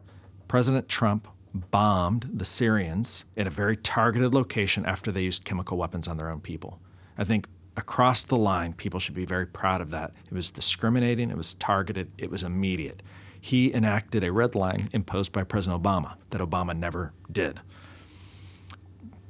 President 0.48 0.88
Trump 0.88 1.28
bombed 1.52 2.30
the 2.32 2.44
Syrians 2.44 3.24
in 3.34 3.46
a 3.46 3.50
very 3.50 3.76
targeted 3.76 4.34
location 4.34 4.84
after 4.86 5.10
they 5.10 5.22
used 5.22 5.44
chemical 5.44 5.76
weapons 5.76 6.06
on 6.06 6.16
their 6.16 6.30
own 6.30 6.40
people. 6.40 6.80
I 7.18 7.24
think 7.24 7.46
across 7.76 8.22
the 8.22 8.36
line, 8.36 8.72
people 8.72 9.00
should 9.00 9.14
be 9.14 9.24
very 9.24 9.46
proud 9.46 9.80
of 9.80 9.90
that. 9.90 10.12
It 10.26 10.32
was 10.32 10.50
discriminating, 10.50 11.30
it 11.30 11.36
was 11.36 11.54
targeted, 11.54 12.10
it 12.18 12.30
was 12.30 12.42
immediate. 12.42 13.02
He 13.40 13.72
enacted 13.72 14.24
a 14.24 14.32
red 14.32 14.54
line 14.54 14.88
imposed 14.92 15.32
by 15.32 15.44
President 15.44 15.82
Obama 15.82 16.14
that 16.30 16.40
Obama 16.40 16.76
never 16.76 17.12
did. 17.30 17.60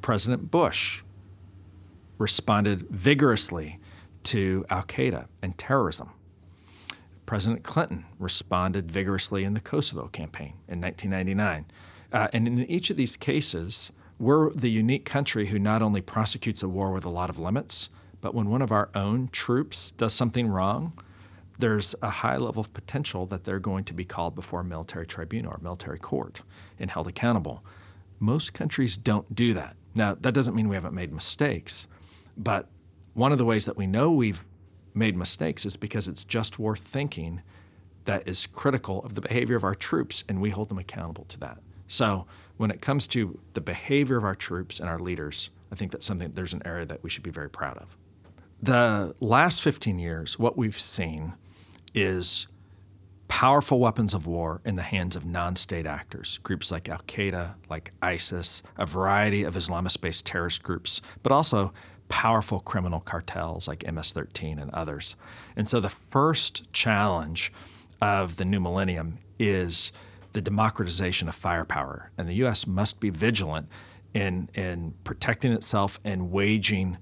President 0.02 0.50
Bush 0.50 1.02
responded 2.18 2.86
vigorously 2.90 3.78
to 4.24 4.64
Al 4.70 4.82
Qaeda 4.82 5.26
and 5.42 5.56
terrorism. 5.58 6.10
President 7.26 7.64
Clinton 7.64 8.04
responded 8.18 8.90
vigorously 8.90 9.44
in 9.44 9.54
the 9.54 9.60
Kosovo 9.60 10.08
campaign 10.08 10.54
in 10.68 10.80
1999. 10.80 11.66
Uh, 12.12 12.28
and 12.32 12.46
in 12.46 12.64
each 12.70 12.88
of 12.88 12.96
these 12.96 13.16
cases, 13.16 13.90
we're 14.18 14.50
the 14.50 14.70
unique 14.70 15.04
country 15.04 15.48
who 15.48 15.58
not 15.58 15.82
only 15.82 16.00
prosecutes 16.00 16.62
a 16.62 16.68
war 16.68 16.92
with 16.92 17.04
a 17.04 17.10
lot 17.10 17.28
of 17.28 17.38
limits, 17.38 17.90
but 18.20 18.34
when 18.34 18.48
one 18.48 18.62
of 18.62 18.72
our 18.72 18.88
own 18.94 19.28
troops 19.30 19.90
does 19.92 20.14
something 20.14 20.48
wrong, 20.48 20.92
there's 21.58 21.94
a 22.02 22.10
high 22.10 22.36
level 22.36 22.60
of 22.60 22.72
potential 22.72 23.26
that 23.26 23.44
they're 23.44 23.58
going 23.58 23.84
to 23.84 23.94
be 23.94 24.04
called 24.04 24.34
before 24.34 24.60
a 24.60 24.64
military 24.64 25.06
tribunal 25.06 25.52
or 25.52 25.58
military 25.62 25.98
court 25.98 26.42
and 26.78 26.90
held 26.90 27.06
accountable. 27.06 27.64
Most 28.18 28.52
countries 28.52 28.96
don't 28.96 29.34
do 29.34 29.54
that. 29.54 29.76
Now, 29.94 30.14
that 30.20 30.34
doesn't 30.34 30.54
mean 30.54 30.68
we 30.68 30.76
haven't 30.76 30.94
made 30.94 31.12
mistakes, 31.12 31.86
but 32.36 32.68
one 33.14 33.32
of 33.32 33.38
the 33.38 33.44
ways 33.44 33.64
that 33.64 33.76
we 33.76 33.86
know 33.86 34.10
we've 34.10 34.44
made 34.94 35.16
mistakes 35.16 35.64
is 35.64 35.76
because 35.76 36.08
it's 36.08 36.24
just 36.24 36.58
war 36.58 36.76
thinking 36.76 37.42
that 38.04 38.26
is 38.28 38.46
critical 38.46 39.02
of 39.04 39.14
the 39.14 39.20
behavior 39.20 39.56
of 39.56 39.64
our 39.64 39.74
troops, 39.74 40.22
and 40.28 40.40
we 40.40 40.50
hold 40.50 40.68
them 40.68 40.78
accountable 40.78 41.24
to 41.24 41.38
that. 41.40 41.58
So, 41.88 42.26
when 42.56 42.70
it 42.70 42.80
comes 42.80 43.06
to 43.08 43.38
the 43.54 43.60
behavior 43.60 44.16
of 44.16 44.24
our 44.24 44.34
troops 44.34 44.80
and 44.80 44.88
our 44.88 44.98
leaders, 44.98 45.50
I 45.70 45.74
think 45.74 45.92
that's 45.92 46.06
something 46.06 46.32
there's 46.32 46.54
an 46.54 46.62
area 46.64 46.86
that 46.86 47.02
we 47.02 47.10
should 47.10 47.22
be 47.22 47.30
very 47.30 47.50
proud 47.50 47.78
of. 47.78 47.96
The 48.62 49.14
last 49.20 49.62
15 49.62 49.98
years, 49.98 50.38
what 50.38 50.56
we've 50.56 50.78
seen 50.78 51.34
is 51.96 52.46
powerful 53.26 53.80
weapons 53.80 54.14
of 54.14 54.26
war 54.26 54.60
in 54.64 54.76
the 54.76 54.82
hands 54.82 55.16
of 55.16 55.24
non 55.24 55.56
state 55.56 55.86
actors, 55.86 56.38
groups 56.44 56.70
like 56.70 56.88
Al 56.88 57.00
Qaeda, 57.08 57.54
like 57.68 57.92
ISIS, 58.02 58.62
a 58.76 58.86
variety 58.86 59.42
of 59.42 59.56
Islamist 59.56 60.00
based 60.00 60.24
terrorist 60.24 60.62
groups, 60.62 61.00
but 61.22 61.32
also 61.32 61.72
powerful 62.08 62.60
criminal 62.60 63.00
cartels 63.00 63.66
like 63.66 63.90
MS 63.90 64.12
13 64.12 64.58
and 64.58 64.70
others. 64.70 65.16
And 65.56 65.66
so 65.66 65.80
the 65.80 65.88
first 65.88 66.72
challenge 66.72 67.52
of 68.00 68.36
the 68.36 68.44
new 68.44 68.60
millennium 68.60 69.18
is 69.38 69.90
the 70.32 70.40
democratization 70.40 71.28
of 71.28 71.34
firepower. 71.34 72.10
And 72.16 72.28
the 72.28 72.34
U.S. 72.34 72.66
must 72.66 73.00
be 73.00 73.10
vigilant 73.10 73.68
in, 74.14 74.50
in 74.54 74.94
protecting 75.02 75.52
itself 75.52 75.98
and 76.04 76.30
waging 76.30 76.98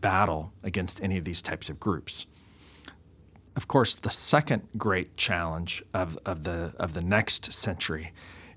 battle 0.00 0.52
against 0.62 1.02
any 1.02 1.18
of 1.18 1.24
these 1.24 1.42
types 1.42 1.68
of 1.68 1.78
groups. 1.78 2.26
Of 3.58 3.66
course, 3.66 3.96
the 3.96 4.08
second 4.08 4.68
great 4.76 5.16
challenge 5.16 5.82
of, 5.92 6.16
of, 6.24 6.44
the, 6.44 6.74
of 6.78 6.94
the 6.94 7.02
next 7.02 7.52
century 7.52 8.12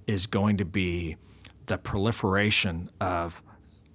is 0.05 0.27
going 0.27 0.57
to 0.57 0.63
be 0.63 1.15
the 1.65 1.79
proliferation 1.79 2.87
of 3.01 3.41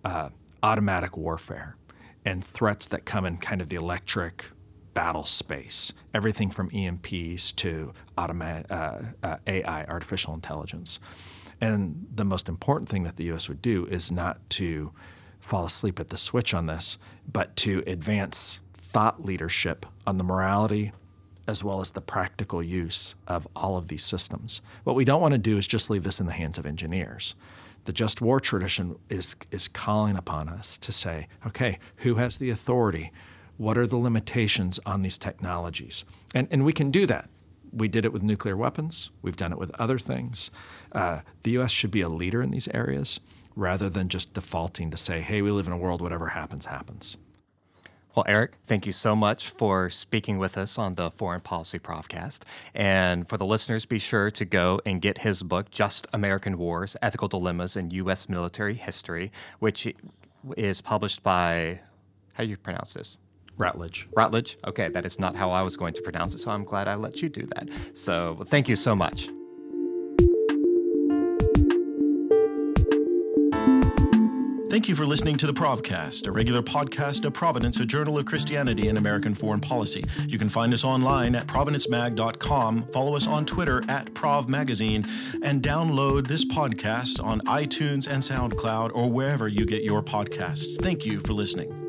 uh, 0.05 0.31
automatic 0.65 1.17
warfare 1.17 1.77
and 2.25 2.43
threats 2.43 2.89
that 2.89 3.05
come 3.05 3.25
in 3.25 3.37
kind 3.37 3.61
of 3.61 3.69
the 3.69 3.77
electric 3.77 4.47
battle 4.95 5.27
space. 5.27 5.93
Everything 6.13 6.51
from 6.51 6.71
EMPs 6.71 7.55
to 7.55 7.93
uh, 8.19 8.25
uh, 9.23 9.37
AI, 9.47 9.85
artificial 9.85 10.35
intelligence. 10.35 10.99
And 11.61 12.05
the 12.13 12.25
most 12.25 12.49
important 12.49 12.89
thing 12.89 13.05
that 13.05 13.15
the 13.15 13.27
U.S. 13.27 13.49
would 13.49 13.63
do 13.63 13.87
is 13.87 14.11
not 14.11 14.41
to 14.51 14.91
fall 15.39 15.67
asleep 15.67 16.01
at 16.01 16.09
the 16.09 16.19
switch 16.19 16.53
on 16.53 16.67
this, 16.67 16.99
but 17.31 17.55
to 17.59 17.85
advance 17.87 18.59
thought 18.97 19.25
leadership 19.25 19.85
on 20.07 20.17
the 20.17 20.25
morality 20.25 20.93
as 21.47 21.63
well 21.63 21.81
as 21.81 21.91
the 21.91 22.01
practical 22.01 22.63
use 22.63 23.15
of 23.27 23.47
all 23.55 23.77
of 23.77 23.89
these 23.89 24.03
systems. 24.03 24.63
What 24.85 24.97
we 24.97 25.05
don't 25.05 25.21
want 25.21 25.33
to 25.33 25.39
do 25.39 25.59
is 25.59 25.67
just 25.67 25.91
leave 25.91 26.03
this 26.03 26.19
in 26.19 26.27
the 26.27 26.33
hands 26.33 26.57
of 26.57 26.65
engineers 26.65 27.35
the 27.87 27.93
just 27.93 28.21
war 28.21 28.41
tradition 28.41 28.97
is, 29.09 29.35
is 29.51 29.69
calling 29.69 30.17
upon 30.17 30.49
us 30.49 30.77
to 30.79 30.93
say, 30.93 31.29
okay, 31.47 31.79
who 31.99 32.17
has 32.17 32.37
the 32.37 32.51
authority? 32.51 33.13
What 33.57 33.79
are 33.79 33.87
the 33.87 33.97
limitations 33.97 34.79
on 34.85 35.03
these 35.03 35.17
technologies? 35.17 36.05
And, 36.35 36.49
and 36.51 36.65
we 36.65 36.73
can 36.73 36.91
do 36.91 37.07
that. 37.07 37.31
We 37.73 37.89
did 37.89 38.05
it 38.05 38.13
with 38.13 38.23
nuclear 38.23 38.57
weapons, 38.57 39.11
we've 39.23 39.37
done 39.37 39.53
it 39.53 39.59
with 39.59 39.71
other 39.79 39.99
things. 39.99 40.51
Uh, 40.93 41.21
the 41.43 41.53
U.S. 41.53 41.71
should 41.71 41.91
be 41.91 42.01
a 42.01 42.09
leader 42.09 42.43
in 42.43 42.51
these 42.51 42.69
areas 42.69 43.21
rather 43.55 43.89
than 43.89 44.09
just 44.09 44.35
defaulting 44.35 44.91
to 44.91 44.97
say, 44.97 45.21
hey, 45.21 45.43
we 45.43 45.51
live 45.51 45.67
in 45.67 45.73
a 45.73 45.79
world, 45.79 46.01
whatever 46.01 46.29
happens, 46.29 46.67
happens. 46.67 47.17
Well, 48.17 48.25
Eric, 48.27 48.53
thank 48.65 48.87
you 48.87 48.95
so 48.95 49.15
much 49.15 49.51
for 49.51 49.91
speaking 49.91 50.39
with 50.39 50.57
us 50.57 50.79
on 50.79 50.95
the 50.95 51.11
Foreign 51.11 51.43
Policy 51.43 51.79
Provcast. 51.79 52.45
And 52.75 53.29
for 53.29 53.37
the 53.37 53.45
listeners, 53.45 53.85
be 53.85 53.99
sure 53.99 54.31
to 54.31 54.45
go 54.47 54.81
and 54.87 55.03
get 55.03 55.19
his 55.19 55.43
book, 55.43 55.71
Just 55.71 56.07
American 56.15 56.57
Wars 56.57 56.97
Ethical 57.03 57.29
Dilemmas 57.29 57.77
in 57.77 57.91
U.S. 57.91 58.27
Military 58.27 58.73
History, 58.73 59.31
which 59.59 59.87
is 60.57 60.81
published 60.81 61.23
by, 61.23 61.79
how 62.33 62.45
do 62.45 62.49
you 62.49 62.57
pronounce 62.57 62.95
this? 62.95 63.19
Routledge. 63.59 64.09
Routledge? 64.17 64.57
Okay, 64.67 64.89
that 64.89 65.05
is 65.05 65.21
not 65.21 65.37
how 65.37 65.51
I 65.51 65.61
was 65.61 65.77
going 65.77 65.93
to 65.93 66.01
pronounce 66.01 66.33
it, 66.33 66.39
so 66.39 66.51
I'm 66.51 66.65
glad 66.65 66.89
I 66.89 66.95
let 66.95 67.21
you 67.21 67.29
do 67.29 67.47
that. 67.55 67.69
So 67.93 68.43
thank 68.47 68.67
you 68.67 68.77
so 68.77 68.95
much. 68.95 69.29
Thank 74.77 74.91
you 74.91 74.95
for 74.95 75.07
listening 75.07 75.39
to 75.39 75.47
the 75.47 75.55
Provcast, 75.55 76.27
a 76.27 76.31
regular 76.31 76.61
podcast 76.61 77.25
of 77.25 77.33
Providence, 77.33 77.81
a 77.81 77.87
journal 77.87 78.19
of 78.19 78.27
Christianity 78.27 78.89
and 78.89 78.99
American 78.99 79.35
foreign 79.35 79.59
policy. 79.59 80.05
You 80.29 80.39
can 80.39 80.51
find 80.51 80.75
us 80.75 80.85
online 80.85 81.35
at 81.35 81.47
providencemag.com, 81.47 82.89
follow 82.93 83.17
us 83.17 83.27
on 83.27 83.47
Twitter 83.47 83.83
at 83.89 84.13
ProvMagazine, 84.13 85.09
and 85.43 85.63
download 85.63 86.27
this 86.27 86.45
podcast 86.45 87.25
on 87.25 87.41
iTunes 87.47 88.07
and 88.07 88.23
SoundCloud 88.23 88.91
or 88.95 89.09
wherever 89.09 89.49
you 89.49 89.65
get 89.65 89.83
your 89.83 90.03
podcasts. 90.03 90.79
Thank 90.83 91.07
you 91.07 91.21
for 91.21 91.33
listening. 91.33 91.86